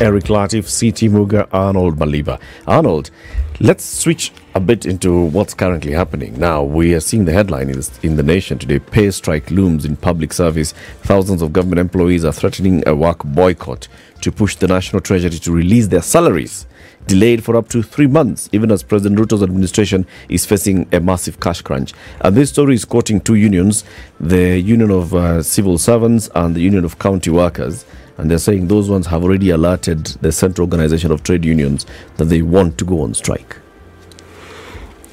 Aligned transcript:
Eric 0.00 0.24
Latif, 0.24 0.64
CT 0.64 1.08
Muga, 1.12 1.48
Arnold 1.52 1.96
Maliba. 1.96 2.40
Arnold, 2.66 3.12
let's 3.60 3.84
switch 3.84 4.32
a 4.56 4.60
bit 4.60 4.86
into 4.86 5.26
what's 5.26 5.54
currently 5.54 5.92
happening. 5.92 6.36
Now, 6.36 6.64
we 6.64 6.94
are 6.94 7.00
seeing 7.00 7.26
the 7.26 7.32
headline 7.32 7.68
in, 7.68 7.76
this, 7.76 7.96
in 8.02 8.16
the 8.16 8.24
nation 8.24 8.58
today 8.58 8.80
pay 8.80 9.12
strike 9.12 9.52
looms 9.52 9.84
in 9.84 9.94
public 9.94 10.32
service. 10.32 10.72
Thousands 11.02 11.42
of 11.42 11.52
government 11.52 11.78
employees 11.78 12.24
are 12.24 12.32
threatening 12.32 12.82
a 12.88 12.94
work 12.94 13.22
boycott 13.22 13.86
to 14.22 14.32
push 14.32 14.56
the 14.56 14.66
National 14.66 15.00
Treasury 15.00 15.30
to 15.30 15.52
release 15.52 15.86
their 15.86 16.02
salaries. 16.02 16.66
Delayed 17.06 17.44
for 17.44 17.54
up 17.54 17.68
to 17.68 17.82
three 17.82 18.08
months, 18.08 18.48
even 18.50 18.72
as 18.72 18.82
President 18.82 19.20
Ruto's 19.20 19.42
administration 19.44 20.06
is 20.28 20.44
facing 20.44 20.88
a 20.92 20.98
massive 20.98 21.38
cash 21.38 21.62
crunch. 21.62 21.92
And 22.20 22.34
this 22.34 22.50
story 22.50 22.74
is 22.74 22.84
quoting 22.84 23.20
two 23.20 23.34
unions 23.36 23.84
the 24.18 24.58
Union 24.58 24.90
of 24.90 25.14
uh, 25.14 25.42
Civil 25.42 25.78
Servants 25.78 26.30
and 26.34 26.56
the 26.56 26.62
Union 26.62 26.84
of 26.84 26.98
County 26.98 27.30
Workers 27.30 27.84
and 28.18 28.30
they're 28.30 28.38
saying 28.38 28.68
those 28.68 28.88
ones 28.90 29.06
have 29.06 29.24
already 29.24 29.50
alerted 29.50 30.06
the 30.20 30.30
Central 30.32 30.64
Organization 30.66 31.10
of 31.12 31.22
Trade 31.22 31.44
Unions 31.44 31.84
that 32.16 32.26
they 32.26 32.42
want 32.42 32.78
to 32.78 32.84
go 32.84 33.00
on 33.02 33.14
strike. 33.14 33.56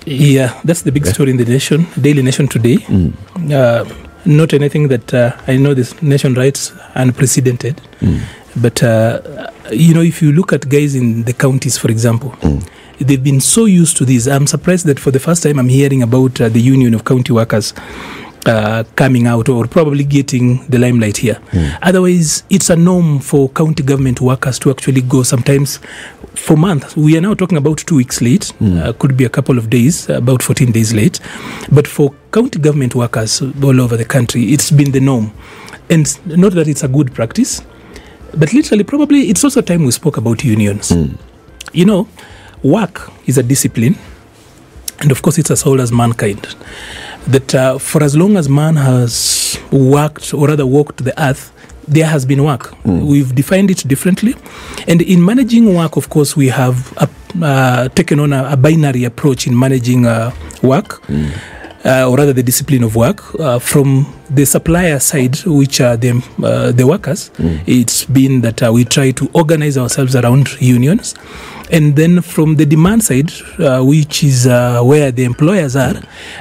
Yeah, 0.05 0.59
that's 0.63 0.81
the 0.81 0.91
big 0.91 1.05
Yeah. 1.05 1.13
story 1.13 1.31
in 1.31 1.37
the 1.37 1.45
nation, 1.45 1.85
Daily 1.99 2.21
Nation 2.23 2.47
today. 2.47 2.77
Mm. 2.87 3.13
Uh, 3.51 3.85
not 4.25 4.53
anything 4.53 4.87
that 4.89 5.13
uh, 5.13 5.31
I 5.47 5.57
know 5.57 5.73
this 5.73 5.99
nation 6.01 6.33
writes 6.33 6.71
unprecedented, 6.95 7.81
Mm. 8.01 8.19
but 8.55 8.81
uh, 8.83 9.19
you 9.71 9.93
know, 9.93 10.01
if 10.01 10.21
you 10.21 10.31
look 10.31 10.53
at 10.53 10.67
guys 10.69 10.95
in 10.95 11.23
the 11.23 11.33
counties, 11.33 11.77
for 11.77 11.89
example, 11.91 12.31
Mm. 12.41 12.61
they've 12.99 13.23
been 13.23 13.39
so 13.41 13.65
used 13.65 13.97
to 13.97 14.05
this. 14.05 14.27
I'm 14.27 14.47
surprised 14.47 14.85
that 14.87 14.99
for 14.99 15.11
the 15.11 15.19
first 15.19 15.43
time 15.43 15.59
I'm 15.59 15.69
hearing 15.69 16.01
about 16.03 16.41
uh, 16.41 16.49
the 16.49 16.59
Union 16.61 16.93
of 16.95 17.03
County 17.03 17.33
Workers 17.33 17.73
uh, 18.45 18.83
coming 18.95 19.27
out 19.27 19.49
or 19.49 19.67
probably 19.67 20.03
getting 20.03 20.65
the 20.67 20.77
limelight 20.79 21.17
here. 21.17 21.39
Mm. 21.51 21.77
Otherwise, 21.81 22.43
it's 22.49 22.69
a 22.69 22.75
norm 22.75 23.19
for 23.19 23.49
county 23.49 23.83
government 23.83 24.19
workers 24.21 24.57
to 24.59 24.71
actually 24.71 25.01
go 25.01 25.23
sometimes 25.23 25.79
for 26.35 26.57
months. 26.57 26.95
We 26.97 27.17
are 27.17 27.21
now 27.21 27.33
talking 27.35 27.57
about 27.57 27.77
two 27.79 27.95
weeks 27.97 28.21
late, 28.21 28.51
Mm. 28.59 28.83
uh, 28.83 28.93
could 28.93 29.15
be 29.17 29.25
a 29.25 29.29
couple 29.29 29.57
of 29.57 29.69
days, 29.69 30.09
about 30.09 30.41
14 30.41 30.71
days 30.71 30.93
late. 30.93 31.19
But 31.71 31.87
for 31.87 32.13
county 32.31 32.59
government 32.59 32.95
workers 32.95 33.41
all 33.41 33.79
over 33.81 33.97
the 33.97 34.05
country, 34.05 34.45
it's 34.53 34.71
been 34.71 34.91
the 34.91 35.01
norm. 35.01 35.31
And 35.89 36.07
not 36.25 36.53
that 36.53 36.67
it's 36.67 36.83
a 36.83 36.87
good 36.87 37.13
practice, 37.13 37.61
but 38.33 38.53
literally, 38.53 38.83
probably 38.85 39.29
it's 39.29 39.43
also 39.43 39.61
time 39.61 39.83
we 39.85 39.91
spoke 39.91 40.17
about 40.17 40.43
unions. 40.43 40.89
Mm. 40.89 41.17
You 41.73 41.85
know, 41.85 42.07
work 42.63 43.11
is 43.27 43.37
a 43.37 43.43
discipline, 43.43 43.97
and 44.99 45.11
of 45.11 45.21
course, 45.21 45.37
it's 45.37 45.51
as 45.51 45.65
old 45.65 45.79
as 45.81 45.91
mankind. 45.91 46.55
That 47.27 47.55
uh, 47.55 47.77
for 47.77 48.03
as 48.03 48.15
long 48.15 48.35
as 48.37 48.49
man 48.49 48.75
has 48.75 49.57
worked, 49.71 50.33
or 50.33 50.47
rather 50.47 50.65
walked 50.65 51.03
the 51.03 51.13
earth, 51.21 51.51
there 51.87 52.07
has 52.07 52.25
been 52.25 52.43
work. 52.43 52.71
Mm. 52.83 53.05
We've 53.05 53.33
defined 53.35 53.69
it 53.71 53.87
differently. 53.87 54.35
And 54.87 55.01
in 55.01 55.23
managing 55.23 55.73
work, 55.75 55.97
of 55.97 56.09
course, 56.09 56.35
we 56.35 56.47
have 56.49 56.93
uh, 56.97 57.07
uh, 57.43 57.89
taken 57.89 58.19
on 58.19 58.33
a, 58.33 58.49
a 58.51 58.57
binary 58.57 59.03
approach 59.03 59.47
in 59.47 59.57
managing 59.57 60.05
uh, 60.05 60.31
work. 60.61 61.01
Mm. 61.07 61.31
Uh, 61.83 62.07
or 62.07 62.15
rather 62.15 62.31
the 62.31 62.43
discipline 62.43 62.83
of 62.83 62.95
work 62.95 63.23
uh, 63.39 63.57
from 63.57 64.05
the 64.29 64.45
supplier 64.45 64.99
side, 64.99 65.35
which 65.45 65.81
are 65.81 65.97
the 65.97 66.11
uh, 66.43 66.71
the 66.71 66.85
workers. 66.85 67.31
Mm. 67.37 67.63
It's 67.65 68.05
been 68.05 68.41
that 68.41 68.61
uh, 68.61 68.71
we 68.71 68.85
try 68.85 69.09
to 69.09 69.27
organize 69.33 69.79
ourselves 69.79 70.15
around 70.15 70.61
unions, 70.61 71.15
and 71.71 71.95
then 71.95 72.21
from 72.21 72.57
the 72.57 72.67
demand 72.67 73.03
side, 73.03 73.31
uh, 73.57 73.81
which 73.81 74.23
is 74.23 74.45
uh, 74.45 74.83
where 74.83 75.11
the 75.11 75.23
employers 75.23 75.75
are, 75.75 75.95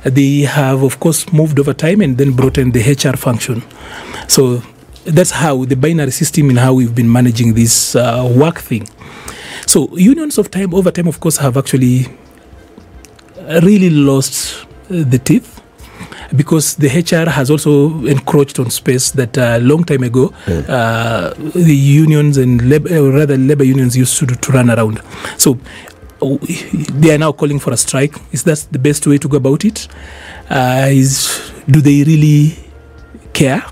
they 0.04 0.40
have 0.40 0.82
of 0.82 1.00
course 1.00 1.32
moved 1.32 1.58
over 1.58 1.72
time 1.72 2.02
and 2.02 2.18
then 2.18 2.32
brought 2.32 2.58
in 2.58 2.72
the 2.72 2.80
HR 2.80 3.16
function. 3.16 3.62
So 4.28 4.62
that's 5.04 5.30
how 5.30 5.64
the 5.64 5.76
binary 5.76 6.10
system 6.10 6.50
and 6.50 6.58
how 6.58 6.74
we've 6.74 6.94
been 6.94 7.10
managing 7.10 7.54
this 7.54 7.96
uh, 7.96 8.30
work 8.36 8.58
thing. 8.58 8.86
So 9.66 9.88
unions 9.96 10.36
of 10.36 10.50
time 10.50 10.74
over 10.74 10.90
time, 10.90 11.06
of 11.06 11.20
course, 11.20 11.38
have 11.38 11.56
actually 11.56 12.08
really 13.62 13.88
lost 13.88 14.66
the 14.90 15.18
teeth 15.18 15.60
because 16.36 16.76
the 16.76 16.88
HR 16.88 17.28
has 17.30 17.50
also 17.50 18.04
encroached 18.06 18.58
on 18.58 18.70
space 18.70 19.10
that 19.12 19.36
a 19.38 19.58
long 19.58 19.84
time 19.84 20.02
ago 20.02 20.32
Yeah. 20.46 20.60
uh, 20.68 21.34
the 21.54 21.74
unions 21.74 22.36
and 22.36 22.68
labor, 22.68 22.96
or 22.98 23.10
rather 23.10 23.36
labor 23.36 23.64
unions 23.64 23.96
used 23.96 24.16
to, 24.18 24.26
to 24.26 24.52
run 24.52 24.70
around. 24.70 25.00
So 25.38 25.58
uh, 26.22 26.36
they 27.00 27.14
are 27.14 27.18
now 27.18 27.32
calling 27.32 27.58
for 27.58 27.72
a 27.72 27.76
strike. 27.76 28.14
Is 28.32 28.44
that 28.44 28.66
the 28.70 28.78
best 28.78 29.06
way 29.06 29.18
to 29.18 29.28
go 29.28 29.36
about 29.36 29.64
it? 29.64 29.88
Uh, 30.48 30.86
is 30.90 31.52
do 31.68 31.80
they 31.80 32.02
really 32.04 32.56
care 33.32 33.62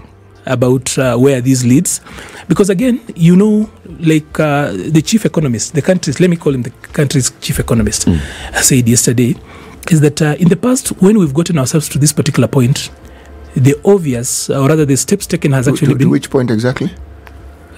about 0.46 0.96
uh, 0.98 1.16
where 1.16 1.40
this 1.40 1.64
leads? 1.64 2.00
Because 2.48 2.70
again, 2.70 3.00
you 3.14 3.36
know, 3.36 3.68
like 4.00 4.38
uh, 4.40 4.72
the 4.72 5.02
chief 5.02 5.24
economist, 5.26 5.74
the 5.74 5.82
country's 5.82 6.18
let 6.20 6.30
me 6.30 6.36
call 6.36 6.54
him 6.54 6.62
the 6.62 6.70
country's 6.70 7.30
chief 7.40 7.58
economist, 7.60 8.06
Mm. 8.06 8.20
said 8.62 8.88
yesterday, 8.88 9.34
is 9.90 10.00
that 10.00 10.20
uh, 10.20 10.36
in 10.38 10.48
the 10.48 10.56
past 10.56 10.88
when 11.00 11.18
we've 11.18 11.34
gotten 11.34 11.58
ourselves 11.58 11.88
to 11.90 11.98
this 11.98 12.12
particular 12.12 12.48
point, 12.48 12.90
the 13.54 13.74
obvious, 13.84 14.50
or 14.50 14.68
rather 14.68 14.84
the 14.84 14.96
steps 14.96 15.26
taken 15.26 15.52
has 15.52 15.66
actually 15.68 15.88
to, 15.88 15.94
been 15.94 16.06
to 16.06 16.10
which 16.10 16.30
point 16.30 16.50
exactly? 16.50 16.90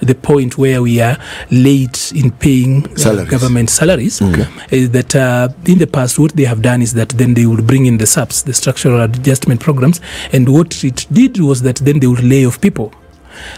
the 0.01 0.15
point 0.15 0.57
where 0.57 0.81
we 0.81 0.99
are 0.99 1.17
late 1.51 2.11
in 2.13 2.31
paying 2.31 2.85
uh, 2.87 2.95
Salaries. 2.95 3.29
government 3.29 3.69
salaries. 3.69 4.19
Mm. 4.19 4.73
Is 4.73 4.89
that 4.91 5.15
uh, 5.15 5.49
in 5.65 5.77
the 5.77 5.87
past, 5.87 6.17
what 6.17 6.33
they 6.33 6.45
have 6.45 6.61
done 6.61 6.81
is 6.81 6.93
that 6.95 7.09
then 7.09 7.35
they 7.35 7.45
would 7.45 7.67
bring 7.67 7.85
in 7.85 7.97
the 7.97 8.07
SAPs, 8.07 8.41
the 8.41 8.53
structural 8.53 9.01
adjustment 9.01 9.61
programs, 9.61 10.01
and 10.33 10.49
what 10.49 10.83
it 10.83 11.05
did 11.11 11.39
was 11.39 11.61
that 11.61 11.77
then 11.77 11.99
they 11.99 12.07
would 12.07 12.23
lay 12.23 12.45
off 12.45 12.59
people. 12.59 12.93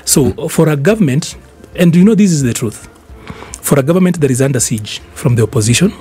So 0.05 0.49
for 0.49 0.69
a 0.69 0.75
government, 0.75 1.35
and 1.75 1.95
you 1.95 2.03
know 2.03 2.15
this 2.15 2.31
is 2.31 2.43
the 2.43 2.53
truth, 2.53 2.87
for 3.61 3.79
a 3.79 3.83
government 3.83 4.19
that 4.19 4.29
is 4.29 4.41
under 4.41 4.59
siege 4.59 4.99
from 5.13 5.35
the 5.35 5.43
opposition, 5.43 5.93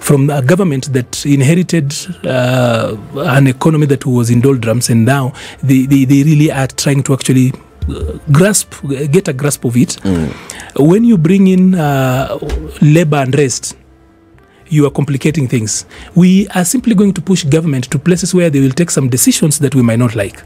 from 0.00 0.30
a 0.30 0.42
government 0.42 0.92
that 0.92 1.24
inherited 1.26 1.94
uh, 2.24 2.96
an 3.16 3.46
economy 3.46 3.86
that 3.86 4.06
was 4.06 4.30
in 4.30 4.40
doldrums, 4.40 4.90
and 4.90 5.04
now 5.04 5.32
they, 5.62 5.86
they, 5.86 6.04
they 6.04 6.22
really 6.22 6.50
are 6.50 6.66
trying 6.66 7.02
to 7.02 7.12
actually 7.12 7.52
uh, 7.88 8.18
grasp, 8.32 8.74
get 9.10 9.28
a 9.28 9.32
grasp 9.32 9.64
of 9.64 9.76
it. 9.76 9.96
Mm. 10.02 10.32
When 10.78 11.04
you 11.04 11.18
bring 11.18 11.48
in 11.48 11.74
uh, 11.74 12.38
labor 12.80 13.18
unrest, 13.18 13.76
you 14.70 14.86
are 14.86 14.90
complicating 14.90 15.48
things. 15.48 15.86
We 16.14 16.46
are 16.48 16.64
simply 16.64 16.94
going 16.94 17.14
to 17.14 17.22
push 17.22 17.44
government 17.44 17.90
to 17.90 17.98
places 17.98 18.34
where 18.34 18.50
they 18.50 18.60
will 18.60 18.70
take 18.70 18.90
some 18.90 19.08
decisions 19.08 19.58
that 19.60 19.74
we 19.74 19.82
might 19.82 19.98
not 19.98 20.14
like. 20.14 20.42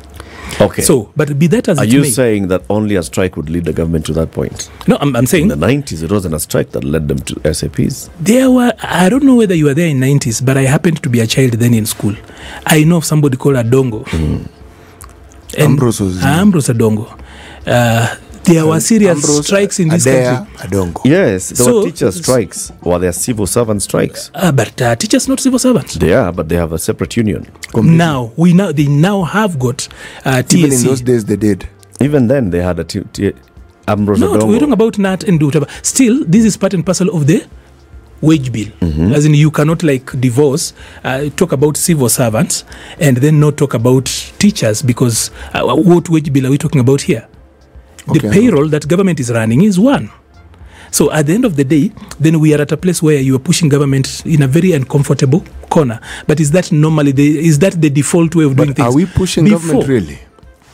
Okay. 0.60 0.82
So, 0.82 1.10
but 1.16 1.38
be 1.38 1.46
that 1.48 1.68
as 1.68 1.78
are 1.78 1.84
it 1.84 1.92
you 1.92 2.02
may, 2.02 2.10
saying 2.10 2.48
that 2.48 2.62
only 2.70 2.94
a 2.96 3.02
strike 3.02 3.36
would 3.36 3.48
lead 3.50 3.64
the 3.64 3.72
government 3.72 4.06
to 4.06 4.12
that 4.12 4.32
point? 4.32 4.70
no, 4.86 4.96
I'm, 5.00 5.16
I'm 5.16 5.24
In 5.32 5.48
the 5.48 5.54
90s, 5.56 6.02
it 6.02 6.10
wasn't 6.12 6.34
a 6.34 6.38
strike 6.40 6.70
that 6.72 6.84
led 6.84 7.08
them 7.08 7.18
to 7.18 7.54
SAPs. 7.54 8.10
there 8.20 8.50
were. 8.50 8.72
I 8.82 9.08
don't 9.08 9.24
know 9.24 9.34
whether 9.36 9.54
you 9.54 9.64
were 9.66 9.74
there 9.74 9.88
in 9.88 9.98
90s, 9.98 10.44
but 10.44 10.56
I 10.56 10.62
happened 10.62 11.02
to 11.02 11.08
be 11.08 11.20
a 11.20 11.26
child 11.26 11.52
then 11.54 11.74
in 11.74 11.86
school. 11.86 12.14
I 12.66 12.84
know 12.84 12.98
of 12.98 13.04
somebody 13.04 13.36
called 13.36 13.56
Adongo. 13.56 14.04
Mm. 14.04 14.48
And- 15.58 15.62
Ambrose 15.72 16.00
was- 16.00 16.22
Ambrose 16.22 16.68
Adongo. 16.68 17.18
Uh, 17.66 18.16
there 18.44 18.66
were 18.66 18.80
serious 18.80 19.16
Ambrose, 19.16 19.46
strikes 19.46 19.78
in 19.80 19.88
this 19.88 20.06
Adair, 20.06 20.34
country. 20.36 20.68
Adongo. 20.68 21.00
Yes, 21.04 21.48
there 21.50 21.56
So- 21.66 21.78
were 21.78 21.84
teacher 21.84 22.10
strikes 22.12 22.72
or 22.82 22.98
there 22.98 23.10
are 23.10 23.12
civil 23.12 23.46
servant 23.46 23.82
strikes. 23.82 24.30
Uh, 24.34 24.52
but 24.52 24.80
uh, 24.82 24.96
teachers 24.96 25.28
not 25.28 25.40
civil 25.40 25.58
servants. 25.58 25.94
They 25.94 26.12
are, 26.12 26.32
but 26.32 26.48
they 26.48 26.56
have 26.56 26.72
a 26.72 26.78
separate 26.78 27.16
union. 27.16 27.44
Completely. 27.72 27.96
Now 27.96 28.32
we 28.36 28.52
now 28.52 28.72
they 28.72 28.86
now 28.86 29.22
have 29.22 29.58
got 29.58 29.88
uh, 30.24 30.42
Even 30.50 30.72
in 30.72 30.82
those 30.82 31.00
days, 31.00 31.24
they 31.24 31.36
did. 31.36 31.68
Even 32.00 32.26
then, 32.26 32.50
they 32.50 32.60
had 32.62 32.78
a 32.80 32.84
t- 32.84 33.04
t- 33.12 33.32
Ambrose 33.86 34.18
No, 34.20 34.32
Odongo. 34.32 34.48
we're 34.48 34.58
talking 34.58 34.72
about 34.72 34.98
NAT 34.98 35.24
and 35.24 35.40
whatever. 35.42 35.66
Still, 35.82 36.24
this 36.26 36.44
is 36.44 36.56
part 36.56 36.74
and 36.74 36.84
parcel 36.84 37.08
of 37.14 37.26
the 37.26 37.44
wage 38.20 38.52
bill. 38.52 38.68
Mhm. 38.80 39.12
As 39.14 39.24
in, 39.24 39.34
you 39.34 39.50
cannot 39.50 39.82
like 39.82 40.10
divorce, 40.20 40.72
uh, 41.04 41.28
talk 41.36 41.52
about 41.52 41.76
civil 41.76 42.08
servants, 42.08 42.64
and 43.00 43.16
then 43.18 43.38
not 43.40 43.56
talk 43.56 43.74
about 43.74 44.06
teachers 44.38 44.82
because 44.82 45.30
uh, 45.54 45.62
what 45.64 46.08
wage 46.08 46.32
bill 46.32 46.46
are 46.46 46.50
we 46.50 46.58
talking 46.58 46.80
about 46.80 47.02
here? 47.02 47.26
The 48.06 48.18
Okay. 48.18 48.30
payroll 48.30 48.68
that 48.68 48.88
government 48.88 49.20
is 49.20 49.30
running 49.30 49.62
is 49.62 49.78
one. 49.78 50.10
So 50.90 51.10
at 51.10 51.26
the 51.26 51.32
end 51.34 51.44
of 51.44 51.56
the 51.56 51.64
day, 51.64 51.90
then 52.20 52.38
we 52.40 52.52
are 52.54 52.60
at 52.60 52.70
a 52.72 52.76
place 52.76 53.02
where 53.02 53.18
you 53.18 53.34
are 53.36 53.38
pushing 53.38 53.68
government 53.70 54.22
in 54.26 54.42
a 54.42 54.46
very 54.46 54.72
uncomfortable 54.72 55.42
corner. 55.70 56.00
But 56.26 56.38
is 56.40 56.50
that 56.50 56.70
normally 56.72 57.12
the 57.12 57.38
is 57.46 57.58
that 57.60 57.80
the 57.80 57.88
default 57.90 58.34
way 58.34 58.44
of 58.44 58.56
doing 58.56 58.68
But 58.70 58.76
things? 58.76 58.86
are 58.88 58.94
we 58.94 59.06
pushing 59.06 59.44
Before- 59.44 59.58
government 59.60 59.88
really? 59.88 60.18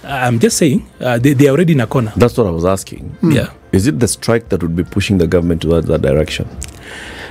I'm 0.04 0.38
just 0.38 0.56
saying 0.56 0.86
uh, 1.00 1.18
they, 1.18 1.34
they 1.34 1.46
are 1.48 1.50
already 1.52 1.74
in 1.74 1.80
a 1.80 1.86
corner. 1.86 2.12
That's 2.16 2.36
what 2.38 2.46
I 2.46 2.50
was 2.50 2.64
asking. 2.64 3.00
Hmm. 3.20 3.30
Yeah. 3.32 3.50
Is 3.72 3.86
it 3.86 4.00
the 4.00 4.08
strike 4.08 4.48
that 4.48 4.62
would 4.62 4.74
be 4.74 4.82
pushing 4.84 5.18
the 5.18 5.26
government 5.26 5.60
towards 5.62 5.86
that 5.88 6.00
direction? 6.02 6.48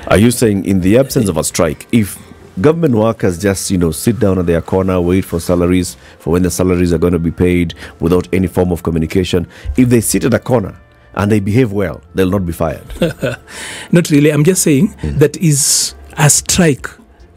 Are 0.08 0.18
you 0.18 0.32
saying, 0.32 0.64
in 0.66 0.82
the 0.82 0.98
absence 0.98 1.28
of 1.28 1.38
a 1.38 1.44
strike, 1.44 1.88
if 1.92 2.18
government 2.62 2.95
workers 2.95 3.38
just 3.42 3.69
you 3.71 3.77
know 3.77 3.92
sit 3.92 4.19
down 4.19 4.39
at 4.39 4.45
their 4.45 4.62
corner, 4.62 5.00
wait 5.01 5.25
for 5.25 5.39
salaries 5.39 5.95
for 6.19 6.31
when 6.31 6.44
the 6.44 6.51
salaries 6.51 6.94
are 6.94 6.98
going 6.98 7.13
to 7.13 7.19
be 7.19 7.31
paid 7.31 7.74
without 8.00 8.27
any 8.33 8.48
form 8.48 8.71
of 8.71 8.83
communication, 8.83 9.48
if 9.77 9.89
they 9.89 10.01
sit 10.01 10.24
at 10.24 10.33
a 10.33 10.39
corner 10.39 10.80
and 11.15 11.31
they 11.31 11.39
behave 11.39 11.71
well, 11.71 12.01
they'll 12.15 12.30
not 12.30 12.45
be 12.45 12.54
fired. 12.54 12.86
Not 13.92 14.09
really. 14.12 14.31
I'm 14.31 14.44
just 14.44 14.62
saying 14.62 14.95
that 15.04 15.36
is 15.38 15.95
a 16.18 16.30
strike 16.30 16.88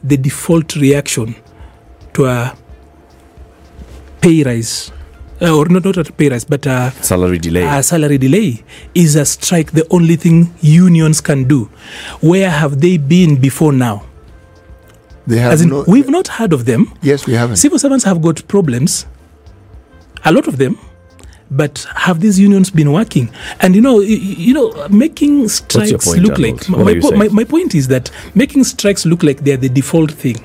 the 0.03 0.17
default 0.17 0.77
reaction 0.77 1.35
to 2.15 2.27
a 2.27 2.57
pay 4.21 4.43
rise, 4.43 4.93
uh, 5.43 5.55
or 5.57 5.67
not, 5.69 5.85
not 5.85 5.97
a 5.97 6.05
pay 6.13 6.29
rise, 6.29 6.45
but 6.45 6.67
a, 6.67 6.93
Salary 7.03 7.39
delay. 7.39 7.63
a 7.63 7.83
salary 7.83 8.19
delay. 8.19 8.63
Is 8.95 9.17
a 9.17 9.25
strike 9.25 9.73
the 9.73 9.87
only 9.91 10.17
thing 10.17 10.55
unions 10.61 11.21
can 11.21 11.45
do? 11.45 11.67
Where 12.21 12.51
have 12.51 12.81
they 12.81 12.97
been 12.99 13.41
before 13.41 13.73
now? 13.73 14.07
They 15.31 15.39
have 15.39 15.53
As 15.53 15.63
in, 15.63 15.69
no, 15.71 15.85
we've 15.87 16.09
not 16.19 16.27
heard 16.29 16.53
of 16.53 16.65
them. 16.65 16.83
yes, 17.03 17.27
we 17.27 17.35
haven't. 17.35 17.57
Civil 17.57 17.79
servants 17.79 18.05
have 18.05 18.21
got 18.21 18.47
problems, 18.49 19.07
a 20.25 20.33
lot 20.33 20.47
of 20.49 20.57
them. 20.59 20.75
But 21.53 21.85
have 21.97 22.21
these 22.21 22.39
unions 22.39 22.71
been 22.71 22.93
working? 22.93 23.29
And 23.61 23.75
you 23.75 23.81
know, 23.81 23.97
y- 23.97 24.03
y- 24.29 24.37
you 24.49 24.55
know, 24.55 24.67
making 24.89 25.49
strikes 25.49 26.05
point, 26.07 26.23
look 26.23 26.39
Arnold? 26.39 26.69
like 26.69 26.69
my, 26.87 27.01
po- 27.01 27.17
my, 27.17 27.29
my 27.29 27.45
point 27.45 27.75
is 27.75 27.89
that 27.89 28.09
making 28.37 28.63
strikes 28.65 29.05
look 29.05 29.23
like 29.25 29.39
they're 29.43 29.57
the 29.57 29.69
default 29.69 30.13
thing 30.13 30.37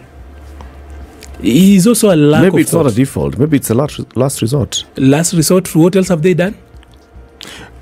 is 1.43 1.85
also 1.85 2.13
a 2.13 2.15
lack 2.15 2.41
Maybe 2.43 2.55
of 2.55 2.59
it's 2.61 2.73
not 2.73 2.87
a 2.87 2.91
default. 2.91 3.37
Maybe 3.37 3.57
it's 3.57 3.69
a 3.69 3.75
last, 3.75 3.99
last 4.15 4.41
resort. 4.41 4.83
last 4.97 5.33
resort. 5.33 5.75
What 5.75 5.95
else 5.95 6.07
have 6.07 6.21
they 6.23 6.33
done? 6.33 6.55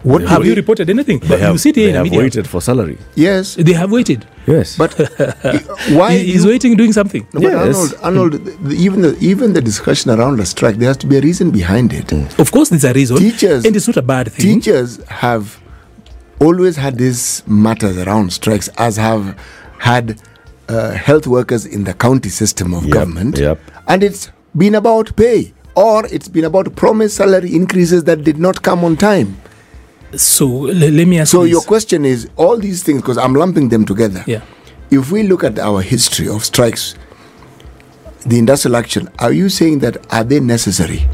What 0.04 0.22
Have 0.24 0.44
do 0.44 0.50
you 0.50 0.56
reported 0.56 0.90
anything? 0.90 1.20
They 1.20 1.36
you 1.38 1.42
have, 1.44 1.60
sit 1.62 1.76
here 1.78 1.86
they 1.86 1.90
in 1.92 1.96
have 1.96 2.04
media. 2.04 2.20
waited 2.20 2.46
for 2.48 2.62
salary. 2.62 2.98
Yes, 3.16 3.56
They 3.56 3.72
have 3.74 3.92
waited. 3.92 4.26
Yes. 4.46 4.76
but 4.78 4.94
why? 5.92 6.18
He- 6.18 6.32
He's 6.34 6.44
you- 6.44 6.50
waiting, 6.50 6.76
doing 6.76 6.92
something. 6.94 7.26
No, 7.34 7.40
Yes. 7.42 7.56
Arnold, 7.56 7.94
Arnold 8.04 8.32
the, 8.46 8.52
the- 8.70 8.76
even 8.76 9.02
the 9.02 9.18
even 9.22 9.54
the 9.54 9.62
discussion 9.62 10.12
around 10.12 10.38
the 10.38 10.46
strike, 10.46 10.76
there 10.76 10.90
has 10.90 10.98
to 10.98 11.08
be 11.08 11.18
a 11.18 11.22
reason 11.22 11.52
behind 11.52 11.94
it. 11.94 12.12
Of 12.40 12.52
course, 12.52 12.70
there's 12.70 12.84
a 12.84 12.94
reason, 12.94 13.18
Teachers- 13.18 13.64
and 13.66 13.76
it's 13.76 13.88
not 13.88 13.96
a 13.98 14.02
bad 14.02 14.32
thing. 14.32 14.60
Teachers 14.60 15.02
have 15.08 15.60
always 16.40 16.76
had 16.76 16.98
these 16.98 17.42
matters 17.48 17.98
around 17.98 18.34
strikes, 18.34 18.68
as 18.78 18.98
have 18.98 19.38
had 19.78 20.20
uh, 20.68 20.92
health 20.92 21.28
workers 21.28 21.66
in 21.66 21.86
the 21.86 21.94
county 21.94 22.30
system 22.30 22.74
of 22.74 22.84
Yep, 22.84 22.94
government, 22.94 23.38
yep. 23.38 23.60
and 23.88 24.04
it's 24.04 24.32
been 24.58 24.76
about 24.76 25.16
pay. 25.16 25.54
Or 25.76 26.06
it's 26.06 26.28
been 26.28 26.44
about 26.44 26.76
promised 26.76 27.16
salary 27.16 27.56
increases 27.56 28.04
that 28.04 28.24
did 28.24 28.38
not 28.38 28.62
come 28.62 28.84
on 28.84 28.96
time. 28.96 29.38
So 30.16 30.48
le- 30.48 30.74
let 30.74 31.08
me 31.08 31.20
ask 31.20 31.32
So 31.32 31.44
you 31.44 31.52
your 31.52 31.62
question 31.62 32.06
is 32.06 32.30
all 32.36 32.58
these 32.58 32.84
things 32.84 33.02
because 33.02 33.18
I'm 33.18 33.34
lumping 33.34 33.70
them 33.70 33.86
together. 33.86 34.24
yeah. 34.28 34.42
If 34.92 35.12
we 35.12 35.24
look 35.24 35.44
at 35.44 35.58
our 35.58 35.82
history 35.82 36.28
of 36.28 36.44
strikes, 36.46 36.96
the 38.26 38.38
industrial 38.38 38.76
action, 38.78 39.10
are 39.20 39.32
you 39.34 39.50
saying 39.50 39.80
that 39.80 39.98
are 40.14 40.24
they 40.24 40.40
necessary? 40.40 41.08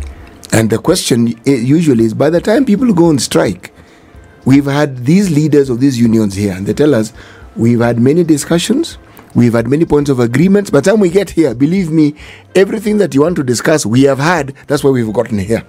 And 0.51 0.69
the 0.69 0.77
question 0.79 1.27
usually 1.45 2.03
is 2.05 2.13
by 2.13 2.29
the 2.29 2.41
time 2.41 2.65
people 2.65 2.91
go 2.93 3.05
on 3.05 3.19
strike, 3.19 3.71
we've 4.45 4.65
had 4.65 5.05
these 5.05 5.29
leaders 5.31 5.69
of 5.69 5.79
these 5.79 5.97
unions 5.99 6.35
here, 6.35 6.51
and 6.53 6.65
they 6.65 6.73
tell 6.73 6.93
us 6.93 7.13
we've 7.55 7.79
had 7.79 7.99
many 7.99 8.23
discussions, 8.23 8.97
we've 9.33 9.53
had 9.53 9.67
many 9.69 9.85
points 9.85 10.09
of 10.09 10.19
agreements. 10.19 10.69
By 10.71 10.81
the 10.81 10.91
time 10.91 10.99
we 10.99 11.09
get 11.09 11.29
here, 11.29 11.53
believe 11.55 11.89
me, 11.89 12.15
everything 12.55 12.97
that 12.97 13.13
you 13.15 13.21
want 13.21 13.37
to 13.37 13.43
discuss, 13.43 13.85
we 13.85 14.03
have 14.03 14.19
had. 14.19 14.53
That's 14.67 14.83
why 14.83 14.89
we've 14.89 15.13
gotten 15.13 15.37
here. 15.37 15.63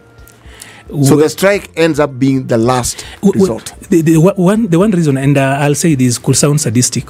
So 1.04 1.16
the 1.16 1.28
strike 1.28 1.70
ends 1.76 2.00
up 2.00 2.19
being 2.19 2.46
the 2.46 2.58
last 2.58 3.04
resort. 3.22 3.72
The, 3.90 4.02
the 4.02 4.16
one, 4.19 4.69
the 4.69 4.78
one 4.78 4.90
reason, 4.90 5.16
and 5.16 5.37
uh, 5.38 5.58
I'll 5.60 5.75
say 5.75 5.94
this 5.94 6.19
could 6.19 6.37
sound 6.37 6.60
sadistic, 6.60 7.04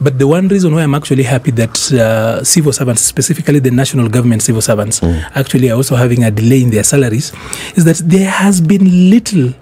but 0.00 0.18
the 0.18 0.26
one 0.26 0.48
reason 0.48 0.74
why 0.74 0.82
I'm 0.82 0.94
actually 0.94 1.24
happy 1.24 1.50
that 1.52 1.92
uh, 1.92 2.42
civil 2.44 2.72
servants, 2.72 3.02
specifically 3.02 3.58
the 3.60 3.70
national 3.70 4.08
government 4.08 4.42
civil 4.42 4.62
servants, 4.62 5.02
actually 5.34 5.70
are 5.70 5.76
also 5.76 5.96
having 5.96 6.24
a 6.24 6.30
delay 6.30 6.62
in 6.62 6.70
their 6.70 6.84
salaries, 6.84 7.32
is 7.76 7.84
that 7.84 7.98
there 8.08 8.30
has 8.30 8.60
been 8.60 9.10
little 9.10 9.52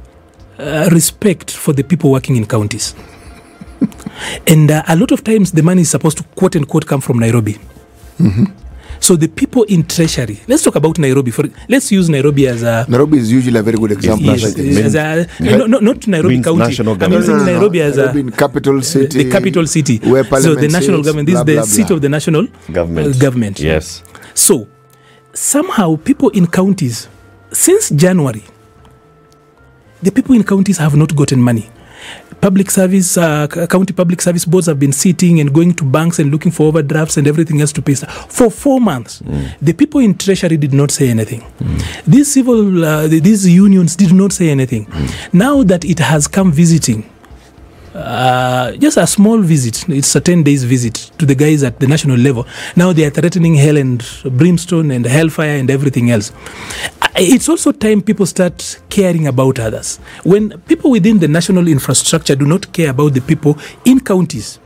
uh, 0.58 0.88
respect 0.92 1.50
for 1.50 1.72
the 1.72 1.82
people 1.82 2.10
working 2.10 2.36
in 2.36 2.46
counties. 2.46 2.94
and 4.46 4.70
uh, 4.70 4.82
a 4.88 4.96
lot 4.96 5.12
of 5.12 5.22
times 5.24 5.52
the 5.52 5.62
money 5.62 5.82
is 5.82 5.90
supposed 5.90 6.16
to 6.18 6.24
quote 6.34 6.56
unquote 6.56 6.86
come 6.86 7.00
from 7.00 7.18
Nairobi. 7.18 7.58
So 9.00 9.14
the 9.16 9.28
people 9.28 9.62
in 9.64 9.84
treasury, 9.84 10.38
let's 10.48 10.62
talk 10.62 10.76
about 10.76 10.98
Nairobi. 10.98 11.30
For 11.30 11.44
let's 11.68 11.92
use 11.92 12.08
Nairobi 12.08 12.46
as 12.48 12.62
a 12.62 12.86
Nairobi 12.88 13.18
is 13.18 13.30
usually 13.30 13.58
a 13.58 13.62
very 13.62 13.76
good 13.78 13.92
example. 13.92 14.26
Yes, 14.26 14.44
I 14.44 14.50
think. 14.52 14.74
mean- 14.74 14.84
as 14.86 14.94
a, 14.94 15.26
no, 15.40 15.66
no, 15.66 15.78
not 15.78 16.06
Nairobi 16.06 16.40
County. 16.42 16.58
national 16.58 16.92
I'm 16.94 16.98
government. 16.98 17.26
using 17.28 17.46
Nairobi 17.46 17.80
as 17.82 17.96
Nairobi 17.96 18.18
a 18.18 18.22
in 18.22 18.30
capital 18.32 18.82
city, 18.82 19.24
the 19.24 19.30
capital 19.30 19.66
city. 19.66 19.98
where 19.98 20.24
so 20.24 20.54
the 20.54 20.68
national 20.68 20.98
sits, 21.02 21.06
government. 21.06 21.26
This 21.28 21.34
blah, 21.34 21.40
is 21.42 21.46
the 21.46 21.54
blah, 21.54 21.62
seat 21.64 21.86
blah. 21.88 21.96
of 21.96 22.02
the 22.02 22.08
national 22.08 22.46
Government. 22.72 23.06
uh, 23.16 23.18
government. 23.18 23.60
Yes. 23.60 24.02
So 24.34 24.66
somehow 25.32 25.96
people 25.96 26.30
in 26.30 26.46
counties, 26.46 27.08
since 27.52 27.90
January, 27.90 28.42
the 30.02 30.10
people 30.10 30.34
in 30.34 30.42
counties 30.44 30.78
have 30.78 30.96
not 30.96 31.14
gotten 31.14 31.40
money. 31.40 31.68
Public 32.40 32.70
service, 32.70 33.16
uh, 33.18 33.46
county 33.68 33.92
public 33.92 34.20
service 34.20 34.44
boards 34.44 34.66
have 34.66 34.78
been 34.78 34.92
sitting 34.92 35.40
and 35.40 35.52
going 35.52 35.74
to 35.74 35.84
banks 35.84 36.18
and 36.20 36.30
looking 36.30 36.52
for 36.52 36.68
overdrafts 36.68 37.16
and 37.16 37.26
everything 37.26 37.60
else 37.60 37.72
to 37.72 37.82
pay 37.82 37.94
stuff 37.94 38.30
for 38.32 38.50
four 38.50 38.80
months. 38.80 39.20
The 39.60 39.72
people 39.72 40.00
in 40.00 40.16
treasury 40.16 40.56
did 40.56 40.72
not 40.72 40.90
say 40.92 41.08
anything. 41.08 41.42
These 42.06 42.30
civil, 42.32 42.84
uh, 42.84 43.08
th- 43.08 43.22
these 43.22 43.48
unions 43.48 43.96
did 43.96 44.12
not 44.12 44.32
say 44.32 44.50
anything. 44.50 44.86
Now 45.32 45.64
that 45.64 45.84
it 45.84 45.98
has 45.98 46.28
come 46.28 46.52
visiting, 46.52 47.04
uh, 47.94 48.72
just 48.72 48.98
a 48.98 49.06
small 49.06 49.38
visit. 49.40 49.88
It's 49.88 50.14
a 50.14 50.20
10 50.20 50.42
days 50.42 50.62
visit 50.64 51.10
to 51.18 51.24
the 51.26 51.34
guys 51.34 51.62
at 51.62 51.80
the 51.80 51.86
national 51.86 52.18
level. 52.18 52.46
Now 52.76 52.92
they 52.92 53.04
are 53.06 53.10
threatening 53.10 53.54
hell 53.54 53.76
and 53.78 54.04
brimstone 54.24 54.90
and 54.90 55.06
hellfire 55.06 55.56
and 55.56 55.70
everything 55.70 56.10
else. 56.10 56.30
It's 57.18 57.48
also 57.48 57.72
time 57.72 58.02
people 58.02 58.26
start 58.26 58.78
caring 58.90 59.26
about 59.26 59.58
others. 59.58 59.96
When 60.22 60.60
people 60.68 60.90
within 60.90 61.18
the 61.18 61.28
national 61.28 61.66
infrastructure 61.66 62.36
do 62.36 62.44
not 62.44 62.70
care 62.74 62.90
about 62.90 63.14
the 63.14 63.22
people 63.22 63.56
in 63.86 64.00
counties, 64.00 64.60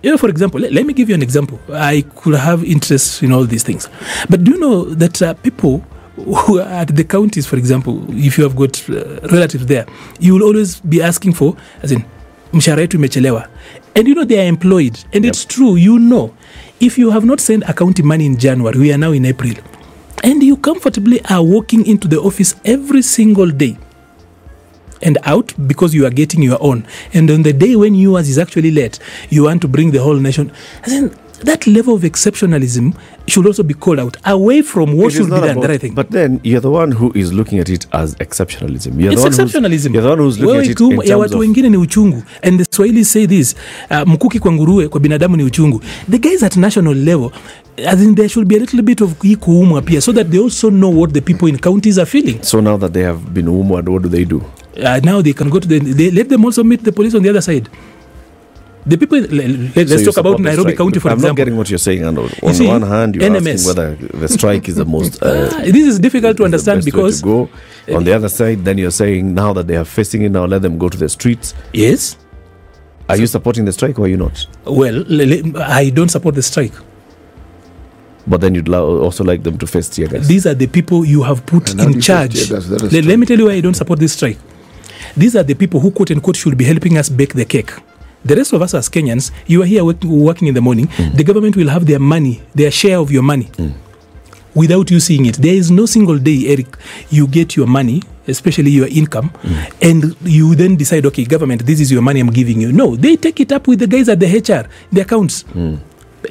you 0.00 0.12
know, 0.12 0.16
for 0.16 0.28
example, 0.28 0.60
let, 0.60 0.72
let 0.72 0.86
me 0.86 0.92
give 0.92 1.08
you 1.08 1.14
an 1.16 1.22
example. 1.22 1.58
I 1.72 2.02
could 2.14 2.36
have 2.36 2.62
interest 2.62 3.24
in 3.24 3.32
all 3.32 3.44
these 3.44 3.64
things. 3.64 3.88
But 4.28 4.44
do 4.44 4.52
you 4.52 4.60
know 4.60 4.84
that 4.94 5.20
uh, 5.20 5.34
people 5.34 5.80
who 6.14 6.60
are 6.60 6.68
at 6.68 6.94
the 6.94 7.02
counties, 7.02 7.46
for 7.48 7.56
example, 7.56 8.04
if 8.10 8.38
you 8.38 8.44
have 8.44 8.54
got 8.54 8.88
uh, 8.88 9.18
relatives 9.32 9.66
there, 9.66 9.86
you 10.20 10.34
will 10.34 10.44
always 10.44 10.80
be 10.80 11.02
asking 11.02 11.32
for, 11.32 11.56
as 11.82 11.90
in, 11.90 12.04
mshahara 12.52 12.82
yetu 12.82 12.96
imechelewa. 12.96 13.48
And 13.96 14.06
you 14.06 14.14
know, 14.14 14.24
they 14.24 14.38
are 14.40 14.46
employed. 14.46 14.98
And 15.12 15.24
it's 15.24 15.44
true, 15.44 15.74
you 15.74 15.98
know, 15.98 16.32
if 16.78 16.96
you 16.96 17.10
have 17.10 17.24
not 17.24 17.40
sent 17.40 17.68
a 17.68 17.72
county 17.74 18.02
money 18.02 18.24
in 18.24 18.38
January, 18.38 18.78
we 18.78 18.92
are 18.92 18.98
now 18.98 19.10
in 19.12 19.26
April, 19.26 19.54
and 20.22 20.42
you 20.42 20.56
comfortably 20.56 21.20
are 21.30 21.42
walking 21.42 21.86
into 21.86 22.08
the 22.08 22.20
office 22.20 22.54
every 22.64 23.02
single 23.02 23.50
day 23.50 23.76
and 25.02 25.16
out 25.24 25.54
because 25.66 25.94
you 25.94 26.04
are 26.06 26.10
getting 26.10 26.42
your 26.42 26.58
own. 26.60 26.84
And 27.14 27.30
on 27.30 27.42
the 27.42 27.52
day 27.52 27.74
when 27.76 27.94
yours 27.94 28.28
is 28.28 28.38
actually 28.38 28.70
late, 28.70 28.98
you 29.30 29.44
want 29.44 29.62
to 29.62 29.68
bring 29.68 29.92
the 29.92 30.02
whole 30.02 30.16
nation. 30.16 30.52
And 30.84 30.92
then 30.92 31.18
that 31.44 31.66
level 31.66 31.94
of 31.94 32.02
exceptionalism 32.02 32.94
should 33.26 33.46
also 33.46 33.62
be 33.62 33.72
called 33.72 33.98
out 33.98 34.18
away 34.26 34.60
from 34.60 34.98
what 34.98 35.12
should 35.12 35.24
be 35.30 35.30
done. 35.40 35.58
that 35.60 35.70
I 35.70 35.78
think. 35.78 35.94
But 35.94 36.10
then 36.10 36.38
you're 36.44 36.60
the 36.60 36.70
one 36.70 36.92
who 36.92 37.12
is 37.14 37.32
looking 37.32 37.58
at 37.58 37.70
it 37.70 37.86
as 37.92 38.14
exceptionalism. 38.16 39.00
You're 39.00 39.12
it's 39.12 39.22
the 39.22 39.28
one 39.30 39.32
who's- 39.32 39.38
exceptionalism. 39.38 39.94
You're 39.94 40.02
the 40.02 40.08
one 40.10 40.18
who's 40.18 40.38
looking 40.38 40.54
Wewe 40.54 40.98
at 40.98 41.04
it 41.04 41.08
ya 41.10 41.18
watu 41.18 41.38
wengine 41.38 41.68
ni 41.68 41.76
uchungu 41.76 42.22
and 42.42 42.58
the 42.60 42.66
swahili 42.76 43.04
say 43.04 43.26
this 43.26 43.54
uh, 43.90 44.02
mkuki 44.06 44.38
kwa 44.38 44.52
nguruwe 44.52 44.88
kwa 44.88 45.00
binadamu 45.00 45.36
ni 45.36 45.42
uchungu 45.42 45.80
the 46.10 46.18
guys 46.18 46.42
at 46.42 46.56
national 46.56 46.94
level 46.94 47.30
I 47.86 47.96
think 47.96 48.16
there 48.16 48.28
should 48.28 48.48
be 48.48 48.56
a 48.56 48.60
little 48.60 48.82
bit 48.82 49.00
of 49.00 49.14
hii 49.22 49.36
kuumwa 49.36 49.82
pia 49.82 50.00
so 50.00 50.12
that 50.12 50.30
they 50.30 50.40
also 50.40 50.70
know 50.70 51.00
what 51.00 51.12
the 51.12 51.20
people 51.20 51.48
in 51.48 51.58
counties 51.58 51.98
are 51.98 52.06
feeling 52.06 52.38
So 52.42 52.60
now 52.60 52.76
that 52.78 52.92
they 52.92 53.02
have 53.04 53.18
been 53.34 53.48
wounded, 53.48 53.88
what 53.88 54.02
do 54.02 54.08
they 54.08 54.24
do? 54.24 54.42
uh, 54.76 55.00
now 55.04 55.22
they 55.22 55.32
can 55.32 55.48
go 55.50 55.58
to 55.60 55.68
the 55.68 55.78
they, 55.78 56.10
let 56.10 56.28
them 56.28 56.44
also 56.44 56.64
meet 56.64 56.82
the 56.84 56.92
police 56.92 57.14
on 57.16 57.22
the 57.22 57.30
other 57.30 57.42
side 57.42 57.68
the 58.86 58.96
people 58.96 59.18
let, 59.18 59.76
us 59.92 60.04
So 60.04 60.10
talk 60.10 60.16
about 60.16 60.40
Nairobi. 60.40 60.74
County 60.74 61.00
for 61.00 61.10
I'm 61.10 61.20
not 61.20 61.36
getting 61.36 61.54
what 61.56 61.68
you're 61.68 61.78
saying, 61.78 62.02
Arnold. 62.02 62.32
On 62.42 62.54
see, 62.54 62.66
one 62.66 62.80
hand, 62.82 63.14
you're 63.14 63.24
NMS. 63.30 63.54
asking 63.54 63.66
whether 63.66 63.94
the 64.18 64.28
strike 64.28 64.68
is 64.70 64.76
the 64.76 64.84
most. 64.86 65.22
Uh, 65.22 65.50
Ah, 65.52 65.60
this 65.64 65.86
is 65.86 65.98
difficult 66.00 66.36
to 66.38 66.44
understand 66.44 66.82
because 66.84 67.20
to 67.20 67.24
go. 67.24 67.48
On 67.94 68.04
the 68.04 68.12
other 68.16 68.30
side, 68.30 68.64
then 68.64 68.78
you're 68.78 68.90
saying 68.90 69.34
now 69.34 69.52
that 69.52 69.66
they 69.66 69.76
are 69.76 69.84
facing 69.84 70.22
it, 70.22 70.30
now 70.32 70.46
let 70.46 70.62
them 70.62 70.78
go 70.78 70.88
to 70.88 70.96
the 70.98 71.08
streets. 71.08 71.54
yes 71.74 72.16
Are 73.08 73.18
you 73.18 73.26
supporting 73.26 73.64
the 73.66 73.72
strike 73.72 73.98
or 73.98 74.04
are 74.06 74.08
you 74.08 74.16
not? 74.16 74.46
well 74.64 75.04
I 75.82 75.90
don't 75.90 76.10
support 76.10 76.34
the 76.34 76.42
strike 76.42 76.72
But 78.26 78.40
then 78.40 78.54
you'd 78.54 78.68
lo- 78.68 79.00
also 79.02 79.24
like 79.24 79.42
them 79.42 79.56
to 79.58 79.66
face 79.66 79.88
tear 79.88 80.06
gas. 80.08 80.26
These 80.28 80.46
are 80.46 80.54
the 80.54 80.66
people 80.66 81.04
you 81.04 81.22
have 81.22 81.44
put 81.46 81.70
And 81.70 81.94
in 81.94 82.00
charge. 82.00 82.34
face 82.34 82.48
tear 82.48 82.56
gas? 82.58 82.66
That 82.68 82.82
is 82.82 82.92
Let, 82.92 83.00
true. 83.02 83.08
let 83.10 83.18
me 83.18 83.26
tell 83.26 83.38
you 83.38 83.46
why 83.46 83.52
I 83.54 83.60
don't 83.60 83.74
support 83.76 83.98
this 83.98 84.12
strike. 84.12 84.38
These 85.16 85.36
are 85.36 85.42
the 85.42 85.54
people 85.54 85.80
who, 85.80 85.90
quote 85.90 86.10
unquote, 86.10 86.36
should 86.36 86.56
be 86.56 86.64
helping 86.64 86.98
us 86.98 87.08
bake 87.08 87.34
the 87.34 87.44
cake. 87.44 87.72
The 88.24 88.36
rest 88.36 88.52
of 88.52 88.60
us 88.60 88.74
as 88.74 88.88
Kenyans, 88.90 89.30
you 89.46 89.62
are 89.62 89.66
here 89.66 89.82
work, 89.84 90.04
working 90.04 90.48
in 90.48 90.54
the 90.54 90.60
morning. 90.60 90.86
Hmm. 90.88 91.16
The 91.16 91.24
government 91.24 91.56
will 91.56 91.68
have 91.70 91.86
their 91.86 91.98
money, 91.98 92.42
their 92.54 92.70
share 92.70 92.98
of 92.98 93.10
your 93.10 93.22
money. 93.22 93.48
Hmm. 93.56 93.70
without 94.52 94.90
you 94.90 94.98
seeing 94.98 95.26
it. 95.26 95.36
There 95.36 95.54
is 95.54 95.70
no 95.70 95.86
single 95.86 96.18
day, 96.18 96.48
Eric, 96.48 96.76
you 97.08 97.28
get 97.28 97.54
your 97.56 97.68
money, 97.68 98.02
especially 98.26 98.72
your 98.72 98.88
income, 98.88 99.28
hmm. 99.28 99.54
and 99.80 100.16
you 100.24 100.56
then 100.56 100.74
decide, 100.76 101.06
okay, 101.06 101.24
government, 101.24 101.64
this 101.64 101.78
is 101.78 101.92
your 101.92 102.02
money 102.02 102.18
I'm 102.18 102.30
giving 102.30 102.60
you. 102.60 102.72
No, 102.72 102.96
they 102.96 103.14
take 103.16 103.38
it 103.38 103.52
up 103.52 103.68
with 103.68 103.78
the 103.78 103.86
guys 103.86 104.08
at 104.08 104.18
the 104.18 104.26
HR, 104.26 104.68
the 104.92 105.02
accounts. 105.02 105.44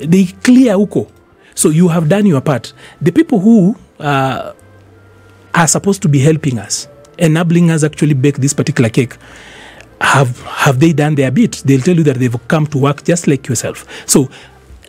They 0.04 0.26
clear 0.44 0.76
uko. 0.76 1.08
So 1.56 1.70
you 1.70 1.88
have 1.90 2.08
done 2.10 2.26
your 2.26 2.42
part. 2.42 2.74
The 3.02 3.12
people 3.12 3.40
who 3.40 3.76
uh, 4.00 4.54
are 5.54 5.68
supposed 5.68 6.02
to 6.04 6.10
be 6.10 6.20
helping 6.20 6.60
us, 6.60 6.88
enabling 7.18 7.72
us 7.72 7.84
actually 7.84 8.14
bake 8.14 8.38
this 8.38 8.54
particular 8.54 8.90
cake, 8.90 9.16
have 10.02 10.42
have 10.44 10.80
they 10.80 10.94
done 10.94 11.16
their 11.16 11.32
bit? 11.32 11.62
They'll 11.66 11.82
tell 11.82 11.96
you 11.96 12.04
that 12.04 12.18
they've 12.18 12.48
come 12.48 12.68
to 12.68 12.78
work 12.78 13.04
just 13.04 13.28
like 13.28 13.48
yourself. 13.48 13.86
So 14.08 14.30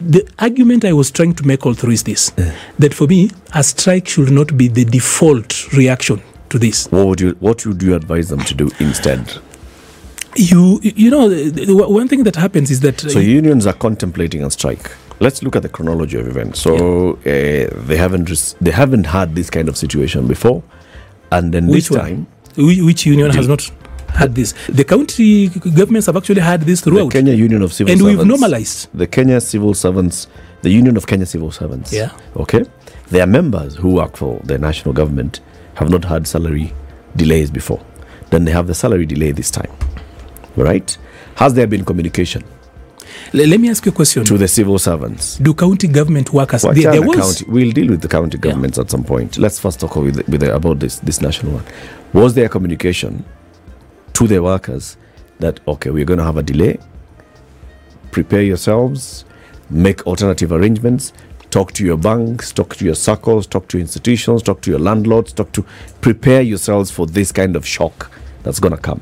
the 0.01 0.27
argument 0.39 0.85
I 0.85 0.93
was 0.93 1.11
trying 1.11 1.35
to 1.35 1.47
make 1.47 1.67
all 1.67 1.75
through 1.75 1.93
is 1.93 2.05
this: 2.05 2.31
that 2.79 2.95
for 2.95 3.07
me, 3.07 3.31
a 3.55 3.63
strike 3.63 4.09
should 4.09 4.31
not 4.31 4.57
be 4.57 4.69
the 4.69 4.85
default 4.85 5.73
reaction 5.73 6.23
to 6.51 6.59
this. 6.59 6.87
What 6.91 7.07
would 7.07 7.21
you 7.21 7.37
What 7.41 7.67
would 7.67 7.83
you 7.83 7.95
advise 7.95 8.29
them 8.29 8.41
to 8.41 8.55
do 8.55 8.71
instead? 8.79 9.39
You 10.37 10.81
you 10.83 11.11
know 11.11 11.29
the, 11.29 11.51
the 11.51 11.75
one 11.75 12.07
thing 12.07 12.23
that 12.25 12.37
happens 12.37 12.71
is 12.71 12.81
that 12.81 13.01
So 13.01 13.19
unions 13.19 13.67
are 13.67 13.73
contemplating 13.73 14.45
a 14.45 14.51
strike. 14.51 14.91
Let's 15.21 15.43
look 15.43 15.55
at 15.57 15.63
the 15.63 15.69
chronology 15.69 16.19
of 16.19 16.27
events. 16.27 16.61
So 16.61 17.13
uh, 17.15 17.23
they 17.25 17.97
haven't 17.97 18.29
res- 18.31 18.55
they 18.61 18.71
haven't 18.71 19.05
had 19.05 19.35
this 19.35 19.51
kind 19.51 19.69
of 19.69 19.77
situation 19.77 20.27
before, 20.27 20.63
and 21.31 21.53
then 21.53 21.67
Which 21.67 21.89
this 21.89 21.91
one? 21.91 22.01
time 22.01 22.27
which, 22.57 23.07
union 23.07 23.31
has 23.31 23.47
not 23.49 23.71
had 24.09 24.35
this? 24.35 24.55
The 24.69 24.85
county 24.85 25.49
governments 25.49 26.07
have 26.07 26.17
actually 26.17 26.41
had 26.41 26.63
this 26.63 26.81
the 26.81 27.09
Kenya 27.11 27.33
Union 27.35 27.63
of 27.63 27.73
Civil 27.73 27.93
Servants. 27.93 28.01
and 28.01 28.01
Servants, 28.01 28.19
we've 28.19 28.27
normalized. 28.41 28.89
the 28.95 29.07
Kenya 29.07 29.41
Civil 29.41 29.75
Servants, 29.75 30.27
the 30.63 30.71
Union 30.71 30.97
of 30.97 31.07
Kenya 31.07 31.27
Civil 31.27 31.51
Servants. 31.53 31.93
Yeah. 31.93 32.11
Okay. 32.37 32.65
Their 33.09 33.27
members 33.27 33.77
who 33.77 33.95
work 33.95 34.17
for 34.17 34.41
the 34.45 34.59
national 34.59 34.95
government 34.95 35.41
have 35.75 35.91
not 35.91 36.05
had 36.05 36.27
salary 36.27 36.73
delays 37.17 37.51
before. 37.51 37.81
Then 38.31 38.45
they 38.45 38.53
have 38.53 38.67
the 38.67 38.75
salary 38.75 39.07
delay 39.07 39.33
this 39.33 39.51
time. 39.51 39.71
Right? 40.57 40.97
Has 41.37 41.55
there 41.55 41.67
been 41.67 41.85
communication 41.85 42.45
let 43.33 43.61
me 43.61 43.71
ask 43.71 43.85
you 43.87 43.93
a 43.93 43.95
question: 43.95 44.25
to 44.25 44.39
the 44.39 44.49
civil 44.49 44.79
servants? 44.79 45.37
Do 45.39 45.55
county 45.55 45.89
government 45.89 46.33
workers? 46.33 46.65
Well, 46.65 46.75
there, 46.75 46.93
there 46.93 47.03
was 47.03 47.17
county. 47.17 47.51
We'll 47.51 47.73
deal 47.73 47.89
with 47.89 48.01
the 48.03 48.09
county 48.09 48.39
governments 48.39 48.79
at 48.79 48.91
some 48.91 49.05
point. 49.05 49.39
Let's 49.39 49.59
first 49.59 49.81
talk 49.81 49.97
with, 49.97 50.17
with 50.29 50.41
the, 50.41 50.55
about 50.55 50.81
this 50.81 50.99
this 51.01 51.21
national 51.21 51.53
one. 51.55 51.65
Was 52.13 52.35
there 52.35 52.49
communication 52.49 53.25
to 54.15 54.27
the 54.27 54.43
workers 54.43 54.97
that 55.39 55.61
okay, 55.67 55.91
we're 55.91 56.05
going 56.05 56.19
to 56.19 56.25
have 56.25 56.37
a 56.37 56.43
delay? 56.43 56.79
Prepare 58.11 58.43
yourselves, 58.43 59.25
make 59.71 60.07
alternative 60.07 60.53
arrangements. 60.53 61.13
Talk 61.51 61.73
to 61.73 61.85
your 61.85 61.97
banks, 61.97 62.53
talk 62.53 62.77
to 62.77 62.85
your 62.85 62.95
circles, 62.95 63.45
talk 63.47 63.67
to 63.69 63.79
institutions, 63.79 64.43
talk 64.43 64.61
to 64.63 64.71
your 64.71 64.79
landlords, 64.79 65.33
talk 65.33 65.51
to 65.53 65.65
prepare 66.01 66.43
yourselves 66.43 66.93
for 66.93 67.07
this 67.07 67.33
kind 67.33 67.57
of 67.57 67.67
shock 67.67 68.11
that's 68.45 68.61
going 68.61 68.71
to 68.71 68.81
come. 68.81 69.01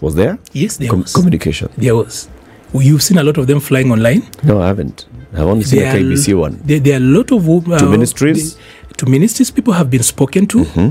Was 0.00 0.14
there 0.14 0.38
yes, 0.52 0.76
there 0.76 0.88
Com- 0.90 1.02
was. 1.02 1.12
communication? 1.12 1.70
There 1.76 1.96
was. 1.96 2.28
You've 2.74 3.02
seen 3.02 3.18
a 3.18 3.22
lot 3.22 3.36
of 3.38 3.46
them 3.46 3.60
flying 3.60 3.90
online. 3.92 4.22
No, 4.42 4.60
I 4.62 4.66
haven't. 4.68 5.06
I've 5.34 5.40
only 5.40 5.64
seen 5.64 5.80
There 5.80 5.96
a 5.96 6.00
KBC 6.00 6.34
one. 6.38 6.60
There, 6.64 6.80
there 6.80 6.94
are 6.94 6.96
a 6.96 7.00
lot 7.00 7.30
of 7.32 7.48
uh, 7.48 7.78
To 7.78 7.86
ministries? 7.88 8.54
the- 8.56 8.60
to 8.98 9.06
ministries, 9.06 9.50
people 9.50 9.72
have 9.72 9.90
been 9.90 10.02
spoken 10.02 10.46
to. 10.46 10.58
Mm-hmm. 10.64 10.90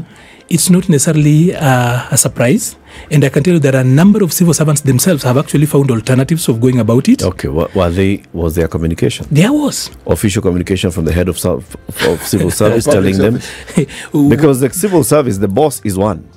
It's 0.50 0.70
not 0.70 0.90
necessarily 0.90 1.56
uh, 1.56 2.08
a 2.12 2.18
surprise, 2.18 2.76
and 3.10 3.24
I 3.24 3.30
can 3.30 3.42
tell 3.42 3.54
you 3.54 3.60
there 3.60 3.74
are 3.76 3.82
a 3.82 3.86
number 3.86 4.22
of 4.22 4.34
civil 4.34 4.54
servants 4.54 4.82
themselves 4.82 5.24
have 5.24 5.38
actually 5.38 5.66
found 5.66 5.90
alternatives 5.92 6.50
of 6.50 6.60
going 6.60 6.80
about 6.80 7.08
it. 7.08 7.24
Okay, 7.24 7.48
what 7.48 7.74
were 7.74 7.90
they? 7.90 8.24
Was 8.34 8.56
there 8.56 8.68
communication? 8.68 9.26
There 9.32 9.54
was 9.54 9.92
official 10.06 10.42
communication 10.42 10.92
from 10.92 11.06
the 11.06 11.14
head 11.14 11.30
of, 11.30 11.38
of 11.46 12.22
civil 12.28 12.52
service 12.62 12.84
telling 12.84 13.18
them 13.18 13.40
because 14.30 14.60
the 14.60 14.70
civil 14.74 15.04
service 15.06 15.38
the 15.38 15.48
boss 15.48 15.80
is 15.86 15.98
one 15.98 16.28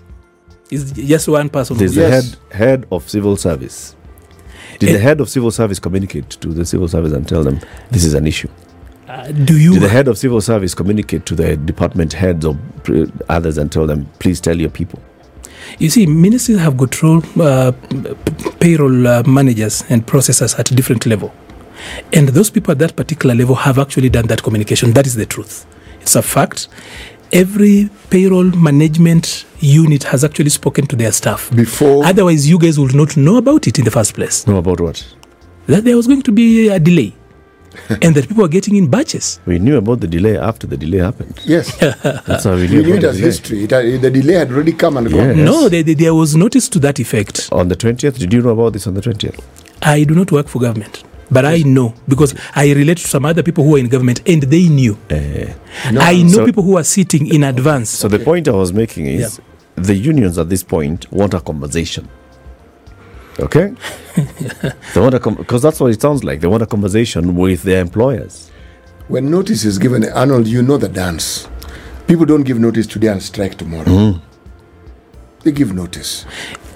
it's 0.71 0.93
just 0.93 1.27
one 1.29 1.49
person. 1.49 1.77
there's 1.77 1.95
who- 1.97 2.03
the 2.03 2.11
head 2.11 2.37
head 2.53 2.87
of 2.93 3.09
civil 3.11 3.37
service 3.37 3.97
did 4.79 4.89
Eh. 4.91 4.93
the 4.93 4.99
head 4.99 5.21
of 5.21 5.29
civil 5.29 5.51
service 5.51 5.79
communicate 5.81 6.29
to 6.41 6.49
the 6.53 6.65
civil 6.65 6.89
service 6.89 7.13
and 7.13 7.27
tell 7.29 7.43
them 7.45 7.59
this 7.91 8.05
is 8.05 8.15
an 8.15 8.27
issue 8.27 8.49
Uh, 9.09 9.31
do 9.33 9.57
you? 9.59 9.73
did 9.75 9.83
the 9.83 9.89
head 9.89 10.09
of 10.09 10.17
civil 10.19 10.41
service 10.41 10.75
communicate 10.75 11.25
to 11.27 11.35
the 11.35 11.57
department 11.57 12.13
heads 12.15 12.45
or 12.45 12.57
pr- 12.85 13.05
others 13.29 13.59
and 13.59 13.71
tell 13.71 13.87
them 13.87 14.07
please 14.19 14.41
tell 14.41 14.59
your 14.59 14.71
people 14.71 14.99
You 15.79 15.89
see, 15.91 16.07
ministries 16.07 16.59
have 16.59 16.77
got 16.77 17.03
role, 17.03 17.23
uh, 17.41 17.73
payroll 18.61 19.07
uh, 19.09 19.23
managers 19.27 19.83
and 19.89 20.07
processors 20.07 20.53
at 20.59 20.67
different 20.77 21.07
level, 21.07 21.33
and 22.13 22.29
those 22.29 22.51
people 22.51 22.73
at 22.73 22.79
that 22.79 22.95
particular 22.97 23.35
level 23.35 23.55
have 23.57 23.79
actually 23.79 24.11
done 24.11 24.27
that 24.29 24.43
communication. 24.43 24.93
That 24.93 25.07
is 25.07 25.15
the 25.17 25.27
truth. 25.27 25.65
It's 26.03 26.17
a 26.17 26.23
fact. 26.23 26.69
Every 27.33 27.89
payroll 28.11 28.45
management 28.57 29.45
unit 29.61 30.05
has 30.05 30.23
actually 30.25 30.51
spoken 30.51 30.87
to 30.87 30.97
their 30.97 31.11
staff. 31.13 31.51
Before 31.55 32.05
Otherwise, 32.05 32.49
you 32.49 32.59
guys 32.59 32.79
would 32.79 32.95
not 32.95 33.17
know 33.17 33.37
about 33.39 33.67
it 33.67 33.79
in 33.79 33.85
the 33.85 33.91
first 33.91 34.15
place. 34.15 34.47
know 34.47 34.59
about 34.59 34.81
what 34.81 35.05
That 35.67 35.85
there 35.85 35.97
was 35.97 36.07
going 36.07 36.23
to 36.23 36.33
be 36.33 36.69
a 36.69 36.79
delay, 36.79 37.13
and 38.03 38.15
that 38.15 38.29
people 38.29 38.43
were 38.43 38.49
getting 38.49 38.77
in 38.77 38.87
batches. 38.89 39.41
we 39.47 39.59
knew 39.59 39.77
about 39.79 40.01
the 40.01 40.07
delay 40.07 40.37
after 40.39 40.67
the 40.69 40.77
delay 40.77 40.99
happened 40.99 41.41
yes, 41.45 41.75
that's 42.27 42.45
how 42.45 42.55
we 42.55 42.63
we 42.63 42.69
knew, 42.69 42.83
knew 42.83 42.95
about 42.95 42.99
it 42.99 43.01
the 43.03 43.09
as 43.09 43.17
delay. 43.17 43.27
history. 43.29 43.65
It, 43.65 43.71
had- 43.73 44.03
the 44.03 44.11
delay 44.11 44.35
had 44.35 44.53
already 44.53 44.73
come 44.73 44.97
and 44.99 45.11
gone. 45.11 45.37
Yes. 45.39 45.47
No, 45.47 45.69
there, 45.69 45.83
there- 45.83 45.95
there 45.97 46.15
was 46.15 46.37
notice 46.37 46.69
to 46.69 46.79
that 46.81 47.01
effect. 47.01 47.49
on 47.51 47.69
the 47.69 47.75
20th 47.77 48.19
did 48.19 48.33
you 48.33 48.43
know 48.43 48.51
about 48.51 48.75
this 48.75 48.87
on 48.87 48.95
the 48.95 49.01
20th 49.01 49.41
I 49.83 50.05
do 50.05 50.15
not 50.15 50.31
work 50.31 50.47
for 50.49 50.61
government, 50.61 51.03
but 51.31 51.45
I 51.45 51.59
know 51.63 51.95
because 52.09 52.35
I 52.55 52.73
relate 52.73 52.99
to 52.99 53.09
some 53.09 53.25
other 53.25 53.43
people 53.43 53.65
who 53.65 53.77
are 53.77 53.79
in 53.79 53.89
government 53.89 54.21
and 54.29 54.43
they 54.43 54.69
knew. 54.69 54.97
Eh, 55.11 55.53
no, 55.93 56.01
I 56.01 56.23
know 56.23 56.29
so- 56.29 56.45
people 56.45 56.63
who 56.63 56.77
are 56.77 56.85
sitting 56.85 57.27
in 57.33 57.45
advance. 57.45 57.91
So 57.91 58.09
the 58.09 58.19
point 58.19 58.49
I 58.49 58.53
was 58.53 58.73
making 58.73 59.07
is 59.07 59.41
the 59.77 59.95
unions 59.95 60.39
at 60.39 60.49
this 60.49 60.63
point 60.63 61.11
want 61.13 61.35
a 61.35 61.41
conversation. 61.41 62.09
Okay? 63.41 63.75
they 64.95 65.01
want 65.01 65.15
a 65.15 65.31
because 65.31 65.63
that's 65.63 65.81
what 65.81 65.91
it 65.93 66.01
sounds 66.01 66.23
like. 66.23 66.41
They 66.41 66.47
want 66.47 66.63
a 66.63 66.67
conversation 66.67 67.35
with 67.35 67.63
their 67.63 67.81
employers. 67.81 68.51
When 69.09 69.31
notice 69.31 69.65
is 69.65 69.79
given, 69.79 70.09
Arnold, 70.09 70.47
you 70.47 70.63
know 70.63 70.77
the 70.79 70.89
dance. 70.89 71.49
People 72.07 72.27
don't 72.27 72.43
give 72.45 72.59
notice 72.59 72.87
today 72.87 73.09
and 73.09 73.23
strike 73.23 73.57
tomorrow. 73.57 73.85
Mm-hmm. 73.85 74.25
They 75.41 75.53
give 75.53 75.75
notice. 75.75 76.25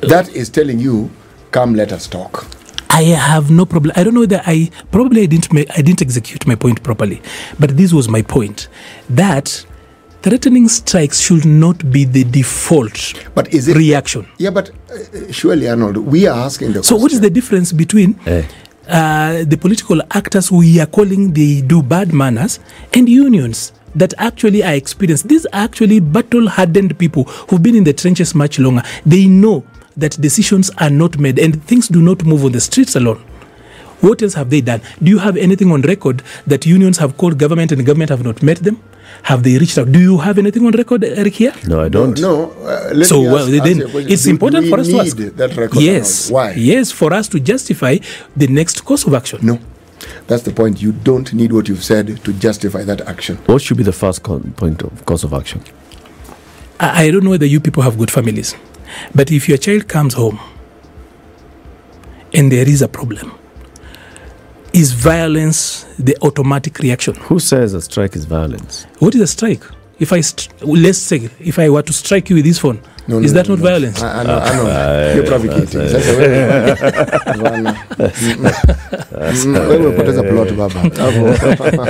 That 0.01 0.29
is 0.31 0.51
telling 0.51 0.79
you, 0.79 1.11
come, 1.53 1.75
let 1.75 1.93
us 1.93 2.07
talk. 2.07 2.47
I 2.91 3.03
have 3.03 3.51
no 3.51 3.65
problem. 3.67 3.93
I 3.97 4.03
don't 4.05 4.15
know 4.15 4.27
that 4.27 4.45
I 4.47 4.71
probably 4.91 5.23
I 5.23 5.27
didn't 5.27 5.53
make 5.53 5.69
I 5.79 5.83
didn't 5.83 6.03
execute 6.03 6.47
my 6.47 6.55
point 6.55 6.83
properly, 6.83 7.21
but 7.59 7.77
this 7.77 7.93
was 7.93 8.09
my 8.09 8.23
point 8.23 8.69
that 9.11 9.65
threatening 10.23 10.69
strikes 10.69 11.21
should 11.21 11.45
not 11.45 11.91
be 11.93 12.05
the 12.05 12.25
default 12.25 13.15
But 13.35 13.53
is 13.55 13.69
it? 13.69 13.77
reaction. 13.77 14.27
yeah, 14.39 14.51
but 14.51 14.71
uh, 14.91 15.31
surely, 15.31 15.69
Arnold, 15.69 15.97
we 15.99 16.27
are 16.27 16.37
asking 16.47 16.73
the 16.73 16.83
So 16.83 16.97
what 16.97 17.13
is 17.13 17.21
the 17.21 17.31
difference 17.31 17.73
between 17.73 18.19
Eh. 18.27 18.43
uh, 18.89 19.45
the 19.45 19.57
political 19.57 20.01
actors 20.11 20.51
we 20.51 20.81
are 20.81 20.87
calling 20.87 21.33
they 21.35 21.61
do 21.61 21.83
bad 21.83 22.13
manners 22.13 22.59
and 22.95 23.09
unions 23.09 23.73
that 23.95 24.13
actually 24.19 24.65
are 24.65 24.75
experienced? 24.75 25.29
These 25.29 25.47
are 25.47 25.63
actually 25.67 26.01
battle-hardened 26.01 26.99
people 26.99 27.25
who've 27.49 27.63
been 27.63 27.77
in 27.77 27.85
the 27.85 27.93
trenches 27.93 28.35
much 28.35 28.59
longer. 28.59 28.83
They 29.07 29.27
know 29.27 29.63
that 29.99 30.21
decisions 30.21 30.71
are 30.79 30.91
not 30.91 31.19
made 31.19 31.39
and 31.39 31.63
things 31.65 31.89
do 31.89 32.01
not 32.01 32.25
move 32.25 32.45
on 32.45 32.53
the 32.53 32.61
streets 32.61 32.97
alone. 32.97 33.21
What 34.01 34.23
else 34.23 34.35
have 34.35 34.49
they 34.51 34.61
done? 34.61 34.81
Do 35.03 35.11
you 35.11 35.19
have 35.19 35.37
anything 35.37 35.73
on 35.73 35.83
record 35.83 36.23
that 36.47 36.65
unions 36.65 36.99
have 36.99 37.17
called 37.17 37.37
government 37.39 37.73
and 37.73 37.85
government 37.85 38.11
have 38.11 38.23
not 38.25 38.43
met 38.43 38.59
them? 38.59 38.81
Have 39.25 39.43
they 39.43 39.59
reached 39.59 39.77
out? 39.77 39.91
Do 39.91 39.99
you 39.99 40.19
have 40.19 40.39
anything 40.39 40.65
on 40.67 40.73
record, 40.73 41.03
Eric, 41.03 41.35
here? 41.35 41.53
No, 41.67 41.81
I 41.81 41.89
don't. 41.89 42.17
No, 42.21 42.53
uh, 42.53 42.93
let 42.95 43.09
so 43.09 43.21
me 43.23 43.27
well, 43.27 43.39
ask, 43.49 43.53
ask 43.55 43.65
then 43.65 43.77
you 43.79 43.87
a 43.87 43.91
question. 43.91 44.13
it's 44.13 44.23
Do- 44.25 44.31
important 44.31 44.65
do 44.67 44.71
for 44.71 44.77
we 44.77 44.83
us 44.83 44.89
to 44.89 45.01
ask. 45.01 45.37
that 45.37 45.57
record. 45.57 45.83
yes, 45.83 46.31
Arnold? 46.31 46.35
Why? 46.57 46.61
yes, 46.61 46.93
for 46.93 47.13
us 47.13 47.27
to 47.29 47.41
justify 47.41 47.99
the 48.37 48.47
next 48.47 48.85
course 48.85 49.05
of 49.05 49.15
action. 49.15 49.41
No, 49.43 49.59
that's 50.29 50.45
the 50.45 50.53
point. 50.53 50.81
You 50.81 50.93
don't 50.93 51.33
need 51.35 51.53
what 51.53 51.69
you've 51.69 51.83
said 51.83 52.23
to 52.23 52.33
justify 52.35 52.85
that 52.85 53.01
action. 53.01 53.39
What 53.47 53.63
should 53.63 53.79
be 53.79 53.83
the 53.83 53.93
first 53.93 54.23
con- 54.23 54.53
point 54.57 54.83
of 54.83 55.05
course 55.07 55.25
of 55.25 55.33
action? 55.35 55.63
I, 56.79 57.07
I 57.07 57.11
don't 57.11 57.25
know 57.25 57.31
whether 57.31 57.47
you 57.47 57.59
people 57.59 57.83
have 57.83 57.99
good 57.99 58.11
families, 58.13 58.55
but 59.15 59.31
if 59.31 59.49
your 59.49 59.59
child 59.59 59.89
comes 59.89 60.15
home 60.15 60.39
and 62.35 62.51
there 62.53 62.69
is 62.69 62.83
a 62.83 62.89
problem, 62.89 63.33
is 64.73 64.93
violence 64.93 65.85
the 65.99 66.17
automatic 66.23 66.79
reaction? 66.79 67.15
Who 67.15 67.41
says 67.41 67.75
a 67.75 67.81
strike 67.81 68.17
is 68.17 68.25
violence? 68.25 68.87
What 68.99 69.15
is 69.15 69.21
a 69.21 69.27
strike? 69.27 69.65
If 70.01 70.13
I 70.13 70.21
st- 70.21 70.49
let's 70.63 70.99
say 70.99 71.29
if 71.41 71.59
I 71.59 71.69
were 71.69 71.83
to 71.83 71.93
strike 71.93 72.31
you 72.31 72.37
with 72.37 72.45
this 72.45 72.59
phone, 72.59 72.79
No, 73.09 73.19
is 73.21 73.33
no, 73.33 73.43
that 73.43 73.49
no, 73.49 73.55
not 73.57 73.65
no. 73.65 73.71
violence? 73.71 74.03
I, 74.03 74.21
I 74.21 74.23
know, 74.23 74.39
I 74.39 74.57
know. 74.57 75.15
You're 75.15 75.27
provocating. 75.27 75.89
Sasa 75.89 76.13
wewe- 76.13 76.77
Bwana. 77.39 77.75
Mm, 79.45 79.55
wewe 79.69 79.77
umepoteza 79.77 80.23
plot 80.23 80.53
baba. 80.57 80.83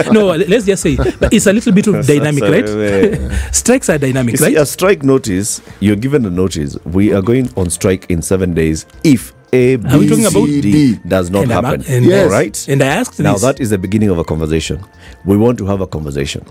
No, 0.12 0.36
let's 0.36 0.64
just 0.64 0.82
say 0.82 0.96
it's 1.30 1.46
a 1.46 1.52
little 1.52 1.72
bit 1.72 1.86
of 1.86 2.06
dynamic, 2.06 2.42
right? 2.44 2.68
uh, 2.68 3.52
Strikes 3.52 3.90
are 3.90 3.98
dynamic, 3.98 4.32
You 4.32 4.38
see, 4.38 4.44
right? 4.44 4.56
a 4.56 4.66
strike 4.66 5.02
notice, 5.02 5.60
you're 5.80 5.96
given 5.96 6.24
a 6.26 6.30
notice. 6.30 6.78
We 6.84 7.12
are 7.12 7.22
going 7.22 7.50
on 7.56 7.70
strike 7.70 8.06
in 8.08 8.22
seven 8.22 8.54
days 8.54 8.86
if 9.04 9.32
A, 9.52 9.76
B, 9.76 9.88
Are 9.88 9.98
we 9.98 10.08
talking 10.08 10.26
about 10.26 10.46
C, 10.46 10.60
D 10.60 10.72
D? 10.72 10.98
does 11.08 11.30
not 11.30 11.44
And 11.44 11.52
I'm- 11.52 11.64
happen. 11.64 11.84
and- 11.88 12.04
Yes. 12.04 12.24
All 12.24 12.30
right. 12.30 12.66
And 12.68 12.82
I 12.82 12.86
asked 12.86 13.12
this. 13.16 13.24
Now 13.24 13.32
this. 13.34 13.42
that 13.42 13.60
is 13.60 13.70
the 13.70 13.78
beginning 13.78 14.10
of 14.10 14.18
a 14.18 14.24
conversation. 14.24 14.78
We 15.24 15.36
want 15.36 15.56
to 15.58 15.66
have 15.66 15.80
a 15.80 15.86
conversation, 15.86 16.44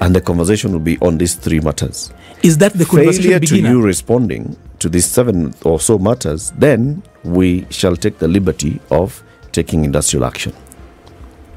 and 0.00 0.14
the 0.14 0.20
conversation 0.20 0.72
will 0.72 0.80
be 0.80 0.98
on 1.00 1.18
these 1.18 1.34
three 1.34 1.60
matters. 1.60 2.12
is 2.42 2.58
that 2.58 2.72
the 2.74 2.84
conversation 2.84 3.22
Failure 3.22 3.38
to 3.40 3.54
beginner? 3.54 3.70
you 3.70 3.80
responding 3.82 4.56
to 4.80 4.88
these 4.88 5.06
seven 5.06 5.54
or 5.64 5.78
so 5.80 5.96
matters, 5.98 6.52
then 6.58 7.02
we 7.24 7.64
shall 7.70 7.94
take 7.96 8.18
the 8.18 8.26
liberty 8.28 8.80
of 8.90 9.22
taking 9.52 9.84
industrial 9.84 10.24
action. 10.24 10.52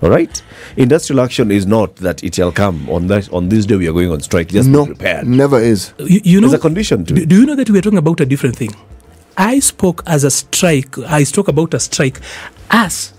All 0.04 0.10
right. 0.10 0.42
Industrial 0.78 1.22
action 1.22 1.50
is 1.52 1.66
not 1.66 1.96
that 1.98 2.24
it 2.24 2.36
shall 2.36 2.52
come 2.52 2.88
on 2.90 3.08
that 3.08 3.32
on 3.34 3.50
this 3.50 3.66
day 3.66 3.76
we 3.78 3.88
are 3.88 3.94
going 3.94 4.12
on 4.12 4.20
strike. 4.22 4.50
Just 4.50 4.70
no, 4.70 4.86
be 4.86 4.94
prepared. 4.94 5.26
never 5.28 5.60
is. 5.60 5.92
you, 6.00 6.22
you 6.24 6.40
know, 6.42 6.48
There's 6.50 6.60
a 6.60 6.62
condition 6.62 7.04
to 7.06 7.14
do, 7.14 7.22
it. 7.24 7.30
do 7.30 7.40
you 7.40 7.46
know 7.48 7.56
that 7.56 7.70
we 7.70 7.80
are 7.80 7.82
talking 7.82 7.98
about 7.98 8.20
a 8.22 8.26
different 8.26 8.56
thing? 8.56 8.70
I 9.38 9.60
spoke 9.60 10.04
as 10.06 10.24
a 10.24 10.32
strike. 10.32 10.98
I 11.00 11.24
spoke 11.24 11.48
about 11.48 11.74
a 11.74 11.80
strike 11.80 12.20
as 12.70 13.14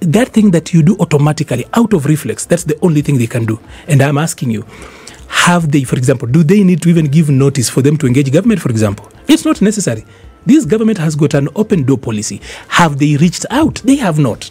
that 0.00 0.28
thing 0.28 0.50
that 0.50 0.74
you 0.74 0.82
do 0.82 0.96
automatically 0.98 1.64
out 1.74 1.92
of 1.94 2.04
reflex. 2.06 2.44
That's 2.44 2.64
the 2.64 2.78
only 2.82 3.00
thing 3.00 3.18
they 3.18 3.26
can 3.26 3.46
do. 3.46 3.58
And 3.88 4.02
I'm 4.02 4.18
asking 4.18 4.50
you, 4.50 4.66
have 5.28 5.72
they, 5.72 5.84
for 5.84 5.96
example, 5.96 6.28
do 6.28 6.42
they 6.42 6.62
need 6.62 6.82
to 6.82 6.88
even 6.88 7.06
give 7.06 7.30
notice 7.30 7.70
for 7.70 7.82
them 7.82 7.96
to 7.98 8.06
engage 8.06 8.30
government, 8.32 8.60
for 8.60 8.70
example? 8.70 9.08
It's 9.28 9.44
not 9.44 9.62
necessary. 9.62 10.04
This 10.46 10.66
government 10.66 10.98
has 10.98 11.16
got 11.16 11.32
an 11.34 11.48
open 11.56 11.84
door 11.84 11.96
policy. 11.98 12.40
Have 12.68 12.98
they 12.98 13.16
reached 13.16 13.46
out? 13.50 13.76
They 13.84 13.96
have 13.96 14.18
not. 14.18 14.50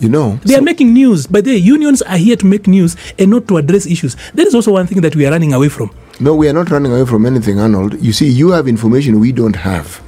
You 0.00 0.08
know, 0.08 0.40
They 0.44 0.56
are 0.56 0.62
making 0.62 0.92
news, 0.92 1.28
but 1.28 1.44
the 1.44 1.56
unions 1.58 2.02
are 2.02 2.16
here 2.16 2.34
to 2.36 2.44
make 2.44 2.66
news 2.66 2.96
and 3.18 3.30
not 3.30 3.46
to 3.48 3.56
address 3.56 3.86
issues. 3.86 4.16
That 4.34 4.48
is 4.48 4.54
also 4.54 4.72
one 4.72 4.86
thing 4.88 5.00
that 5.00 5.14
we 5.14 5.24
are 5.26 5.30
running 5.30 5.52
away 5.54 5.68
from. 5.68 5.90
No, 6.22 6.34
we 6.34 6.48
are 6.48 6.52
not 6.52 6.70
running 6.70 6.92
away 6.92 7.04
from 7.06 7.26
anything, 7.26 7.58
Arnold. 7.60 8.00
You 8.00 8.12
see, 8.12 8.28
you 8.28 8.50
have 8.50 8.68
information 8.68 9.18
we 9.20 9.32
don't 9.32 9.56
have. 9.56 10.00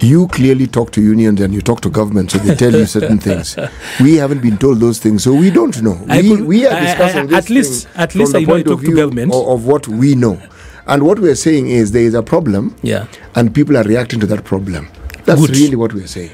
You 0.00 0.28
clearly 0.28 0.66
talk 0.66 0.92
to 0.92 1.00
unions 1.00 1.40
and 1.40 1.54
you 1.54 1.62
talk 1.62 1.80
to 1.80 1.90
government, 1.90 2.30
so 2.30 2.38
they 2.38 2.54
tell 2.54 2.72
you 2.72 2.84
certain 2.86 3.18
things. 3.18 3.56
We 4.00 4.16
haven't 4.16 4.42
been 4.42 4.58
told 4.58 4.78
those 4.80 4.98
things, 4.98 5.24
so 5.24 5.32
we 5.34 5.50
don't 5.50 5.80
know. 5.82 5.98
I 6.08 6.20
we, 6.20 6.28
could- 6.36 6.44
we 6.46 6.66
are 6.66 6.72
I- 6.74 6.78
I- 6.78 6.84
discussing 6.84 7.18
I- 7.20 7.26
this 7.26 7.36
at 7.44 7.50
least- 7.50 7.88
at 7.96 8.14
least 8.14 8.34
I 8.36 8.40
know 8.40 8.42
I 8.42 8.46
point 8.52 8.66
of 8.66 8.72
talk 8.80 8.84
to 8.84 8.94
government. 8.94 9.32
Of, 9.34 9.48
of 9.48 9.66
what 9.66 9.88
we 9.88 10.14
know. 10.14 10.40
And 10.86 11.02
what 11.02 11.18
we 11.18 11.28
are 11.30 11.34
saying 11.34 11.68
is 11.68 11.92
there 11.92 12.02
is 12.02 12.14
a 12.14 12.22
problem, 12.22 12.74
Yeah. 12.82 13.06
and 13.34 13.52
people 13.54 13.76
are 13.76 13.82
reacting 13.84 14.20
to 14.20 14.26
that 14.26 14.44
problem. 14.44 14.88
That's 15.24 15.40
Good. 15.40 15.56
really 15.56 15.76
what 15.76 15.92
we 15.92 16.02
are 16.04 16.06
saying. 16.08 16.30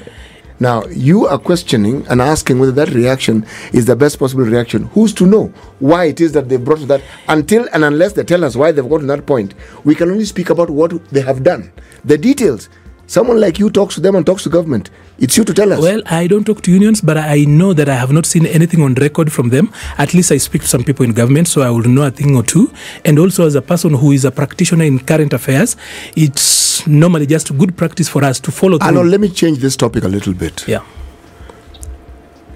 Now, 0.63 0.85
you 0.85 1.27
are 1.27 1.37
questioning 1.37 2.07
and 2.07 2.21
asking 2.21 2.57
whether 2.57 2.71
that 2.71 2.93
reaction 2.93 3.45
is 3.73 3.85
the 3.85 3.97
best 3.97 4.17
possible 4.17 4.45
reaction. 4.45 4.83
Who's 4.93 5.13
to 5.15 5.25
know 5.25 5.47
why 5.79 6.05
it 6.05 6.21
is 6.21 6.31
that 6.31 6.47
they 6.47 6.55
brought 6.55 6.79
to 6.79 6.85
that? 6.85 7.01
Until 7.27 7.67
and 7.73 7.83
unless 7.83 8.13
they 8.13 8.23
tell 8.23 8.45
us 8.45 8.55
why 8.55 8.71
they've 8.71 8.87
gotten 8.87 9.07
that 9.07 9.25
point, 9.25 9.55
we 9.83 9.93
can 9.93 10.09
only 10.09 10.23
speak 10.23 10.49
about 10.49 10.69
what 10.69 11.03
they 11.09 11.19
have 11.19 11.43
done. 11.43 11.73
The 12.05 12.17
details. 12.17 12.69
Someone 13.05 13.39
like 13.39 13.59
you 13.59 13.69
talks 13.69 13.95
to 13.95 14.01
them 14.01 14.15
and 14.15 14.25
talks 14.25 14.43
to 14.43 14.49
government. 14.49 14.89
It's 15.19 15.37
you 15.37 15.43
to 15.43 15.53
tell 15.53 15.71
us. 15.73 15.79
Well, 15.81 16.01
I 16.05 16.25
don't 16.25 16.45
talk 16.45 16.61
to 16.63 16.71
unions, 16.71 17.01
but 17.01 17.17
I 17.17 17.43
know 17.43 17.73
that 17.73 17.87
I 17.89 17.95
have 17.95 18.11
not 18.11 18.25
seen 18.25 18.45
anything 18.45 18.81
on 18.81 18.93
record 18.95 19.31
from 19.31 19.49
them. 19.49 19.71
At 19.97 20.13
least 20.13 20.31
I 20.31 20.37
speak 20.37 20.61
to 20.63 20.67
some 20.67 20.83
people 20.83 21.05
in 21.05 21.11
government, 21.13 21.47
so 21.47 21.61
I 21.61 21.69
will 21.69 21.83
know 21.83 22.03
a 22.03 22.11
thing 22.11 22.35
or 22.35 22.43
two. 22.43 22.71
And 23.05 23.19
also, 23.19 23.45
as 23.45 23.55
a 23.55 23.61
person 23.61 23.93
who 23.93 24.11
is 24.13 24.25
a 24.25 24.31
practitioner 24.31 24.85
in 24.85 24.99
current 24.99 25.33
affairs, 25.33 25.75
it's 26.15 26.87
normally 26.87 27.27
just 27.27 27.55
good 27.57 27.77
practice 27.77 28.07
for 28.09 28.23
us 28.23 28.39
to 28.39 28.51
follow 28.51 28.77
through. 28.77 28.87
Arnold, 28.87 29.07
let 29.07 29.19
me 29.19 29.29
change 29.29 29.59
this 29.59 29.75
topic 29.75 30.03
a 30.05 30.07
little 30.09 30.33
bit. 30.33 30.65
yeah. 30.67 30.81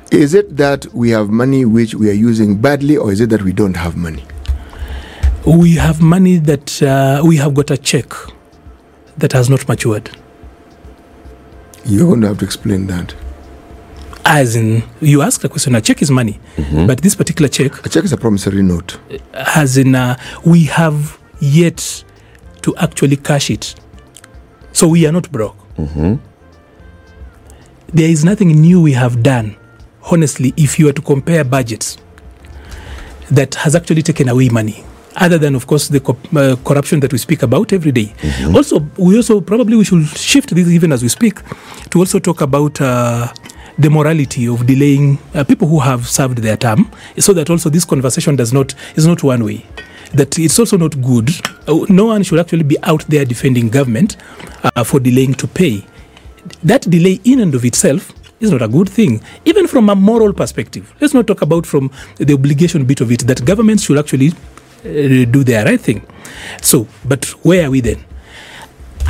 Is 0.09 0.33
it 0.33 0.55
that 0.55 0.85
we 0.93 1.09
have 1.09 1.29
money 1.29 1.65
which 1.65 1.93
we 1.93 2.09
are 2.09 2.13
using 2.13 2.55
badly, 2.55 2.95
or 2.95 3.11
is 3.11 3.19
it 3.19 3.29
that 3.29 3.41
we 3.41 3.51
don't 3.51 3.75
have 3.75 3.97
money? 3.97 4.23
We 5.45 5.75
have 5.75 6.01
money 6.01 6.37
that 6.37 6.81
uh, 6.81 7.21
we 7.25 7.35
have 7.37 7.53
got 7.53 7.69
a 7.71 7.77
check 7.77 8.13
that 9.17 9.33
has 9.33 9.49
not 9.49 9.67
matured. 9.67 10.09
You're 11.87 12.07
going 12.07 12.21
to 12.21 12.27
have 12.27 12.39
to 12.39 12.45
explain 12.45 12.87
that. 12.87 13.15
As 14.25 14.57
in, 14.57 14.83
you 14.99 15.21
asked 15.21 15.43
a 15.45 15.49
question, 15.49 15.73
a 15.75 15.81
check 15.81 16.01
is 16.01 16.11
money, 16.11 16.37
but 16.85 17.01
this 17.01 17.15
particular 17.15 17.47
check 17.47 17.85
A 17.85 17.89
check 17.89 18.03
is 18.03 18.11
a 18.11 18.17
promissory 18.17 18.61
note. 18.61 18.99
as 19.33 19.77
in 19.77 19.95
uh, 19.95 20.17
we 20.45 20.65
have 20.65 21.17
yet 21.39 22.03
to 22.63 22.75
actually 22.75 23.15
cash 23.15 23.49
it. 23.49 23.73
So 24.73 24.89
we 24.89 25.07
are 25.07 25.13
not 25.13 25.31
broke. 25.31 25.55
There 25.77 26.19
is 28.09 28.25
nothing 28.25 28.49
new 28.59 28.81
we 28.81 28.91
have 28.93 29.23
done, 29.23 29.55
honestly, 30.11 30.53
if 30.57 30.77
you 30.77 30.87
were 30.87 30.93
to 30.93 31.01
compare 31.01 31.45
budgets 31.45 31.97
that 33.31 33.55
has 33.55 33.75
actually 33.75 34.01
taken 34.01 34.27
away 34.27 34.49
money. 34.49 34.83
Other 35.19 35.39
than, 35.39 35.55
of 35.55 35.65
course, 35.65 35.87
the 35.87 35.99
co- 35.99 36.17
uh, 36.35 36.55
corruption 36.63 36.99
that 36.99 37.11
we 37.11 37.17
speak 37.17 37.41
about 37.41 37.73
every 37.73 37.91
day. 37.91 38.13
Also, 38.53 38.85
we 38.97 39.15
also 39.17 39.41
probably 39.41 39.75
we 39.75 39.83
should 39.83 40.05
shift 40.15 40.53
this 40.53 40.67
even 40.67 40.91
as 40.91 41.01
we 41.01 41.09
speak 41.09 41.39
to 41.89 41.99
also 41.99 42.19
talk 42.19 42.41
about 42.41 42.79
uh, 42.79 43.27
the 43.79 43.89
morality 43.89 44.47
of 44.47 44.65
delaying 44.67 45.17
uh, 45.33 45.43
people 45.43 45.67
who 45.67 45.79
have 45.79 46.07
served 46.07 46.37
their 46.39 46.55
term, 46.57 46.91
so 47.17 47.33
that 47.33 47.49
also 47.49 47.69
this 47.69 47.83
conversation 47.85 48.35
does 48.35 48.53
not 48.53 48.75
is 48.95 49.07
not 49.07 49.23
one 49.23 49.43
way. 49.43 49.65
That 50.13 50.37
it's 50.37 50.59
also 50.59 50.77
not 50.77 51.01
good. 51.01 51.29
Uh, 51.67 51.85
No 51.89 52.05
one 52.05 52.21
should 52.23 52.39
actually 52.39 52.63
be 52.63 52.77
out 52.83 53.03
there 53.07 53.25
defending 53.25 53.69
government 53.69 54.17
uh, 54.63 54.83
for 54.83 54.99
delaying 54.99 55.33
to 55.35 55.47
pay. 55.47 55.83
That 56.63 56.81
delay 56.89 57.19
in 57.23 57.39
and 57.39 57.55
of 57.55 57.65
itself 57.65 58.13
is 58.39 58.51
not 58.51 58.61
a 58.61 58.67
good 58.67 58.87
thing, 58.87 59.21
even 59.45 59.65
from 59.67 59.89
a 59.89 59.95
moral 59.95 60.31
perspective. 60.31 60.93
Let's 61.01 61.15
not 61.15 61.25
talk 61.25 61.41
about 61.41 61.65
from 61.65 61.89
the 62.17 62.33
obligation 62.35 62.85
bit 62.85 63.01
of 63.01 63.11
it 63.11 63.21
that 63.27 63.43
governments 63.45 63.83
should 63.83 63.97
actually 63.97 64.33
Uh, 64.87 65.25
do 65.25 65.43
their 65.43 65.65
right 65.65 65.81
thing. 65.81 66.01
So, 66.61 66.87
but 67.03 67.25
where 67.43 67.67
are 67.67 67.71
we 67.71 67.81
then? 67.81 68.05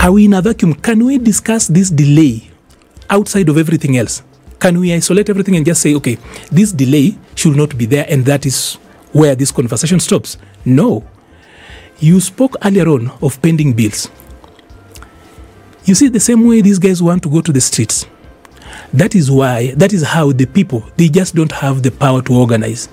Are 0.02 0.12
we 0.12 0.26
in 0.26 0.34
a 0.34 0.42
vacuum? 0.42 0.74
Can 0.74 1.06
we 1.06 1.20
discuss 1.20 1.68
this 1.68 1.92
delay 1.92 2.50
outside 3.10 3.48
of 3.50 3.58
everything 3.58 3.98
else? 3.98 4.24
Can 4.60 4.80
we 4.80 4.92
isolate 4.92 5.30
everything 5.30 5.56
and 5.56 5.66
just 5.66 5.82
say, 5.82 5.94
okay, 5.96 6.18
this 6.52 6.72
delay 6.72 7.16
should 7.36 7.56
not 7.56 7.78
be 7.78 7.86
there, 7.86 8.08
and 8.10 8.26
that 8.26 8.46
is 8.46 8.76
where 9.14 9.36
this 9.36 9.52
conversation 9.52 10.00
stops? 10.00 10.38
No. 10.66 11.06
You 12.00 12.20
spoke 12.20 12.56
earlier 12.66 12.88
on 12.88 13.12
of 13.22 13.40
pending 13.42 13.74
bills. 13.74 14.10
You 15.86 15.94
see, 15.96 16.10
the 16.10 16.20
same 16.20 16.46
way 16.46 16.62
these 16.62 16.80
guys 16.80 17.02
want 17.02 17.22
to 17.24 17.30
go 17.30 17.42
to 17.42 17.52
the 17.52 17.62
streets. 17.62 18.08
That 18.94 19.16
is 19.16 19.30
why, 19.30 19.72
that 19.76 19.92
is 19.94 20.04
how 20.04 20.32
the 20.32 20.46
people, 20.46 20.84
they 20.96 21.10
just 21.10 21.36
don't 21.36 21.52
have 21.52 21.84
the 21.84 21.92
power 21.92 22.22
to 22.24 22.34
organize, 22.34 22.88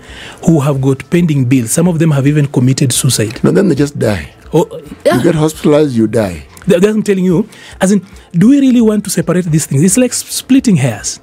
who 0.45 0.61
have 0.61 0.81
got 0.81 1.09
pending 1.09 1.45
bills. 1.47 1.71
Some 1.71 1.87
of 1.89 1.99
them 1.99 2.11
have 2.11 2.27
even 2.27 2.47
committed 2.47 2.93
suicide. 2.93 3.43
No, 3.45 3.53
then 3.53 3.69
they 3.69 3.75
just 3.77 3.99
die. 3.99 4.35
Oh, 4.53 4.67
yeah. 5.07 5.17
You 5.19 5.23
get 5.23 5.35
hospitalized, 5.37 5.95
you 5.95 6.07
die. 6.09 6.47
That- 6.67 6.81
That's 6.81 6.87
what 6.87 6.97
I'm 6.97 7.03
telling 7.03 7.25
you. 7.25 7.49
As 7.81 7.93
in, 7.93 8.05
do 8.33 8.49
we 8.49 8.61
really 8.61 8.81
want 8.81 9.05
to 9.05 9.11
separate 9.11 9.45
these 9.47 9.67
things? 9.67 9.83
It's 9.83 9.97
like 9.97 10.13
splitting 10.13 10.77
hairs. 10.77 11.21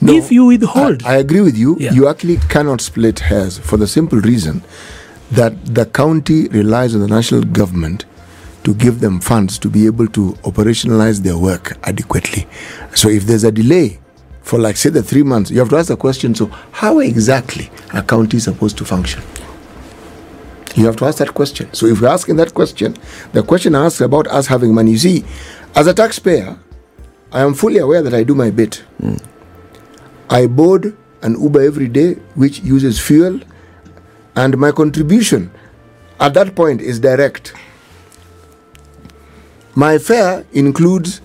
No, 0.00 0.12
if 0.14 0.30
you 0.32 0.44
withhold, 0.46 1.02
I, 1.04 1.14
I 1.14 1.16
agree 1.16 1.40
with 1.40 1.56
you. 1.56 1.76
Yeah. 1.78 1.92
You 1.92 2.08
actually 2.08 2.36
cannot 2.48 2.80
split 2.80 3.18
hairs 3.20 3.58
for 3.58 3.76
the 3.76 3.86
simple 3.86 4.18
reason 4.20 4.62
that 5.32 5.52
the 5.74 5.86
county 5.86 6.48
relies 6.48 6.94
on 6.94 7.00
the 7.00 7.06
national 7.08 7.42
government 7.44 8.04
to 8.68 8.74
give 8.74 9.00
them 9.00 9.18
funds 9.18 9.58
to 9.58 9.70
be 9.70 9.86
able 9.86 10.06
to 10.06 10.32
operationalize 10.44 11.22
their 11.22 11.38
work 11.38 11.78
adequately. 11.84 12.46
So 12.94 13.08
if 13.08 13.22
there's 13.22 13.42
a 13.44 13.50
delay 13.50 13.98
for 14.42 14.58
like 14.58 14.76
say 14.76 14.90
the 14.90 15.02
three 15.02 15.22
months, 15.22 15.50
you 15.50 15.58
have 15.60 15.70
to 15.70 15.76
ask 15.78 15.88
the 15.88 15.96
question, 15.96 16.34
so 16.34 16.48
how 16.72 16.98
exactly 16.98 17.70
a 17.94 18.02
county 18.02 18.36
is 18.36 18.44
supposed 18.44 18.76
to 18.76 18.84
function? 18.84 19.22
You 20.76 20.84
have 20.84 20.96
to 20.96 21.06
ask 21.06 21.16
that 21.16 21.32
question. 21.32 21.72
So 21.72 21.86
if 21.86 21.98
you're 21.98 22.10
asking 22.10 22.36
that 22.36 22.52
question, 22.52 22.94
the 23.32 23.42
question 23.42 23.74
asks 23.74 24.02
about 24.02 24.26
us 24.26 24.46
having 24.46 24.74
money. 24.74 24.90
You 24.90 24.98
see, 24.98 25.24
as 25.74 25.86
a 25.86 25.94
taxpayer, 25.94 26.58
I 27.32 27.40
am 27.40 27.54
fully 27.54 27.78
aware 27.78 28.02
that 28.02 28.12
I 28.12 28.22
do 28.22 28.34
my 28.34 28.50
bit. 28.50 28.84
Hmm. 29.00 29.16
I 30.28 30.46
board 30.46 30.94
an 31.22 31.40
Uber 31.40 31.62
every 31.62 31.88
day 31.88 32.16
which 32.34 32.60
uses 32.60 33.00
fuel, 33.00 33.40
and 34.36 34.58
my 34.58 34.72
contribution 34.72 35.50
at 36.20 36.34
that 36.34 36.54
point 36.54 36.82
is 36.82 37.00
direct. 37.00 37.54
My 39.78 39.96
fare 39.98 40.44
includes 40.52 41.20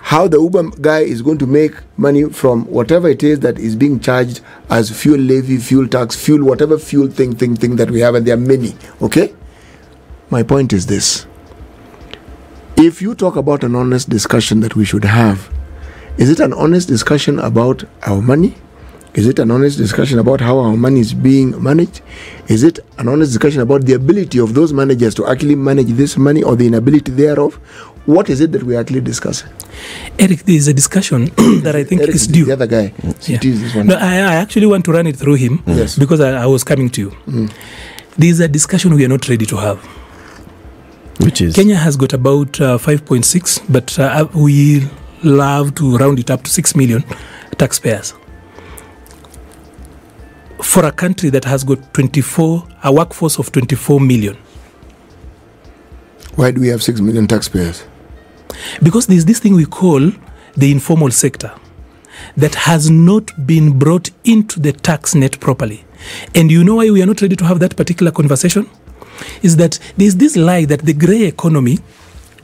how 0.00 0.28
the 0.28 0.38
Uber 0.38 0.64
guy 0.82 0.98
is 0.98 1.22
going 1.22 1.38
to 1.38 1.46
make 1.46 1.72
money 1.96 2.24
from 2.24 2.66
whatever 2.66 3.08
it 3.08 3.22
is 3.22 3.40
that 3.40 3.58
is 3.58 3.74
being 3.74 3.98
charged 4.00 4.42
as 4.68 4.90
fuel 4.90 5.18
levy, 5.18 5.56
fuel 5.56 5.88
tax, 5.88 6.14
fuel, 6.14 6.44
whatever 6.44 6.78
fuel 6.78 7.08
thing, 7.08 7.34
thing, 7.34 7.56
thing 7.56 7.76
that 7.76 7.90
we 7.90 8.00
have, 8.00 8.14
and 8.14 8.26
there 8.26 8.34
are 8.34 8.36
many. 8.36 8.74
Okay? 9.00 9.34
My 10.28 10.42
point 10.42 10.74
is 10.74 10.84
this. 10.88 11.26
If 12.76 13.00
you 13.00 13.14
talk 13.14 13.36
about 13.36 13.64
an 13.64 13.74
honest 13.74 14.10
discussion 14.10 14.60
that 14.60 14.76
we 14.76 14.84
should 14.84 15.06
have, 15.06 15.50
is 16.18 16.28
it 16.28 16.38
an 16.38 16.52
honest 16.52 16.86
discussion 16.86 17.38
about 17.38 17.84
our 18.02 18.20
money? 18.20 18.56
Is 19.14 19.26
it 19.26 19.38
an 19.40 19.50
honest 19.50 19.76
discussion 19.76 20.18
about 20.20 20.40
how 20.40 20.58
our 20.58 20.76
money 20.76 21.00
is 21.00 21.14
being 21.14 21.60
managed? 21.62 22.00
Is 22.48 22.62
it 22.62 22.78
an 22.98 23.08
honest 23.08 23.32
discussion 23.32 23.60
about 23.60 23.82
the 23.84 23.94
ability 23.94 24.38
of 24.38 24.54
those 24.54 24.72
managers 24.72 25.14
to 25.16 25.26
actually 25.26 25.56
manage 25.56 25.88
this 25.88 26.16
money 26.16 26.42
or 26.44 26.54
the 26.54 26.66
inability 26.66 27.10
thereof? 27.12 27.54
What 28.06 28.30
is 28.30 28.40
it 28.40 28.52
that 28.52 28.62
we're 28.62 28.78
actually 28.80 29.00
discussing? 29.00 29.50
Eric, 30.18 30.44
there 30.44 30.54
is 30.54 30.68
a 30.68 30.72
discussion 30.74 31.24
that 31.64 31.74
I 31.74 31.82
think 31.84 32.02
Eric 32.02 32.14
is 32.14 32.22
is 32.22 32.28
due. 32.28 32.44
the 32.44 32.52
other 32.52 32.66
guy. 32.68 32.92
Yeah. 33.22 33.36
It 33.36 33.44
is 33.44 33.60
this 33.62 33.74
one. 33.74 33.88
No, 33.88 33.96
I, 33.96 34.14
I 34.16 34.34
actually 34.36 34.66
want 34.66 34.84
to 34.84 34.92
run 34.92 35.06
it 35.08 35.16
through 35.16 35.34
him 35.34 35.62
Yes. 35.66 35.98
because 35.98 36.20
I, 36.20 36.42
I 36.42 36.46
was 36.46 36.62
coming 36.62 36.88
to 36.90 37.00
you. 37.00 37.48
There 38.16 38.30
is 38.30 38.38
a 38.40 38.48
discussion 38.48 38.94
we 38.94 39.04
are 39.04 39.08
not 39.08 39.28
ready 39.28 39.46
to 39.46 39.56
have. 39.56 39.78
Which 41.18 41.40
is 41.40 41.54
Kenya 41.56 41.76
has 41.76 41.96
got 41.96 42.12
about 42.12 42.60
uh, 42.60 42.78
5.6, 42.78 43.60
but 43.70 43.98
uh, 43.98 44.26
we 44.34 44.88
love 45.22 45.74
to 45.74 45.96
round 45.98 46.18
it 46.18 46.30
up 46.30 46.44
to 46.44 46.50
6 46.50 46.74
million 46.76 47.04
taxpayers. 47.58 48.14
For 50.62 50.84
a 50.84 50.92
country 50.92 51.30
that 51.30 51.44
has 51.44 51.64
got 51.64 51.92
24, 51.94 52.66
a 52.84 52.92
workforce 52.92 53.38
of 53.38 53.50
24 53.50 54.00
million. 54.00 54.36
Why 56.36 56.50
do 56.50 56.60
we 56.60 56.68
have 56.68 56.82
6 56.82 57.00
million 57.00 57.26
taxpayers? 57.26 57.84
Because 58.82 59.06
there's 59.06 59.24
this 59.24 59.38
thing 59.40 59.54
we 59.54 59.64
call 59.66 60.12
the 60.56 60.70
informal 60.70 61.10
sector 61.10 61.52
that 62.36 62.54
has 62.54 62.90
not 62.90 63.30
been 63.46 63.78
brought 63.78 64.10
into 64.24 64.60
the 64.60 64.72
tax 64.72 65.14
net 65.14 65.40
properly. 65.40 65.84
And 66.34 66.50
you 66.50 66.64
know 66.64 66.76
why 66.76 66.90
we 66.90 67.02
are 67.02 67.06
not 67.06 67.20
ready 67.20 67.36
to 67.36 67.44
have 67.44 67.58
that 67.60 67.76
particular 67.76 68.12
conversation? 68.12 68.68
Is 69.42 69.56
that 69.56 69.78
there's 69.96 70.16
this 70.16 70.36
lie 70.36 70.64
that 70.66 70.80
the 70.80 70.92
grey 70.94 71.24
economy 71.24 71.78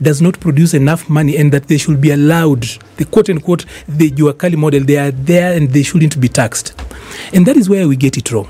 does 0.01 0.21
not 0.21 0.39
produce 0.39 0.73
enough 0.73 1.09
money 1.09 1.37
and 1.37 1.51
that 1.51 1.67
they 1.67 1.77
should 1.77 1.99
be 1.99 2.11
allowed, 2.11 2.63
the 2.97 3.05
quote 3.05 3.29
unquote, 3.29 3.65
the 3.87 4.11
Juakali 4.11 4.55
model, 4.55 4.83
they 4.83 4.97
are 4.97 5.11
there 5.11 5.55
and 5.55 5.69
they 5.69 5.83
shouldn't 5.83 6.19
be 6.19 6.27
taxed. 6.29 6.73
And 7.33 7.45
that 7.45 7.57
is 7.57 7.69
where 7.69 7.87
we 7.87 7.95
get 7.95 8.17
it 8.17 8.31
wrong. 8.31 8.47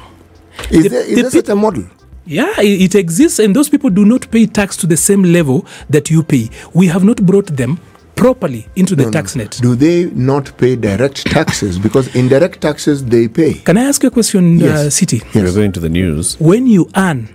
Is 0.72 0.84
The- 0.84 0.90
there, 0.90 1.02
is 1.02 1.08
the 1.10 1.22
there 1.22 1.32
pe- 1.32 1.38
such 1.38 1.50
a 1.50 1.56
model? 1.56 1.84
Yeah, 2.26 2.54
it, 2.60 2.82
it 2.82 2.96
exists, 2.96 3.40
and 3.40 3.56
those 3.56 3.70
people 3.70 3.90
do 3.90 4.04
not 4.04 4.30
pay 4.32 4.46
tax 4.48 4.76
to 4.78 4.88
the 4.88 4.98
same 4.98 5.24
level 5.24 5.66
that 5.90 6.10
you 6.10 6.24
pay. 6.24 6.50
We 6.74 6.88
have 6.88 7.04
not 7.04 7.26
brought 7.26 7.48
them 7.56 7.80
properly 8.16 8.68
into 8.76 8.96
the 8.96 9.10
tax 9.12 9.36
net. 9.36 9.60
Do 9.62 9.76
they 9.76 10.06
not 10.12 10.58
pay 10.58 10.76
direct 10.76 11.26
taxes? 11.28 11.78
Because 11.80 12.14
indirect 12.16 12.60
taxes 12.62 13.06
they 13.06 13.28
pay. 13.30 13.54
Can 13.54 13.78
I 13.78 13.84
ask 13.84 14.02
you 14.04 14.08
a 14.08 14.12
question, 14.12 14.62
uh, 14.62 14.66
Yes. 14.66 15.00
CT? 15.00 15.24
we're 15.36 15.54
going 15.54 15.72
to 15.72 15.80
the 15.80 15.88
news. 15.90 16.36
When 16.40 16.66
you 16.68 16.90
earn, 16.98 17.30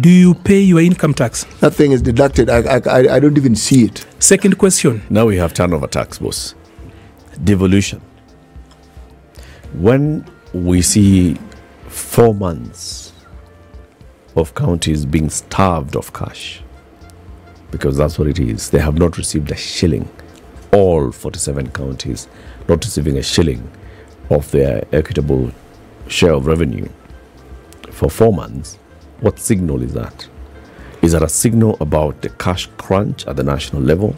do 0.00 0.08
you 0.08 0.34
pay 0.34 0.60
your 0.60 0.80
income 0.80 1.12
tax? 1.14 1.44
That 1.60 1.74
thing 1.74 1.92
is 1.92 2.02
deducted. 2.02 2.48
I, 2.50 2.58
I, 2.62 2.80
I- 2.86 3.16
I 3.16 3.20
don't 3.20 3.36
even 3.36 3.54
see 3.54 3.84
it. 3.84 4.04
Second 4.18 4.56
question 4.58 5.02
Now 5.10 5.26
we 5.26 5.36
have 5.36 5.52
turnover 5.54 5.86
tax, 5.86 6.18
boss. 6.18 6.54
Devolution. 7.44 8.00
When 9.74 10.26
we 10.52 10.82
see 10.82 11.38
four 11.88 12.34
months 12.34 13.14
of 14.36 14.54
counties 14.54 15.06
being 15.06 15.30
starved 15.30 15.96
of 15.96 16.12
cash, 16.12 16.62
because 17.70 17.96
that's 17.96 18.18
what 18.18 18.28
it 18.28 18.38
is, 18.38 18.68
they 18.68 18.80
have 18.80 18.98
not 18.98 19.16
received 19.16 19.50
a 19.50 19.56
shilling. 19.56 20.10
All 20.72 21.10
47 21.10 21.70
counties 21.70 22.28
not 22.68 22.84
receiving 22.84 23.16
a 23.16 23.22
shilling 23.22 23.66
of 24.28 24.50
their 24.50 24.84
equitable 24.92 25.50
share 26.06 26.34
of 26.34 26.46
revenue 26.46 26.86
for 27.90 28.10
four 28.10 28.32
months. 28.32 28.76
What 29.20 29.38
signal 29.38 29.82
is 29.82 29.94
that? 29.94 30.28
Is 31.00 31.12
that 31.12 31.22
a 31.22 31.30
signal 31.30 31.78
about 31.80 32.20
the 32.20 32.28
cash 32.28 32.68
crunch 32.76 33.26
at 33.26 33.36
the 33.36 33.42
national 33.42 33.80
level? 33.80 34.16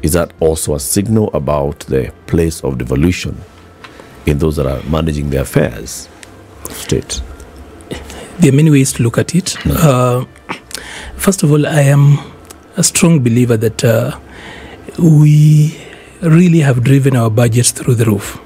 Is 0.00 0.14
that 0.14 0.32
also 0.40 0.74
a 0.74 0.80
signal 0.80 1.30
about 1.34 1.80
the 1.80 2.14
place 2.26 2.64
of 2.64 2.78
devolution 2.78 3.38
in 4.26 4.38
those 4.38 4.56
that 4.56 4.66
are 4.66 4.82
managing 4.88 5.30
the 5.30 5.40
affairs 5.40 6.08
of 6.64 6.72
state? 6.72 7.22
there 8.38 8.52
are 8.52 8.56
many 8.56 8.70
ways 8.70 8.92
to 8.92 9.02
look 9.02 9.18
at 9.18 9.34
it. 9.34 9.56
Uh, 9.66 10.24
first 11.16 11.42
of 11.42 11.50
all, 11.50 11.66
I 11.66 11.82
am 11.82 12.18
a 12.76 12.82
strong 12.82 13.20
believer 13.20 13.56
that 13.56 13.84
uh, 13.84 14.18
we 14.98 15.78
really 16.20 16.60
have 16.60 16.84
driven 16.84 17.16
our 17.16 17.30
budgets 17.30 17.70
through 17.70 17.94
the 17.94 18.04
roof. 18.04 18.38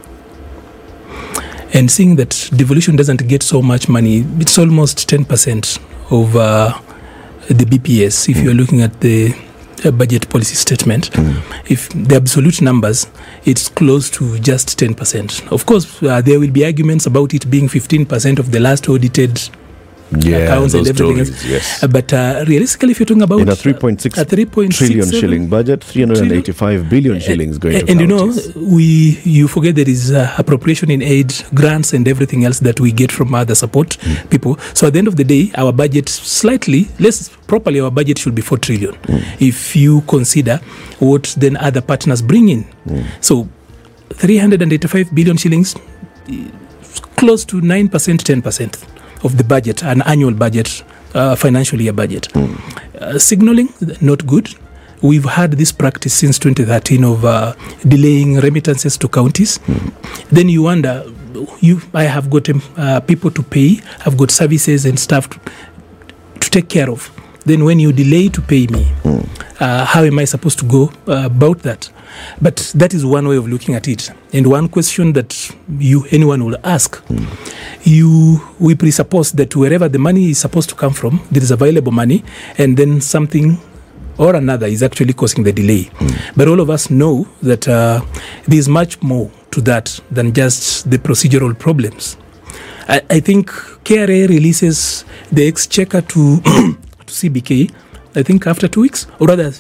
And 1.73 1.91
seeing 1.91 2.17
that 2.17 2.51
devolution 2.55 2.97
doesn't 2.97 3.29
get 3.29 3.43
so 3.43 3.63
much 3.63 3.89
money, 3.89 4.25
it's 4.39 4.59
almost 4.59 5.09
10% 5.09 5.79
of 6.11 6.37
uh, 6.37 6.81
the 7.49 7.65
BPS 7.65 8.29
if 8.29 8.39
you're 8.39 8.55
looking 8.55 8.83
at 8.83 9.01
the 9.01 9.35
uh, 9.85 9.91
budget 9.91 10.29
policy 10.29 10.55
statement. 10.55 11.11
If 11.69 11.89
the 11.91 12.17
absolute 12.17 12.61
numbers, 12.63 13.07
it's 13.45 13.69
close 13.69 14.11
to 14.11 14.39
just 14.39 14.79
10%. 14.79 15.53
Of 15.53 15.67
course, 15.67 16.03
uh, 16.03 16.21
there 16.21 16.41
will 16.41 16.51
be 16.51 16.65
arguments 16.65 17.07
about 17.07 17.35
it 17.35 17.51
being 17.51 17.69
15% 17.69 18.39
of 18.39 18.53
the 18.53 18.61
last 18.61 18.89
audited 18.89 19.41
Yeah, 20.19 20.39
accounts 20.39 20.75
and 20.75 20.89
everything 20.89 21.25
stories, 21.25 21.31
else. 21.31 21.45
yes. 21.45 21.87
But 21.89 22.13
uh, 22.13 22.45
realistically, 22.49 22.91
if 22.91 22.99
you're 22.99 23.07
talking 23.07 23.23
about 23.23 23.41
In 23.41 23.49
a 23.49 23.53
uh, 23.53 23.55
3.6 23.55 24.19
a 24.19 24.25
3.6 24.25 24.73
trillion 24.77 25.03
seven- 25.05 25.21
shilling 25.21 25.49
budget, 25.49 25.85
385 25.85 26.91
billion 26.91 27.21
shillings 27.21 27.59
going 27.59 27.77
and, 27.77 27.87
to 27.87 27.93
and 27.93 28.01
you 28.01 28.07
know, 28.09 28.35
we 28.57 29.21
you 29.23 29.47
forget 29.47 29.77
there 29.77 29.89
is 29.89 30.11
uh, 30.11 30.35
appropriation 30.37 30.91
in 30.91 31.01
aid, 31.01 31.33
grants, 31.55 31.93
and 31.93 32.09
everything 32.09 32.45
else 32.45 32.59
that 32.59 32.81
we 32.81 32.91
get 32.91 33.13
from 33.13 33.35
other 33.35 33.55
support 33.55 33.95
Hmm. 34.03 34.29
people. 34.29 34.59
So 34.75 34.87
at 34.89 34.95
the 34.95 34.99
end 34.99 35.07
of 35.09 35.15
the 35.17 35.25
day, 35.25 35.53
our 35.57 35.73
budget 35.73 36.09
slightly 36.09 36.89
less 36.99 37.29
properly, 37.47 37.79
our 37.81 37.91
budget 37.93 38.19
should 38.19 38.35
be 38.35 38.43
four 38.43 38.59
trillion. 38.59 38.95
Hmm. 39.07 39.19
If 39.39 39.77
you 39.77 40.01
consider 40.03 40.57
what 40.99 41.35
then 41.39 41.57
other 41.57 41.81
partners 41.83 42.21
bring 42.21 42.49
in, 42.49 42.65
Hmm. 42.89 43.03
so 43.21 43.49
385 44.15 45.15
billion 45.15 45.37
shillings, 45.37 45.77
close 47.17 47.45
to 47.45 47.61
nine 47.61 47.89
percent, 47.89 48.25
ten 48.25 48.43
percent 48.43 48.77
of 49.23 49.37
the 49.37 49.45
budget, 49.45 49.83
an 49.83 50.03
annual 50.03 50.33
budget, 50.33 50.83
uh, 51.15 51.37
financial 51.37 51.81
year 51.81 51.93
budget. 51.93 52.29
Uh, 53.01 53.19
signaling, 53.19 53.69
not 54.01 54.27
good. 54.27 54.55
We've 55.03 55.25
had 55.25 55.53
this 55.53 55.73
practice 55.73 56.13
since 56.13 56.39
2013 56.39 57.05
of 57.05 57.25
uh, 57.25 57.55
delaying 57.89 58.37
remittances 58.37 58.99
to 58.99 59.09
counties. 59.09 59.59
Then 60.31 60.49
you 60.49 60.63
wonder, 60.63 61.05
you, 61.61 61.81
I 61.95 62.05
have 62.05 62.29
got 62.29 62.49
um, 62.51 62.63
uh, 62.77 63.01
people 63.01 63.31
to 63.31 63.43
pay, 63.43 63.81
I've 64.05 64.19
got 64.19 64.31
services 64.31 64.85
and 64.85 64.99
stuff 64.99 65.31
to, 65.31 65.41
to 66.41 66.51
take 66.51 66.69
care 66.69 66.91
of. 66.91 67.11
Then 67.47 67.65
when 67.65 67.81
you 67.81 67.93
delay 67.93 68.29
to 68.29 68.43
pay 68.43 68.67
me, 68.67 68.93
uh, 69.59 69.87
how 69.87 70.03
am 70.03 70.19
I 70.19 70.27
supposed 70.27 70.59
to 70.59 70.67
go 70.67 70.93
uh, 71.09 71.25
about 71.27 71.61
that? 71.61 71.91
But 72.41 72.73
that 72.75 72.95
is 72.95 73.05
one 73.05 73.29
way 73.29 73.37
of 73.37 73.49
looking 73.49 73.75
at 73.75 73.89
it. 73.89 74.11
And 74.33 74.47
one 74.47 74.69
question 74.69 75.13
that 75.15 75.51
you 75.79 76.07
anyone 76.11 76.45
will 76.45 76.57
ask, 76.65 77.03
you 77.83 78.41
we 78.59 78.75
presuppose 78.75 79.33
that 79.33 79.55
wherever 79.57 79.89
the 79.89 79.99
money 79.99 80.31
is 80.31 80.39
supposed 80.39 80.69
to 80.71 80.75
come 80.75 80.93
from, 80.93 81.21
there 81.31 81.43
is 81.43 81.51
available 81.51 81.93
money, 81.93 82.25
and 82.59 82.77
then 82.77 83.01
something 83.01 83.59
or 84.19 84.37
another 84.37 84.67
is 84.67 84.83
actually 84.83 85.15
causing 85.15 85.45
the 85.45 85.53
delay. 85.53 85.91
But 86.37 86.47
all 86.49 86.61
of 86.61 86.69
us 86.69 86.91
know 86.91 87.27
that 87.43 87.67
uh, 87.67 88.03
there 88.47 88.59
is 88.59 88.69
much 88.69 89.01
more 89.03 89.31
to 89.53 89.61
that 89.63 89.99
than 90.11 90.33
just 90.33 90.91
the 90.91 90.99
procedural 90.99 91.59
problems. 91.59 92.17
I, 92.87 93.01
I 93.09 93.21
think 93.21 93.51
KRA 93.85 94.29
releases 94.29 95.05
the 95.33 95.47
exchequer 95.47 96.03
to 96.03 96.41
to 96.41 97.13
CBK. 97.13 97.73
I 98.15 98.23
think 98.23 98.47
after 98.47 98.69
two 98.69 98.81
weeks, 98.83 99.07
or 99.21 99.29
rather, 99.29 99.53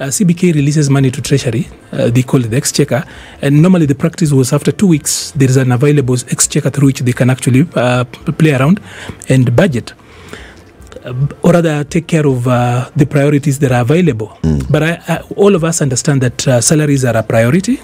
uh, 0.00 0.04
CBK 0.06 0.54
releases 0.54 0.88
money 0.88 1.10
to 1.10 1.20
Treasury. 1.20 1.68
Uh, 1.92 2.08
they 2.08 2.22
call 2.22 2.44
it 2.44 2.48
the 2.48 2.56
exchequer, 2.56 3.04
and 3.42 3.60
normally 3.62 3.86
the 3.86 3.94
practice 3.94 4.32
was 4.32 4.52
after 4.52 4.70
two 4.72 4.86
weeks 4.86 5.32
there 5.32 5.48
is 5.48 5.56
an 5.56 5.72
available 5.72 6.14
exchequer 6.30 6.70
through 6.70 6.86
which 6.86 7.00
they 7.00 7.12
can 7.12 7.30
actually 7.30 7.66
uh, 7.74 8.04
play 8.04 8.52
around 8.52 8.80
and 9.28 9.54
budget. 9.56 9.92
Uh, 11.04 11.14
or 11.42 11.52
rather, 11.52 11.84
take 11.84 12.06
care 12.06 12.26
of 12.26 12.46
uh, 12.46 12.90
the 12.96 13.06
priorities 13.06 13.58
that 13.60 13.72
are 13.72 13.82
available. 13.82 14.36
But 14.70 14.82
I, 14.82 15.02
I, 15.08 15.20
all 15.36 15.54
of 15.54 15.64
us 15.64 15.80
understand 15.80 16.20
that 16.22 16.46
uh, 16.48 16.60
salaries 16.60 17.04
are 17.04 17.16
a 17.16 17.22
priority. 17.22 17.80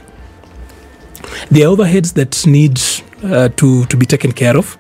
There 1.51 1.67
are 1.67 1.77
overheads 1.77 2.15
that 2.15 2.47
need 2.47 2.81
uh, 3.25 3.49
to, 3.51 3.87
to 3.87 3.97
be 3.97 4.07
taken 4.07 4.33
care 4.33 4.57
of. 4.57 4.77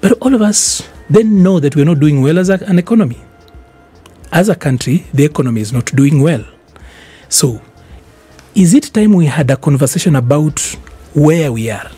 But 0.00 0.12
all 0.20 0.34
of 0.34 0.42
us 0.42 0.88
then 1.08 1.42
know 1.42 1.60
that 1.60 1.76
we're 1.76 1.84
not 1.84 2.00
doing 2.00 2.20
well 2.22 2.38
as 2.38 2.48
a, 2.48 2.58
an 2.66 2.78
economy. 2.78 3.20
As 4.32 4.48
a 4.48 4.54
country, 4.54 5.06
the 5.14 5.24
economy 5.24 5.60
is 5.60 5.72
not 5.72 5.86
doing 5.94 6.20
well. 6.22 6.44
So, 7.28 7.60
is 8.54 8.74
it 8.74 8.92
time 8.92 9.12
we 9.12 9.26
had 9.26 9.50
a 9.50 9.56
conversation 9.56 10.16
about 10.16 10.60
where 11.14 11.52
we 11.52 11.70
are? 11.70 11.90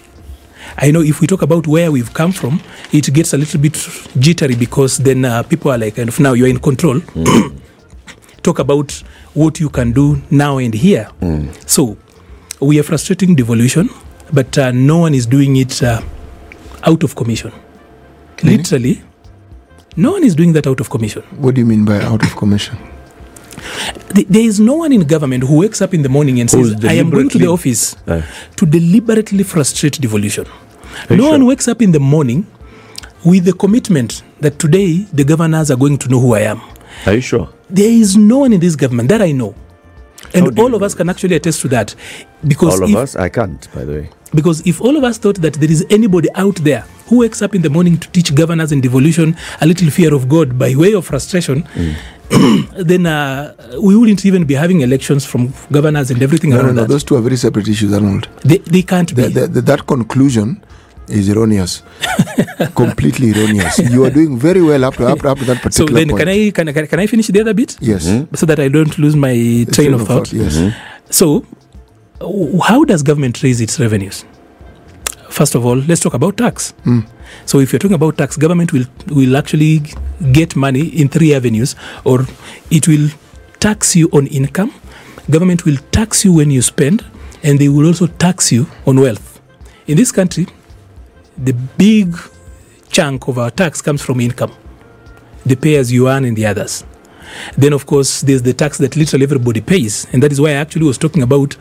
I 0.76 0.90
know 0.90 1.00
if 1.00 1.20
we 1.20 1.26
talk 1.26 1.42
about 1.42 1.66
where 1.66 1.90
we've 1.90 2.12
come 2.12 2.32
from, 2.32 2.60
it 2.92 3.12
gets 3.12 3.32
a 3.32 3.38
little 3.38 3.60
bit 3.60 3.74
jittery 4.18 4.54
because 4.54 4.98
then 4.98 5.24
uh, 5.24 5.42
people 5.42 5.70
are 5.72 5.78
like, 5.78 5.96
kind 5.96 6.08
of 6.08 6.20
now 6.20 6.34
you're 6.34 6.48
in 6.48 6.58
control. 6.60 7.00
talk 8.42 8.58
about 8.58 8.92
what 9.34 9.58
you 9.60 9.68
can 9.68 9.92
do 9.92 10.20
now 10.30 10.58
and 10.58 10.74
here. 10.74 11.08
So, 11.66 11.96
we 12.60 12.78
are 12.78 12.82
frustrating 12.82 13.34
devolution, 13.34 13.88
but 14.32 14.56
uh, 14.58 14.70
no 14.72 14.98
one 14.98 15.14
is 15.14 15.26
doing 15.26 15.56
it 15.56 15.82
uh, 15.82 16.00
out 16.84 17.02
of 17.02 17.14
commission. 17.16 17.52
Literally, 18.42 19.02
no 19.98 20.12
one 20.12 20.24
is 20.24 20.34
doing 20.34 20.52
that 20.54 20.66
out 20.66 20.80
of 20.80 20.88
commission. 20.90 21.22
What 21.44 21.54
do 21.54 21.60
you 21.60 21.66
mean 21.66 21.84
by 21.84 22.00
out 22.00 22.22
of 22.22 22.36
commission? 22.36 22.76
Th- 24.14 24.26
There 24.28 24.42
is 24.50 24.58
no 24.60 24.74
one 24.74 24.92
in 24.92 25.02
government 25.06 25.44
who 25.44 25.58
wakes 25.58 25.82
up 25.82 25.92
in 25.94 26.02
the 26.02 26.08
morning 26.08 26.40
and 26.40 26.48
Who's 26.50 26.72
says, 26.72 26.84
I 26.84 26.94
am 26.94 27.10
going 27.10 27.28
to 27.30 27.38
the 27.38 27.48
office 27.48 27.96
Uh, 28.06 28.22
to 28.56 28.66
deliberately 28.66 29.42
frustrate 29.44 30.00
devolution. 30.00 30.46
no 31.10 31.16
sure? 31.16 31.30
one 31.30 31.44
wakes 31.46 31.68
up 31.68 31.82
in 31.82 31.92
the 31.92 32.00
morning 32.00 32.46
with 33.24 33.44
the 33.44 33.52
commitment 33.52 34.22
that 34.40 34.58
today 34.58 35.06
the 35.12 35.24
governors 35.24 35.70
are 35.70 35.76
going 35.76 35.98
to 35.98 36.08
know 36.08 36.20
who 36.20 36.34
I 36.34 36.40
am. 36.54 36.60
are 37.06 37.14
you 37.14 37.20
sure? 37.20 37.48
There 37.70 37.90
is 37.90 38.16
no 38.16 38.38
one 38.38 38.52
in 38.54 38.60
this 38.60 38.76
government 38.76 39.08
that 39.10 39.20
I 39.20 39.32
know. 39.32 39.54
How 40.34 40.46
And 40.46 40.56
do 40.56 40.62
all 40.62 40.74
of 40.74 40.82
us 40.82 40.94
can 40.94 41.08
actually 41.08 41.36
attest 41.36 41.60
to 41.62 41.68
that. 41.68 41.94
Because 42.46 42.74
All 42.78 42.84
of 42.84 42.90
if, 42.90 42.96
us? 42.96 43.16
I 43.16 43.28
can't, 43.28 43.66
by 43.74 43.84
the 43.84 43.92
way. 43.92 44.10
Because 44.34 44.60
if 44.66 44.80
all 44.80 44.96
of 44.96 45.04
us 45.04 45.16
thought 45.18 45.36
that 45.40 45.54
there 45.54 45.70
is 45.70 45.86
anybody 45.90 46.28
out 46.34 46.56
there 46.56 46.84
who 47.06 47.18
wakes 47.20 47.40
up 47.40 47.54
in 47.54 47.62
the 47.62 47.70
morning 47.70 47.96
to 47.98 48.08
teach 48.10 48.34
governors 48.34 48.72
and 48.72 48.82
devolution 48.82 49.34
a 49.62 49.66
little 49.66 49.90
fear 49.90 50.12
of 50.14 50.28
God 50.28 50.58
by 50.58 50.74
way 50.76 50.92
of 50.92 51.06
frustration, 51.06 51.66
then 52.76 53.06
uh, 53.06 53.54
we 53.80 53.96
wouldn't 53.96 54.26
even 54.26 54.44
be 54.44 54.54
having 54.54 54.82
elections 54.82 55.24
from 55.24 55.52
governors 55.72 56.10
and 56.10 56.22
everything 56.22 56.50
No, 56.50 56.56
no, 56.58 56.62
around 56.64 56.74
no. 56.76 56.82
that. 56.82 56.88
Those 56.88 57.04
two 57.04 57.16
are 57.16 57.22
very 57.22 57.36
separate 57.36 57.68
issues, 57.68 57.92
Arnold. 57.94 58.28
They, 58.44 58.58
they 58.58 58.82
can't 58.82 59.08
The, 59.14 59.28
be. 59.28 59.32
the, 59.32 59.46
the, 59.46 59.60
that 59.62 59.86
conclusion 59.86 60.62
is 61.08 61.28
erroneous. 61.28 61.82
Completely 62.74 63.32
erroneous. 63.32 63.78
You 63.78 64.04
are 64.04 64.10
doing 64.10 64.38
very 64.38 64.62
well 64.62 64.84
up 64.84 64.94
to, 64.96 65.06
up 65.06 65.20
to, 65.20 65.28
up 65.30 65.38
to 65.38 65.44
that 65.44 65.62
particular 65.62 65.88
so 65.88 65.94
then, 65.94 66.08
point. 66.08 66.20
can 66.20 66.28
I, 66.28 66.50
can, 66.50 66.68
I, 66.68 66.86
can 66.86 67.00
I 67.00 67.06
finish 67.06 67.28
the 67.28 67.40
other 67.40 67.54
bit? 67.54 67.76
Yes. 67.80 68.06
Mm-hmm. 68.06 68.34
So 68.34 68.46
that 68.46 68.58
I 68.58 68.68
don't 68.68 68.96
lose 68.98 69.16
my 69.16 69.66
train 69.72 69.94
of 69.94 70.06
thought. 70.06 70.32
Yes. 70.32 70.56
Mm-hmm. 70.56 71.10
So, 71.10 71.44
uh, 72.20 72.62
how 72.62 72.84
does 72.84 73.02
government 73.02 73.42
raise 73.42 73.60
its 73.60 73.78
revenues? 73.80 74.24
First 75.30 75.54
of 75.54 75.64
all, 75.64 75.76
let's 75.76 76.00
talk 76.00 76.14
about 76.14 76.36
tax. 76.36 76.74
Mm. 76.84 77.06
So, 77.44 77.60
if 77.60 77.72
you're 77.72 77.78
talking 77.78 77.94
about 77.94 78.18
tax, 78.18 78.36
government 78.36 78.72
will 78.72 78.86
will 79.08 79.36
actually 79.36 79.82
get 80.32 80.56
money 80.56 80.88
in 80.88 81.08
three 81.08 81.34
avenues, 81.34 81.76
or 82.04 82.26
it 82.70 82.88
will 82.88 83.08
tax 83.60 83.94
you 83.94 84.08
on 84.12 84.26
income, 84.28 84.72
government 85.30 85.64
will 85.64 85.76
tax 85.90 86.24
you 86.24 86.32
when 86.32 86.50
you 86.50 86.62
spend, 86.62 87.04
and 87.42 87.58
they 87.58 87.68
will 87.68 87.86
also 87.86 88.06
tax 88.06 88.52
you 88.52 88.66
on 88.86 89.00
wealth. 89.00 89.40
In 89.86 89.96
this 89.96 90.12
country, 90.12 90.46
the 91.44 91.52
big 91.52 92.14
chunk 92.90 93.28
of 93.28 93.38
our 93.38 93.50
tax 93.50 93.80
comes 93.80 94.02
from 94.02 94.20
income, 94.20 94.52
the 95.46 95.56
payers 95.56 95.92
you 95.92 96.08
earn 96.08 96.24
and 96.24 96.36
the 96.36 96.46
others. 96.46 96.84
Then, 97.56 97.72
of 97.72 97.86
course, 97.86 98.22
there's 98.22 98.42
the 98.42 98.54
tax 98.54 98.78
that 98.78 98.96
literally 98.96 99.24
everybody 99.24 99.60
pays. 99.60 100.06
And 100.12 100.22
that 100.22 100.32
is 100.32 100.40
why 100.40 100.50
I 100.50 100.54
actually 100.54 100.86
was 100.86 100.98
talking 100.98 101.22
about 101.22 101.56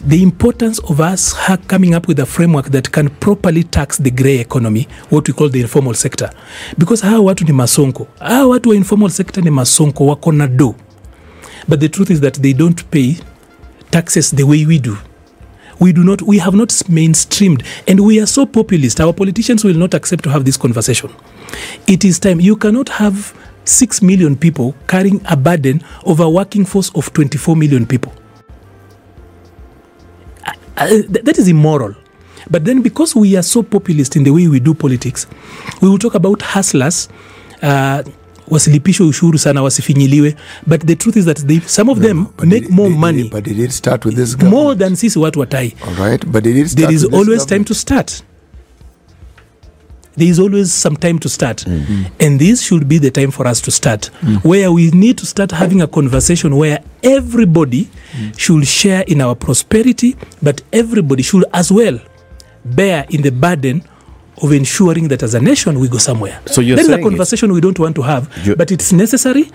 the 0.00 0.22
importance 0.22 0.78
of 0.80 1.00
us 1.00 1.34
coming 1.68 1.94
up 1.94 2.08
with 2.08 2.18
a 2.18 2.26
framework 2.26 2.66
that 2.66 2.90
can 2.90 3.10
properly 3.16 3.62
tax 3.62 3.98
the 3.98 4.10
grey 4.10 4.38
economy, 4.38 4.88
what 5.10 5.28
we 5.28 5.34
call 5.34 5.48
the 5.48 5.60
informal 5.60 5.94
sector. 5.94 6.30
Because 6.78 7.02
hawa 7.02 7.34
watu 7.34 7.44
ni 7.44 7.52
masonko. 7.52 8.06
Hawa 8.18 8.46
watu 8.58 8.68
wa 8.68 8.74
informal 8.76 9.10
sector 9.10 9.44
ni 9.44 9.50
masonko, 9.50 10.06
wako 10.06 10.32
do. 10.56 10.74
But 11.68 11.80
the 11.80 11.88
truth 11.88 12.10
is 12.10 12.20
that 12.20 12.34
they 12.34 12.52
don't 12.52 12.90
pay 12.90 13.16
taxes 13.90 14.30
the 14.30 14.44
way 14.44 14.64
we 14.66 14.78
do. 14.78 14.96
We 15.80 15.92
do 15.92 16.04
not, 16.04 16.22
we 16.22 16.38
have 16.38 16.54
not 16.54 16.68
mainstreamed, 16.68 17.64
and 17.88 18.00
we 18.00 18.20
are 18.20 18.26
so 18.26 18.46
populist. 18.46 19.00
Our 19.00 19.12
politicians 19.12 19.64
will 19.64 19.74
not 19.76 19.94
accept 19.94 20.24
to 20.24 20.30
have 20.30 20.44
this 20.44 20.56
conversation. 20.56 21.10
It 21.86 22.04
is 22.04 22.18
time. 22.18 22.40
You 22.40 22.56
cannot 22.56 22.88
have 22.88 23.34
six 23.64 24.02
million 24.02 24.36
people 24.36 24.74
carrying 24.88 25.20
a 25.28 25.36
burden 25.36 25.82
of 26.04 26.20
a 26.20 26.28
working 26.28 26.64
force 26.64 26.90
of 26.94 27.12
24 27.12 27.56
million 27.56 27.86
people. 27.86 28.12
Uh, 30.46 30.52
uh, 30.76 30.86
th- 30.88 31.24
that 31.24 31.38
is 31.38 31.48
immoral. 31.48 31.94
But 32.50 32.64
then, 32.64 32.82
because 32.82 33.14
we 33.14 33.36
are 33.36 33.42
so 33.42 33.62
populist 33.62 34.16
in 34.16 34.24
the 34.24 34.30
way 34.32 34.48
we 34.48 34.60
do 34.60 34.74
politics, 34.74 35.26
we 35.80 35.88
will 35.88 35.98
talk 35.98 36.14
about 36.14 36.42
hustlers. 36.42 37.08
Uh, 37.62 38.02
wasilipishwe 38.48 39.06
ushuru 39.06 39.38
sana 39.38 39.62
wasifinyiliwe. 39.62 40.34
But 40.66 40.84
the 40.86 40.96
truth 40.96 41.16
is 41.16 41.24
that 41.24 41.46
they, 41.46 41.60
some 41.66 41.92
of 41.92 41.98
them 42.00 42.26
But 42.36 42.46
make 42.46 42.60
did- 42.60 42.70
more 42.70 42.88
did- 42.90 42.98
money 42.98 43.24
But 43.32 43.44
they 43.44 43.54
did 43.54 43.70
start 43.70 44.04
with 44.04 44.16
this 44.16 44.38
more 44.38 44.76
than 44.76 44.96
sisi 44.96 45.18
watu 45.18 45.40
watai 45.40 45.74
All 45.86 46.08
right. 46.08 46.26
But 46.26 46.44
they 46.44 46.52
did 46.52 46.66
start 46.68 46.86
there 46.86 46.96
is 46.96 47.04
always 47.04 47.46
time 47.46 47.64
to 47.64 47.74
start. 47.74 48.22
There 50.16 50.28
is 50.30 50.38
always 50.38 50.70
some 50.82 50.96
time 50.96 51.18
to 51.18 51.28
start. 51.28 51.64
Mm-hmm. 51.66 52.02
And 52.20 52.38
this 52.38 52.60
should 52.62 52.86
be 52.86 52.98
the 52.98 53.10
time 53.10 53.30
for 53.30 53.46
us 53.48 53.62
to 53.62 53.70
start. 53.70 54.10
Mm. 54.22 54.44
Where 54.44 54.70
we 54.70 54.90
need 54.90 55.16
to 55.18 55.26
start 55.26 55.52
having 55.52 55.80
a 55.80 55.86
conversation 55.86 56.54
where 56.56 56.80
everybody 57.02 57.88
mm. 58.12 58.38
should 58.38 58.66
share 58.66 59.04
in 59.06 59.20
our 59.20 59.34
prosperity 59.34 60.16
but 60.42 60.60
everybody 60.72 61.22
should 61.22 61.44
as 61.52 61.72
well 61.72 61.98
bear 62.64 63.06
in 63.08 63.22
the 63.22 63.30
burden 63.30 63.82
of 64.42 64.52
ensuring 64.52 65.08
that 65.08 65.22
as 65.22 65.34
a 65.34 65.40
nation 65.40 65.78
we 65.78 65.88
go 65.88 65.98
somewhere 65.98 66.38
So 66.46 66.60
you're 66.60 66.76
that 66.76 66.82
is 66.82 66.88
a 66.88 66.92
saying 66.92 67.04
conversation 67.08 67.52
we 67.52 67.60
don't 67.60 67.78
want 67.78 67.94
to 67.96 68.02
have 68.02 68.28
but 68.58 68.70
it's 68.70 68.92
necessary 68.92 69.50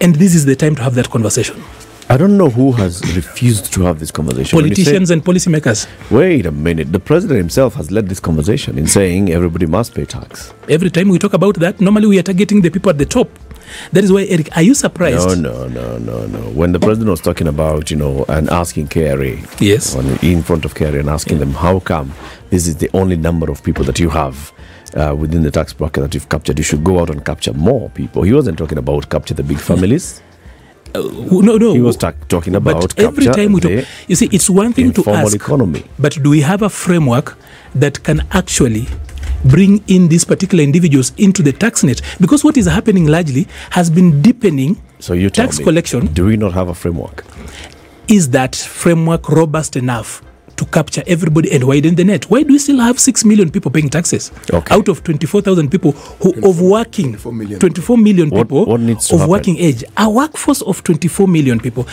and 0.00 0.14
this 0.14 0.34
is 0.34 0.44
the 0.44 0.56
time 0.56 0.74
to 0.76 0.82
have 0.82 0.94
that 0.94 1.10
conversation 1.10 1.62
I 2.10 2.16
don't 2.16 2.38
know 2.38 2.48
who 2.48 2.72
has 2.72 3.02
refused 3.14 3.70
to 3.74 3.82
have 3.82 3.98
this 4.00 4.10
conversation. 4.10 4.58
You 4.58 4.64
say- 4.64 4.68
politicians 4.70 5.10
and 5.10 5.22
policymakers 5.22 5.86
Wait 6.10 6.46
a 6.46 6.50
minute. 6.50 6.90
The 6.90 7.00
president 7.00 7.36
himself 7.36 7.74
has 7.74 7.90
led 7.90 8.08
this 8.08 8.18
conversation 8.18 8.78
in 8.78 8.86
saying 8.86 9.30
everybody 9.30 9.66
must 9.66 9.94
pay 9.94 10.06
tax. 10.06 10.54
every 10.70 10.88
time 10.88 11.10
we 11.10 11.18
talk 11.18 11.34
about 11.34 11.56
that, 11.56 11.82
normally 11.82 12.06
we 12.06 12.18
are 12.18 12.22
targeting 12.22 12.62
the 12.62 12.70
people 12.70 12.88
at 12.88 12.96
the 12.96 13.04
top. 13.04 13.28
That 13.92 14.04
is 14.04 14.10
why, 14.10 14.24
Eric, 14.24 14.48
are 14.56 14.62
you 14.62 14.72
surprised? 14.72 15.26
No, 15.28 15.34
no, 15.34 15.68
no, 15.68 15.98
no, 15.98 16.26
no. 16.26 16.38
When 16.60 16.72
the 16.72 16.80
president 16.80 17.10
was 17.10 17.20
talking 17.20 17.46
about, 17.46 17.90
you 17.90 17.98
know, 17.98 18.24
and 18.30 18.48
asking 18.48 18.88
KRA 18.88 19.36
Yes. 19.60 19.94
on, 19.94 20.06
in 20.22 20.42
front 20.42 20.64
of 20.64 20.72
KRA 20.74 21.00
and 21.00 21.10
asking 21.10 21.40
them, 21.40 21.50
how 21.52 21.80
come 21.80 22.14
this 22.50 22.66
is 22.66 22.76
the 22.76 22.88
only 22.94 23.16
number 23.16 23.50
of 23.50 23.62
people 23.62 23.84
that 23.84 23.98
you 23.98 24.10
have 24.10 24.52
uh, 24.94 25.14
within 25.18 25.42
the 25.42 25.50
tax 25.50 25.72
bracket 25.72 26.02
that 26.02 26.14
you've 26.14 26.28
captured? 26.28 26.58
You 26.58 26.64
should 26.64 26.82
go 26.84 27.00
out 27.00 27.10
and 27.10 27.24
capture 27.24 27.52
more 27.52 27.90
people. 27.90 28.22
He 28.22 28.32
wasn't 28.32 28.58
talking 28.58 28.78
about 28.78 29.08
capture 29.10 29.34
the 29.34 29.42
big 29.42 29.58
families. 29.58 30.22
No, 30.94 31.56
no. 31.58 31.74
He 31.74 31.80
was 31.80 31.96
ta- 31.96 32.14
talking 32.28 32.54
about 32.54 32.80
but 32.80 32.98
every 32.98 33.26
time 33.26 33.52
we 33.52 33.60
talk, 33.60 33.84
you 34.08 34.16
see, 34.16 34.28
it's 34.32 34.48
one 34.48 34.72
thing 34.72 34.92
to 34.94 35.04
ask, 35.10 35.34
economy. 35.34 35.84
but 35.98 36.18
do 36.22 36.30
we 36.30 36.40
have 36.40 36.62
a 36.62 36.70
framework 36.70 37.36
that 37.74 38.02
can 38.02 38.22
actually 38.32 38.86
bring 39.44 39.84
in 39.86 40.08
these 40.08 40.24
particular 40.24 40.64
individuals 40.64 41.12
into 41.18 41.42
the 41.42 41.52
tax 41.52 41.84
net? 41.84 42.00
Because 42.20 42.42
what 42.42 42.56
is 42.56 42.64
happening 42.66 43.06
largely 43.06 43.46
has 43.70 43.90
been 43.90 44.22
deepening 44.22 44.80
So 44.98 45.12
you 45.12 45.28
tax 45.28 45.58
me, 45.58 45.64
collection. 45.64 46.06
Do 46.06 46.24
we 46.24 46.36
not 46.38 46.54
have 46.54 46.68
a 46.68 46.74
framework? 46.74 47.24
Is 48.08 48.30
that 48.30 48.56
framework 48.56 49.28
robust 49.28 49.76
enough? 49.76 50.22
To 50.58 50.64
capture 50.66 51.04
everybody 51.06 51.52
and 51.52 51.62
widen 51.64 51.94
the 51.94 52.04
net. 52.04 52.24
Why 52.30 52.42
do 52.42 52.52
we 52.52 52.58
still 52.58 52.80
have 52.80 52.98
6 52.98 53.24
million 53.24 53.50
people 53.50 53.70
paying 53.70 53.88
taxes? 53.88 54.32
Okay. 54.52 54.74
Out 54.74 54.88
of 54.88 55.02
24,000 55.04 55.70
people 55.70 55.92
who 56.22 56.30
of 56.48 56.60
working 56.60 57.12
24 57.16 57.32
million. 57.32 57.60
24 57.60 57.96
million 57.98 58.30
people 58.30 58.66
what 58.66 58.80
needs 58.80 59.12
of 59.12 59.20
happen? 59.20 59.30
working 59.30 59.56
age. 59.58 59.84
A 59.96 60.10
workforce 60.10 60.62
of 60.62 60.82
24 60.82 61.28
million 61.28 61.60
people. 61.60 61.86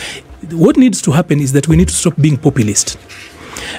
What 0.51 0.78
needs 0.78 0.99
to 1.04 1.12
happen 1.12 1.39
is 1.39 1.51
that 1.54 1.67
we 1.67 1.75
need 1.75 1.89
to 1.89 1.93
stop 1.93 2.15
being 2.19 2.38
populist. 2.38 2.97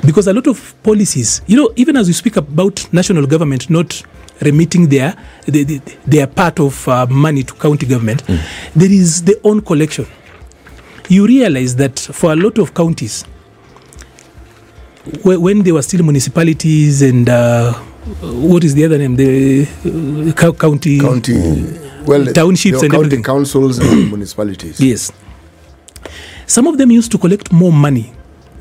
Because 0.05 0.29
a 0.29 0.33
lot 0.33 0.47
of 0.47 0.75
policies, 0.85 1.43
you 1.49 1.57
know, 1.57 1.73
even 1.77 1.97
as 1.97 2.07
we 2.07 2.13
speak 2.13 2.37
about 2.37 2.87
national 2.93 3.27
government 3.27 3.69
not 3.69 4.03
remitting 4.41 4.89
their 4.89 5.17
the, 5.47 5.65
the, 5.65 5.81
their 6.07 6.27
part 6.29 6.61
of 6.61 6.87
uh, 6.89 7.07
money 7.07 7.43
to 7.43 7.55
county 7.55 7.87
government, 7.87 8.23
there 8.77 8.93
is 8.93 9.23
their 9.25 9.37
own 9.43 9.61
collection. 9.63 10.07
You 11.09 11.27
realize 11.27 11.75
that 11.77 11.99
for 11.99 12.33
a 12.33 12.37
lot 12.37 12.59
of 12.59 12.73
counties, 12.75 13.25
wh- 13.25 13.36
when 15.25 15.63
they 15.63 15.73
were 15.73 15.83
still 15.83 16.03
municipalities 16.03 17.03
and 17.03 17.29
uh, 17.29 17.73
what 18.23 18.65
is 18.65 18.75
the 18.75 18.85
other 18.85 18.99
name? 18.99 19.17
The 19.17 19.67
uh, 20.37 20.53
county. 20.53 20.99
county, 21.01 21.79
well, 22.07 22.25
Townships 22.33 22.83
and 22.83 22.91
county 22.93 23.07
everything. 23.07 23.23
councils 23.23 23.79
and 23.79 24.09
municipalities. 24.15 24.81
Yes. 24.81 25.13
Some 26.47 26.67
of 26.67 26.79
them 26.79 26.91
used 26.91 27.11
to 27.13 27.19
collect 27.19 27.53
more 27.53 27.73
money 27.73 28.13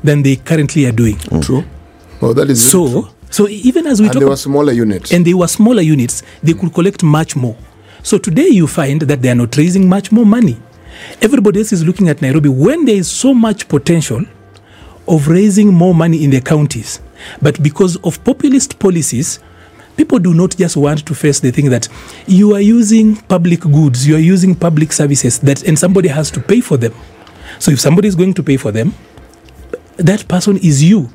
than 0.02 0.22
they 0.22 0.36
currently 0.36 0.86
are 0.86 0.92
doing. 0.92 1.18
True. 1.40 1.64
Oh, 2.20 2.32
that 2.32 2.50
is 2.50 2.68
So, 2.70 3.10
so 3.30 3.48
even 3.48 3.86
as 3.86 4.00
we 4.00 4.06
and 4.06 4.14
talk 4.14 4.20
there 4.20 4.28
were 4.28 4.36
smaller 4.36 4.72
units. 4.72 5.12
and 5.12 5.24
they 5.24 5.34
were 5.34 5.48
smaller 5.48 5.82
units, 5.82 6.22
they 6.42 6.54
could 6.54 6.72
collect 6.72 7.02
much 7.02 7.36
more. 7.36 7.56
So 8.02 8.18
today 8.18 8.48
you 8.48 8.66
find 8.66 9.02
that 9.02 9.22
they 9.22 9.30
are 9.30 9.34
not 9.34 9.56
raising 9.56 9.88
much 9.88 10.10
more 10.12 10.24
money. 10.26 10.56
Everybody 11.20 11.58
else 11.60 11.72
is 11.72 11.84
looking 11.84 12.08
at 12.08 12.22
Nairobi 12.22 12.48
when 12.48 12.84
there 12.84 12.94
is 12.96 13.10
so 13.10 13.34
much 13.34 13.68
potential 13.68 14.24
of 15.08 15.28
raising 15.28 15.72
more 15.72 15.94
money 15.94 16.24
in 16.24 16.30
the 16.30 16.40
counties. 16.40 17.00
But 17.40 17.62
because 17.62 17.96
of 17.96 18.22
populist 18.24 18.78
policies, 18.78 19.38
people 19.96 20.18
do 20.18 20.34
not 20.34 20.56
just 20.56 20.76
want 20.76 21.06
to 21.06 21.14
face 21.14 21.40
the 21.40 21.50
thing 21.50 21.70
that 21.70 21.88
you 22.26 22.54
are 22.54 22.60
using 22.60 23.16
public 23.16 23.60
goods, 23.60 24.06
you 24.06 24.16
are 24.16 24.20
using 24.34 24.54
public 24.54 24.92
services 24.92 25.38
that 25.40 25.62
and 25.66 25.78
somebody 25.78 26.08
has 26.08 26.30
to 26.32 26.40
pay 26.40 26.60
for 26.60 26.76
them. 26.76 26.94
So 27.58 27.70
if 27.70 27.80
somebody 27.80 28.08
is 28.08 28.14
going 28.16 28.34
to 28.34 28.42
pay 28.42 28.56
for 28.56 28.72
them, 28.72 28.94
that 29.96 30.28
person 30.28 30.58
is 30.58 30.82
you 30.82 31.10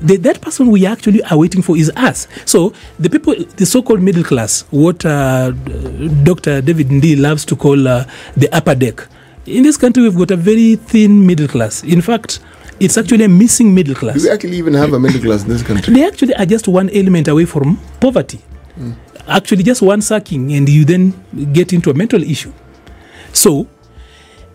the, 0.00 0.16
that 0.18 0.40
person 0.40 0.70
we 0.70 0.86
actually 0.86 1.22
are 1.24 1.38
waiting 1.38 1.62
for 1.62 1.76
is 1.76 1.90
us. 1.96 2.28
So 2.44 2.72
the 2.98 3.08
people, 3.10 3.34
the 3.56 3.66
so-called 3.66 4.02
middle 4.02 4.24
class, 4.24 4.62
what 4.70 5.04
uh, 5.04 5.50
Dr. 5.52 6.60
David 6.60 6.88
Ndii 6.88 7.20
loves 7.20 7.44
to 7.46 7.56
call 7.56 7.86
uh, 7.88 8.06
the 8.36 8.48
upper 8.54 8.74
deck. 8.74 9.06
In 9.46 9.62
this 9.62 9.76
country, 9.76 10.02
we've 10.02 10.16
got 10.16 10.30
a 10.32 10.36
very 10.36 10.76
thin 10.76 11.26
middle 11.26 11.48
class. 11.48 11.82
In 11.84 12.00
fact, 12.02 12.40
it's 12.80 12.98
actually 12.98 13.24
a 13.24 13.28
missing 13.28 13.74
middle 13.74 13.94
class. 13.94 14.16
Do 14.16 14.24
we 14.28 14.30
actually 14.30 14.56
even 14.58 14.74
have 14.74 14.92
a 14.92 14.98
middle 15.00 15.20
class 15.20 15.42
in 15.42 15.48
this 15.48 15.62
country? 15.62 15.94
They 15.94 16.06
actually 16.06 16.34
are 16.34 16.46
just 16.46 16.68
one 16.68 16.90
element 16.90 17.28
away 17.28 17.44
from 17.44 17.78
poverty. 18.00 18.40
Actually, 19.28 19.62
just 19.64 19.82
one 19.82 20.02
sucking, 20.02 20.52
and 20.52 20.68
you 20.68 20.84
then 20.84 21.12
get 21.52 21.72
into 21.72 21.90
a 21.90 21.94
mental 21.94 22.22
issue. 22.22 22.52
So, 23.32 23.66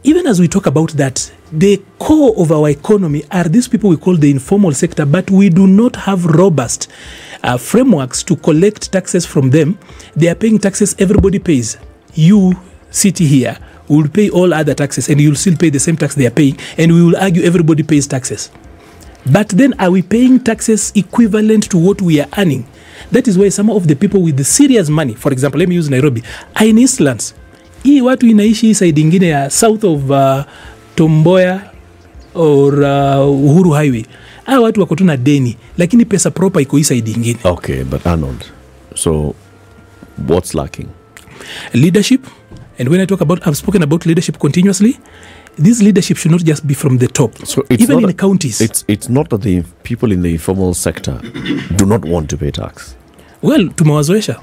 even 0.03 0.25
as 0.27 0.39
we 0.39 0.47
talk 0.47 0.65
about 0.65 0.91
that, 0.91 1.31
the 1.51 1.81
core 1.99 2.33
of 2.37 2.51
our 2.51 2.69
economy 2.69 3.23
are 3.31 3.43
these 3.49 3.67
people 3.67 3.89
we 3.89 3.97
call 3.97 4.15
the 4.15 4.31
informal 4.31 4.71
sector, 4.73 5.05
but 5.05 5.29
we 5.29 5.49
do 5.49 5.67
not 5.67 5.95
have 5.95 6.25
robust 6.25 6.87
uh, 7.43 7.57
frameworks 7.57 8.23
to 8.23 8.35
collect 8.37 8.91
taxes 8.91 9.25
from 9.25 9.49
them. 9.49 9.77
They 10.15 10.29
are 10.29 10.35
paying 10.35 10.59
taxes, 10.59 10.95
everybody 10.99 11.39
pays. 11.39 11.77
You, 12.13 12.53
CT 12.91 13.17
here, 13.19 13.57
will 13.97 14.09
pay 14.09 14.29
all 14.29 14.53
other 14.53 14.75
taxes, 14.75 15.09
and 15.09 15.21
you'll 15.21 15.35
still 15.35 15.55
pay 15.57 15.69
the 15.69 15.79
same 15.79 15.97
tax 15.97 16.15
they 16.15 16.25
are 16.27 16.35
paying, 16.35 16.55
and 16.77 16.91
we 16.91 17.01
will 17.05 17.17
argue 17.17 17.43
everybody 17.43 17.83
pays 17.83 18.07
taxes. 18.07 18.51
But 19.25 19.49
then, 19.49 19.73
are 19.79 19.91
we 19.91 20.01
paying 20.01 20.39
taxes 20.39 20.91
equivalent 20.95 21.69
to 21.69 21.77
what 21.77 22.01
we 22.01 22.19
are 22.21 22.27
earning? 22.37 22.63
That 23.11 23.27
is 23.27 23.37
why 23.37 23.49
some 23.49 23.69
of 23.69 23.87
the 23.87 23.95
people 23.95 24.21
with 24.21 24.37
the 24.37 24.43
serious 24.43 24.89
money, 24.89 25.13
for 25.13 25.31
example, 25.31 25.59
let 25.59 25.69
me 25.69 25.75
use 25.75 25.89
Nairobi, 25.89 26.23
are 26.55 26.65
in 26.67 26.77
Eastlands. 26.77 27.33
hii 27.83 28.01
watu 28.01 28.27
inaishi 28.27 28.65
hii 28.67 28.73
side 28.75 29.01
ingine 29.01 29.27
ya 29.27 29.49
south 29.49 29.83
of 29.83 30.09
uh, 30.09 30.43
tomboya 30.95 31.61
or 32.35 32.73
uh, 32.83 33.29
uhuru 33.45 33.71
highway 33.71 34.05
aa 34.47 34.59
watu 34.59 34.79
wako 34.81 34.95
tu 34.95 35.05
na 35.05 35.17
deni 35.17 35.57
lakini 35.77 36.05
pesa 36.05 36.31
propa 36.31 36.61
iko 36.61 36.77
hii 36.77 36.83
side 36.83 37.11
ingine 37.11 37.37
Okay, 37.43 37.83
but 37.83 38.07
Arnold, 38.07 38.45
so 38.95 39.35
what's 40.27 40.53
lacking? 40.55 40.87
leadership 41.73 42.25
and 42.81 42.89
when 42.93 42.99
i 43.01 43.05
talk 43.11 43.21
about 43.25 43.45
i've 43.47 43.57
spoken 43.63 43.83
about 43.87 44.05
leadership 44.11 44.37
continuously 44.45 44.93
this 45.67 45.81
leadership 45.87 46.17
should 46.17 46.31
not 46.31 46.43
just 46.51 46.65
be 46.67 46.73
from 46.83 46.97
the 46.97 47.07
top 47.19 47.31
So 47.53 47.63
it's 47.69 47.83
even 47.83 48.03
in 48.03 48.09
a- 48.09 48.13
counties 48.25 48.59
It's 48.67 48.83
it's 48.93 49.09
not 49.17 49.29
that 49.33 49.41
the 49.47 49.55
people 49.89 50.11
in 50.15 50.21
the 50.27 50.31
informal 50.37 50.73
sector 50.73 51.15
do 51.79 51.85
not 51.85 52.05
want 52.13 52.29
to 52.31 52.37
pay 52.43 52.51
tax. 52.51 52.95
well 53.49 53.63
tumewazoesha 53.81 54.35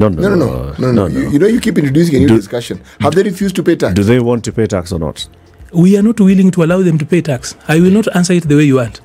No, 0.00 0.08
no, 0.08 0.22
No, 0.22 0.28
no, 0.36 0.36
no, 0.36 0.74
no, 0.78 0.90
no. 0.98 1.04
You, 1.14 1.22
you 1.34 1.38
know, 1.42 1.48
you 1.54 1.60
keep 1.60 1.76
introducing 1.82 2.14
a 2.16 2.18
new 2.20 2.28
Do- 2.32 2.36
discussion. 2.42 2.76
Have 3.04 3.14
they 3.16 3.24
refused 3.30 3.56
to 3.56 3.62
pay 3.68 3.74
tax? 3.82 3.92
Do 4.00 4.04
they 4.10 4.20
want 4.28 4.44
to 4.48 4.52
pay 4.58 4.66
tax 4.74 4.92
or 4.96 5.00
not? 5.06 5.26
we 5.84 5.90
are 5.98 6.02
not 6.08 6.20
willing 6.28 6.50
to 6.56 6.62
allow 6.66 6.78
them 6.88 6.96
to 7.02 7.06
pay 7.14 7.20
tax. 7.30 7.56
I 7.74 7.80
will 7.82 7.94
not 7.98 8.06
answer 8.18 8.34
it 8.38 8.44
the 8.52 8.56
way 8.60 8.66
you 8.70 8.76
want. 8.82 9.00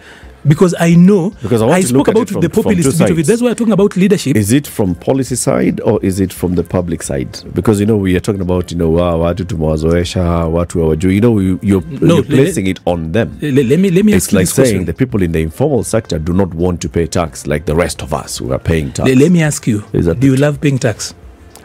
Because 0.47 0.75
I 0.79 0.95
know 0.95 1.31
Because 1.41 1.61
I 1.61 1.65
want 1.65 1.81
to 1.81 1.87
spoke 1.87 1.97
look 1.97 2.07
at 2.09 2.15
about 2.15 2.29
it 2.29 2.33
from- 2.33 2.41
the 2.41 2.49
populist 2.49 2.99
bit 2.99 3.09
of 3.11 3.19
it. 3.19 3.25
That's 3.25 3.41
why 3.41 3.49
I'm 3.49 3.55
talking 3.55 3.73
about 3.73 3.95
leadership. 3.97 4.37
Is 4.37 4.51
it 4.51 4.67
from 4.67 4.95
policy 4.95 5.35
side 5.35 5.81
or 5.83 5.99
is 6.05 6.19
it 6.19 6.31
from 6.33 6.55
the 6.55 6.63
public 6.63 7.03
side? 7.03 7.29
Because 7.55 7.79
you 7.79 7.85
know 7.87 7.97
we 7.97 8.15
are 8.15 8.19
talking 8.19 8.41
about 8.41 8.71
you 8.71 8.77
know 8.77 8.89
wow, 8.91 9.19
watu 9.21 9.45
tumewazoesha 9.45 10.21
watu 10.23 10.79
hawajui. 10.79 11.15
You 11.15 11.21
know 11.21 11.41
you, 11.41 11.59
you're, 11.61 11.83
No, 12.01 12.15
you're 12.15 12.29
le- 12.29 12.35
placing 12.43 12.67
it 12.67 12.79
on 12.85 13.11
them. 13.11 13.29
Le- 13.41 13.63
let 13.63 13.79
me 13.79 13.89
let 13.89 14.05
me 14.05 14.13
It's 14.13 14.25
ask 14.25 14.31
you 14.33 14.39
like 14.39 14.45
this 14.45 14.55
question. 14.55 14.75
saying 14.75 14.85
the 14.85 14.93
people 14.93 15.25
in 15.25 15.31
the 15.31 15.41
informal 15.41 15.83
sector 15.83 16.19
do 16.19 16.33
not 16.33 16.53
want 16.55 16.79
to 16.81 16.89
pay 16.89 17.07
tax 17.07 17.47
like 17.47 17.65
the 17.65 17.75
rest 17.75 18.03
of 18.03 18.13
us 18.13 18.37
who 18.41 18.51
are 18.53 18.59
paying 18.63 18.91
tax. 18.91 19.09
Le- 19.09 19.15
let 19.15 19.31
me 19.31 19.41
ask 19.43 19.67
you: 19.67 19.83
Do 20.19 20.27
you 20.27 20.35
love 20.35 20.57
paying 20.59 20.79
tax? 20.79 21.13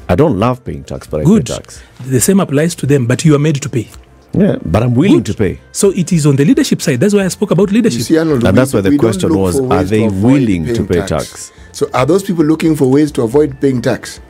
I 0.08 0.16
don't 0.16 0.38
love 0.38 0.60
paying 0.64 0.82
tax, 0.84 1.06
but 1.10 1.20
I 1.20 1.24
Good. 1.24 1.46
pay 1.46 1.54
tax. 1.54 1.80
The 2.10 2.20
same 2.20 2.40
applies 2.42 2.74
to 2.76 2.86
them, 2.86 3.06
but 3.06 3.24
you 3.24 3.34
are 3.34 3.38
made 3.38 3.60
to 3.60 3.68
pay. 3.68 3.86
Yeah, 4.32 4.56
but 4.64 4.82
I'm 4.82 4.94
willing 4.94 5.18
Good. 5.22 5.26
to 5.26 5.34
pay. 5.34 5.60
So 5.72 5.90
it 5.90 6.12
is 6.12 6.24
on 6.24 6.36
the 6.36 6.44
leadership 6.44 6.80
side. 6.80 7.00
That's 7.00 7.14
why 7.14 7.24
I 7.24 7.28
spoke 7.28 7.50
about 7.50 7.68
You 7.70 7.76
leadership. 7.78 8.02
see, 8.02 8.16
Arnold, 8.16 8.44
And 8.44 8.52
we- 8.52 8.60
that's 8.60 8.72
why 8.72 8.80
the 8.80 8.96
question 8.96 9.34
was, 9.34 9.58
are 9.58 9.82
they 9.84 10.08
willing 10.08 10.66
to 10.72 10.84
pay 10.84 11.04
tax? 11.06 11.50
So, 11.72 11.88
are 11.92 12.06
those 12.06 12.22
people 12.22 12.44
looking 12.44 12.76
for 12.76 12.88
ways 12.90 13.10
to 13.12 13.22
avoid 13.22 13.60
paying 13.60 13.82
tax? 13.82 14.20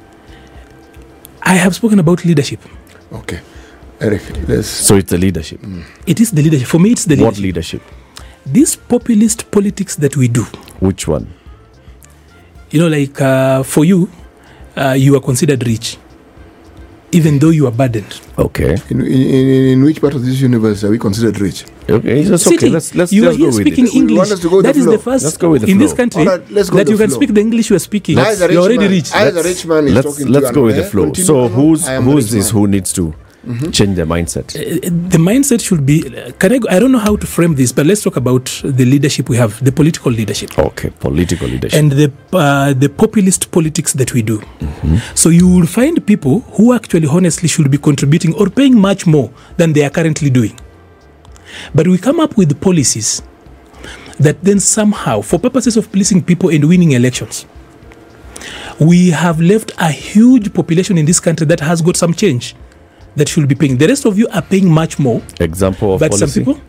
I 1.43 1.55
have 1.55 1.75
spoken 1.75 1.99
about 1.99 2.25
leadership. 2.25 2.61
Okay, 3.13 3.41
Eric, 4.01 4.23
let's. 4.49 4.69
So 4.69 4.97
it's 4.97 5.11
the 5.11 5.19
leadership. 5.19 5.61
It 6.07 6.21
is 6.21 6.31
the 6.31 6.43
leadership. 6.43 6.67
For 6.69 6.79
me, 6.79 6.93
it's 6.93 7.05
the 7.05 7.17
What 7.17 7.39
leadership. 7.39 7.81
leadership? 7.81 7.83
This 8.47 8.77
populist 8.77 9.51
politics 9.51 9.97
that 9.97 10.17
we 10.17 10.29
do. 10.29 10.45
Which 10.81 11.07
one? 11.09 11.27
You 12.71 12.81
know, 12.81 12.89
like 12.89 13.21
uh, 13.21 13.63
for 13.65 13.85
you, 13.85 14.09
uh, 14.77 14.95
you 14.97 15.15
are 15.17 15.21
considered 15.21 15.67
rich, 15.67 15.99
even 17.13 17.39
though 17.39 17.51
you 17.51 17.67
are 17.67 17.73
burdened. 17.73 18.21
Okay. 18.39 18.77
In, 18.91 19.01
in, 19.01 19.47
in 19.73 19.83
which 19.83 20.01
part 20.01 20.15
of 20.15 20.25
this 20.25 20.41
universe 20.41 20.85
are 20.85 20.91
we 20.91 20.99
considered 20.99 21.41
rich? 21.41 21.65
Okay, 21.89 22.21
it's 22.21 22.43
City, 22.43 22.57
okay. 22.57 22.69
Let's 22.71 22.95
let's 22.95 23.13
you 23.13 23.23
just 23.23 23.35
are 23.35 23.39
go 23.39 23.45
here 23.45 23.47
with 23.47 23.67
speaking 23.67 23.87
it. 23.87 23.95
English. 23.95 24.19
want 24.19 24.31
us 24.33 24.41
to 24.41 24.49
go 24.51 24.63
That 24.63 24.75
the 24.75 24.81
is 24.81 24.87
the 24.87 24.99
first 24.99 25.25
Let's 25.25 25.37
go 25.37 25.51
with 25.51 25.63
the 25.63 25.71
in 25.71 25.79
this 25.79 25.93
country 25.93 26.21
All 26.23 26.29
right, 26.39 26.51
let's 26.51 26.71
go 26.71 26.77
that 26.77 26.87
with 26.87 26.87
the 26.87 26.93
you 26.93 26.99
can 26.99 27.09
flow. 27.11 27.17
speak 27.19 27.35
the 27.35 27.41
English 27.41 27.71
you 27.71 27.77
are 27.77 27.81
speaking. 27.81 28.19
I, 28.19 28.31
as 28.31 28.41
a 28.41 28.47
rich 28.47 28.55
You're 28.55 28.63
already 28.63 28.79
man, 28.79 28.91
rich. 28.91 29.11
As 29.15 29.37
a 29.37 29.43
rich 29.43 29.67
man, 29.67 29.87
is 29.89 29.95
Let's 29.95 30.07
talking 30.07 30.33
let's 30.33 30.49
to 30.49 30.55
go 30.55 30.63
with 30.65 30.77
the 30.77 30.85
flow. 30.85 31.13
So 31.15 31.49
who's 31.49 31.89
I 31.89 31.95
am 31.95 32.07
a 32.07 32.13
who's 32.13 32.31
this 32.31 32.51
who 32.51 32.67
needs 32.69 32.93
to 32.93 33.15
change 33.73 33.97
their 33.97 34.07
mindset? 34.07 34.55
Uh, 34.55 34.81
the 35.09 35.19
mindset 35.19 35.61
should 35.65 35.87
be. 35.87 36.03
Can 36.39 36.53
I? 36.53 36.59
go- 36.59 36.69
I 36.71 36.79
don't 36.79 36.93
know 36.93 36.99
how 36.99 37.17
to 37.17 37.27
frame 37.27 37.55
this, 37.55 37.73
but 37.73 37.87
let's 37.87 38.03
talk 38.03 38.17
about 38.17 38.45
the 38.63 38.85
leadership 38.85 39.29
we 39.29 39.37
have, 39.39 39.63
the 39.65 39.73
political 39.73 40.13
leadership. 40.13 40.59
Okay, 40.59 40.91
political 40.91 41.49
leadership. 41.49 41.79
and 41.79 41.93
the 41.93 42.13
uh, 42.33 42.75
the 42.75 42.89
populist 42.89 43.51
politics 43.51 43.93
that 43.95 44.13
we 44.13 44.23
do. 44.23 44.43
So 45.15 45.31
you 45.31 45.49
will 45.49 45.67
find 45.67 46.05
people 46.07 46.41
who 46.57 46.75
actually 46.75 47.07
honestly 47.09 47.49
should 47.49 47.71
be 47.71 47.79
contributing 47.79 48.35
or 48.35 48.51
paying 48.51 48.79
much 48.79 49.07
more 49.07 49.31
than 49.57 49.73
they 49.73 49.85
are 49.85 49.91
currently 49.91 50.29
doing. 50.31 50.59
But 51.75 51.89
we 51.89 51.99
come 51.99 52.21
up 52.21 52.37
with 52.37 52.61
policies 52.61 53.23
that 54.19 54.45
then 54.45 54.61
somehow, 54.61 55.23
for 55.23 55.39
purposes 55.39 55.77
of 55.79 55.91
pleasing 55.91 56.23
people 56.23 56.51
and 56.51 56.69
winning 56.69 56.93
elections, 56.93 57.47
we 58.79 59.11
have 59.11 59.41
left 59.41 59.73
a 59.79 59.91
huge 59.91 60.53
population 60.53 60.99
in 60.99 61.07
this 61.07 61.21
country 61.21 61.47
that 61.47 61.61
has 61.61 61.81
got 61.83 61.97
some 61.97 62.13
change 62.15 62.55
that 63.17 63.29
should 63.29 63.49
be 63.49 63.55
paying. 63.55 63.77
The 63.79 63.89
rest 63.89 64.05
of 64.05 64.19
you 64.19 64.29
are 64.33 64.43
paying 64.43 64.71
much 64.71 64.99
more, 64.99 65.23
Example 65.41 65.95
of 65.95 66.01
but 66.01 66.11
policy. 66.13 66.45
some 66.45 66.45
people. 66.55 66.61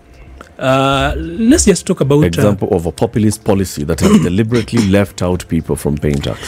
Uh, 0.59 1.13
let's 1.17 1.65
just 1.65 1.85
talk 1.87 2.01
about 2.01 2.23
uh, 2.23 2.27
Example 2.27 2.67
of 2.71 2.85
a 2.85 2.91
populist 2.91 3.43
policy 3.43 3.83
that 3.83 3.99
has 3.99 4.11
deliberately 4.29 4.87
left 4.89 5.21
out 5.21 5.47
people 5.47 5.75
from 5.75 5.97
paying 5.97 6.17
tax. 6.17 6.39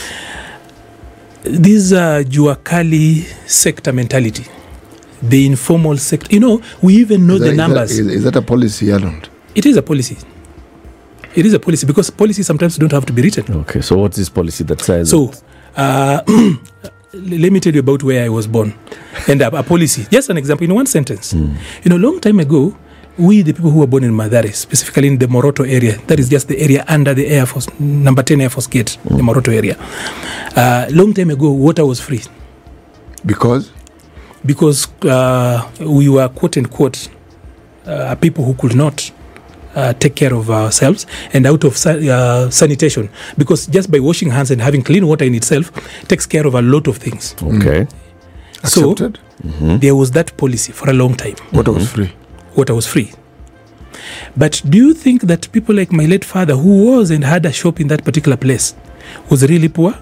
this 1.42 1.92
uh, 1.92 2.22
Juakali 2.26 3.24
sector 3.48 3.92
mentality, 3.92 4.44
the 5.22 5.46
informal 5.46 5.96
sector. 5.98 6.32
You 6.32 6.40
know, 6.40 6.62
we 6.82 6.96
even 6.96 7.26
know 7.26 7.38
that- 7.38 7.50
the 7.50 7.56
numbers. 7.56 7.98
Is, 7.98 8.06
is 8.06 8.24
that 8.24 8.36
a 8.36 8.42
policy, 8.42 8.92
Arnold? 8.92 9.28
it 9.54 9.66
is 9.66 9.76
a 9.76 9.82
policy. 9.82 10.16
It 11.34 11.44
is 11.46 11.52
a 11.52 11.58
policy 11.58 11.84
because 11.86 12.10
policies 12.10 12.46
sometimes 12.46 12.76
don't 12.78 12.92
have 12.92 13.06
to 13.06 13.12
be 13.12 13.22
written. 13.22 13.52
Okay, 13.62 13.80
so 13.80 13.98
what's 13.98 14.16
this 14.16 14.28
policy 14.28 14.62
that 14.64 14.80
says? 14.80 15.10
So, 15.10 15.32
uh, 15.76 16.22
let 17.14 17.52
me 17.52 17.60
tell 17.60 17.72
you 17.72 17.80
about 17.80 18.02
where 18.02 18.24
I 18.24 18.28
was 18.28 18.46
born 18.46 18.74
and 19.28 19.40
a, 19.42 19.56
a 19.58 19.62
policy. 19.62 20.06
Just 20.10 20.30
an 20.30 20.36
example 20.36 20.64
in 20.64 20.74
one 20.74 20.86
sentence. 20.86 21.32
You 21.32 21.50
know, 21.86 21.96
long 21.96 22.20
time 22.20 22.40
ago, 22.40 22.76
we, 23.16 23.42
the 23.42 23.52
people 23.52 23.70
who 23.70 23.78
were 23.80 23.86
born 23.86 24.02
in 24.04 24.12
Mathare, 24.12 24.52
specifically 24.52 25.06
in 25.08 25.18
the 25.18 25.26
Moroto 25.26 25.68
area, 25.68 25.96
that 26.08 26.18
is 26.18 26.28
just 26.28 26.48
the 26.48 26.58
area 26.58 26.84
under 26.88 27.14
the 27.14 27.26
Air 27.28 27.46
Force, 27.46 27.68
number 27.78 28.22
10 28.22 28.40
Air 28.40 28.50
Force 28.50 28.66
Gate, 28.66 28.98
the 29.04 29.22
Moroto 29.22 29.54
area. 29.54 29.76
Uh, 30.56 30.86
long 30.90 31.14
time 31.14 31.30
ago, 31.30 31.50
water 31.50 31.86
was 31.86 32.00
free. 32.00 32.22
Because 33.24 33.70
because 34.44 34.88
uh, 35.04 35.66
we 35.80 36.08
were 36.08 36.28
quote 36.28 36.58
unquote 36.58 37.08
uh, 37.86 38.14
people 38.16 38.44
who 38.44 38.54
could 38.54 38.74
not 38.74 39.10
uh, 39.74 39.92
take 39.94 40.14
care 40.14 40.34
of 40.34 40.50
ourselves 40.50 41.06
and 41.32 41.46
out 41.46 41.64
of 41.64 41.74
uh, 41.86 42.50
sanitation. 42.50 43.08
Because 43.38 43.66
just 43.66 43.90
by 43.90 43.98
washing 44.00 44.30
hands 44.30 44.50
and 44.50 44.60
having 44.60 44.82
clean 44.82 45.06
water 45.06 45.24
in 45.24 45.34
itself 45.34 45.70
takes 46.08 46.26
care 46.26 46.46
of 46.46 46.54
a 46.54 46.62
lot 46.62 46.86
of 46.86 46.96
things. 46.98 47.34
Okay, 47.42 47.86
so 48.64 48.92
accepted, 48.92 49.18
there 49.80 49.94
was 49.94 50.10
that 50.12 50.36
policy 50.36 50.72
for 50.72 50.88
a 50.90 50.92
long 50.92 51.14
time. 51.14 51.34
Water 51.52 51.72
was 51.72 51.90
free. 51.90 52.12
water 52.56 52.74
was 52.74 52.86
free. 52.86 53.12
But 54.36 54.62
do 54.68 54.78
you 54.78 54.94
think 54.94 55.22
that 55.22 55.50
people 55.52 55.74
like 55.74 55.92
my 55.92 56.04
late 56.06 56.24
father 56.24 56.54
who 56.56 56.90
was 56.96 57.10
and 57.10 57.24
had 57.24 57.44
a 57.46 57.52
shop 57.52 57.80
in 57.80 57.88
that 57.88 58.04
particular 58.04 58.36
place 58.36 58.74
was 59.30 59.42
really 59.48 59.68
poor? 59.68 59.94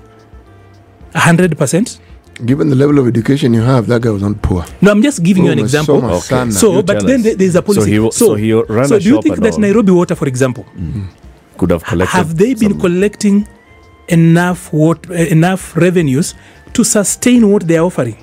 100% 1.15 1.99
Given 2.45 2.71
the 2.71 2.75
level 2.77 2.99
of 2.99 3.07
education 3.07 3.53
you 3.55 3.61
have, 3.63 3.87
that 3.89 4.01
guy 4.03 4.11
was 4.11 4.23
not 4.23 4.41
poor. 4.43 4.65
no 4.81 4.91
i'm 4.91 5.03
just 5.03 5.23
giving 5.23 5.45
you 5.45 5.53
an 5.53 5.59
example 5.59 6.01
summer 6.01 6.13
Okay. 6.15 6.27
son. 6.27 6.53
So, 6.53 6.77
You 6.77 6.83
but 6.83 7.07
then 7.07 7.21
us. 7.21 7.25
there- 7.25 7.37
there's 7.37 7.57
a 7.57 7.63
policy. 7.63 7.81
So 7.83 7.87
he 7.93 7.99
wa- 7.99 8.11
so 8.11 8.35
he 8.35 8.53
ran 8.53 8.89
so 8.89 8.97
a 8.97 9.01
do 9.01 9.09
you 9.09 9.23
think 9.23 9.37
that 9.41 9.53
all. 9.55 9.61
Nairobi 9.61 9.93
Water, 9.93 10.15
for 10.17 10.27
example, 10.27 10.65
could 11.59 11.71
have 11.71 11.85
collected. 11.85 12.17
have 12.17 12.37
they 12.37 12.55
been 12.55 12.73
some- 12.73 12.81
collecting 12.81 13.47
enough 14.09 14.73
what 14.73 14.99
uh, 15.11 15.15
enough 15.37 15.77
revenues 15.77 16.35
to 16.73 16.83
sustain 16.85 17.51
what 17.53 17.67
they 17.69 17.77
are 17.77 17.85
offering? 17.87 18.17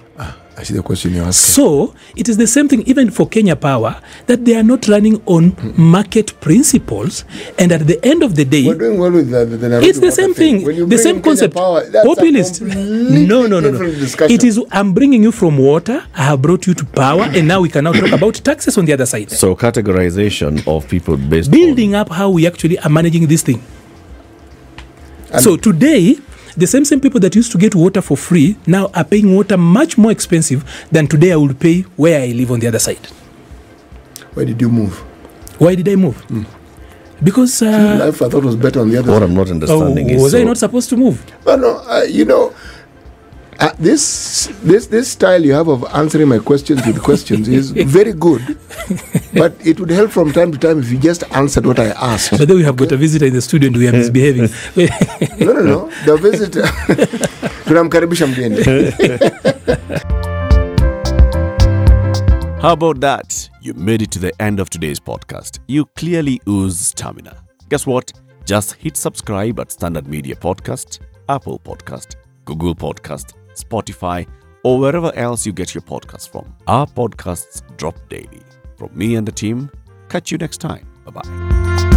I 0.60 0.64
see 0.64 0.74
the 0.74 0.84
question 0.84 1.14
you're 1.14 1.24
asking. 1.24 1.54
So 1.64 1.96
it 2.18 2.28
is 2.28 2.36
the 2.36 2.46
same 2.46 2.68
thing 2.68 2.82
even 2.86 3.12
for 3.12 3.26
Kenya 3.30 3.56
Power 3.56 3.96
that 4.28 4.44
they 4.44 4.56
are 4.56 4.64
not 4.64 4.90
running 4.90 5.22
on 5.26 5.56
market 5.78 6.38
principles, 6.42 7.24
and 7.58 7.72
at 7.72 7.88
the 7.88 7.98
end 8.06 8.24
of 8.24 8.36
the 8.36 8.44
day, 8.44 8.66
We're 8.68 8.76
doing 8.76 9.00
well 9.00 9.12
with 9.12 9.32
the, 9.32 9.46
the, 9.46 9.56
the 9.56 9.70
Nairobi 9.70 9.88
it's 9.88 10.00
the 10.02 10.12
same 10.12 10.34
thing. 10.34 10.66
thing, 10.66 10.90
the 10.90 10.98
same 10.98 11.22
concept. 11.22 11.54
Power, 11.56 11.86
that's 11.86 12.06
Populist. 12.06 12.60
A 12.60 12.66
No, 12.66 13.48
no, 13.48 13.62
no, 13.62 13.72
no. 13.72 13.80
Discussion. 13.80 14.36
It 14.36 14.44
is. 14.44 14.60
I'm 14.72 14.94
bringing 14.94 15.24
you 15.24 15.32
from 15.32 15.58
water. 15.58 16.04
I 16.14 16.24
have 16.24 16.42
brought 16.42 16.68
you 16.68 16.74
to 16.74 16.86
power, 16.86 17.24
and 17.24 17.48
now 17.48 17.62
we 17.62 17.70
can 17.70 17.86
now 17.86 17.94
talk 17.94 18.12
about 18.12 18.34
taxes 18.36 18.78
on 18.78 18.84
the 18.84 18.92
other 18.92 19.06
side. 19.06 19.32
So 19.32 19.56
categorization 19.56 20.68
of 20.68 20.90
people 20.90 21.16
based 21.16 21.52
building 21.52 21.96
up 21.96 22.10
how 22.10 22.30
we 22.32 22.46
actually 22.46 22.78
are 22.80 22.90
managing 22.90 23.28
this 23.28 23.44
thing. 23.44 23.64
And- 25.32 25.42
so 25.42 25.56
today, 25.56 26.18
the 26.60 26.68
same 26.68 26.86
same 26.86 27.00
people 27.00 27.20
that 27.22 27.36
used 27.36 27.52
to 27.52 27.58
get 27.58 27.74
water 27.76 28.02
for 28.02 28.18
free 28.18 28.58
now 28.68 28.90
are 28.94 29.04
paying 29.04 29.36
water 29.36 29.58
much 29.58 29.98
more 29.98 30.12
expensive 30.12 30.64
than 30.92 31.08
today 31.08 31.32
I 31.32 31.36
would 31.38 31.60
pay 31.60 31.82
where 31.96 32.22
I 32.22 32.28
live 32.28 32.52
on 32.52 32.60
the 32.60 32.68
other 32.68 32.80
side. 32.80 33.06
Where 34.34 34.46
did 34.46 34.60
you 34.62 34.70
move? 34.70 34.98
Why 35.58 35.76
did 35.76 35.88
I 35.90 35.96
move? 35.96 36.18
Because 37.24 37.62
uh, 37.62 37.98
Life 38.00 38.22
I 38.22 38.30
thought 38.30 38.44
was 38.44 38.56
better 38.56 38.80
on 38.80 38.90
the 38.90 38.98
other 38.98 39.12
What 39.12 39.20
side. 39.20 39.30
I'm 39.30 39.36
not 39.36 39.48
oh, 39.50 39.52
understanding 39.52 40.10
is 40.10 40.22
was 40.22 40.34
I 40.36 40.40
so- 40.40 40.46
not 40.46 40.58
supposed 40.58 40.90
to 40.90 40.98
move? 40.98 41.24
But 41.44 41.58
no, 41.60 41.78
uh, 41.88 42.04
you 42.04 42.26
know, 42.26 42.54
uh, 43.60 43.72
this 43.78 44.48
this 44.64 44.88
this 44.88 45.12
style 45.12 45.44
you 45.44 45.54
have 45.54 45.68
of 45.68 45.84
answering 45.94 46.28
my 46.30 46.40
questions 46.40 46.86
with 46.88 47.02
questions 47.04 47.48
is 47.48 47.72
very 47.98 48.14
good. 48.14 48.42
but 49.34 49.54
it 49.66 49.80
would 49.80 49.90
help 49.90 50.12
from 50.12 50.32
time 50.32 50.52
to 50.52 50.58
time 50.58 50.80
if 50.80 50.90
you 50.92 50.98
just 50.98 51.24
answered 51.32 51.66
what 51.66 51.80
I 51.80 51.88
asked. 51.88 52.32
But 52.32 52.48
then 52.48 52.58
we 52.58 52.64
have 52.64 52.78
got 52.78 52.92
a 52.92 52.98
visitor 52.98 53.26
in 53.26 53.34
the 53.34 53.42
studio 53.42 53.68
and 53.68 53.78
we 53.78 53.88
are 53.88 53.92
misbehaving. 53.92 54.50
no, 55.46 55.54
no, 55.54 55.62
no. 55.62 55.90
The 56.06 56.18
visitor. 56.18 56.62
tunamkaribisha 57.66 58.28
mgeni. 58.28 58.64
How 62.62 62.74
about 62.74 63.00
that? 63.02 63.50
You 63.62 63.74
made 63.74 64.02
it 64.02 64.12
to 64.12 64.20
the 64.20 64.32
end 64.42 64.60
of 64.60 64.70
today's 64.70 65.00
podcast. 65.00 65.60
You 65.68 65.86
clearly 65.96 66.42
ooze 66.48 66.80
stamina. 66.80 67.36
Guess 67.70 67.86
what? 67.88 68.12
Just 68.46 68.74
hit 68.74 68.98
subscribe 68.98 69.60
at 69.60 69.72
Standard 69.72 70.08
Media 70.08 70.36
Podcast, 70.36 71.00
Apple 71.30 71.60
Podcast, 71.60 72.16
Google 72.46 72.76
Podcast, 72.76 73.34
Spotify, 73.64 74.28
or 74.64 74.80
wherever 74.80 75.14
else 75.16 75.46
you 75.46 75.54
get 75.54 75.74
your 75.74 75.82
podcasts 75.82 76.30
from. 76.30 76.56
Our 76.68 76.88
podcasts 76.88 77.62
drop 77.78 77.96
daily. 78.10 78.42
From 78.78 78.90
me 78.94 79.16
and 79.16 79.28
the 79.28 79.32
team, 79.32 79.70
catch 80.10 80.32
you 80.32 80.38
next 80.38 80.58
time. 80.58 80.88
Bye 81.06 81.22
bye. 81.22 81.89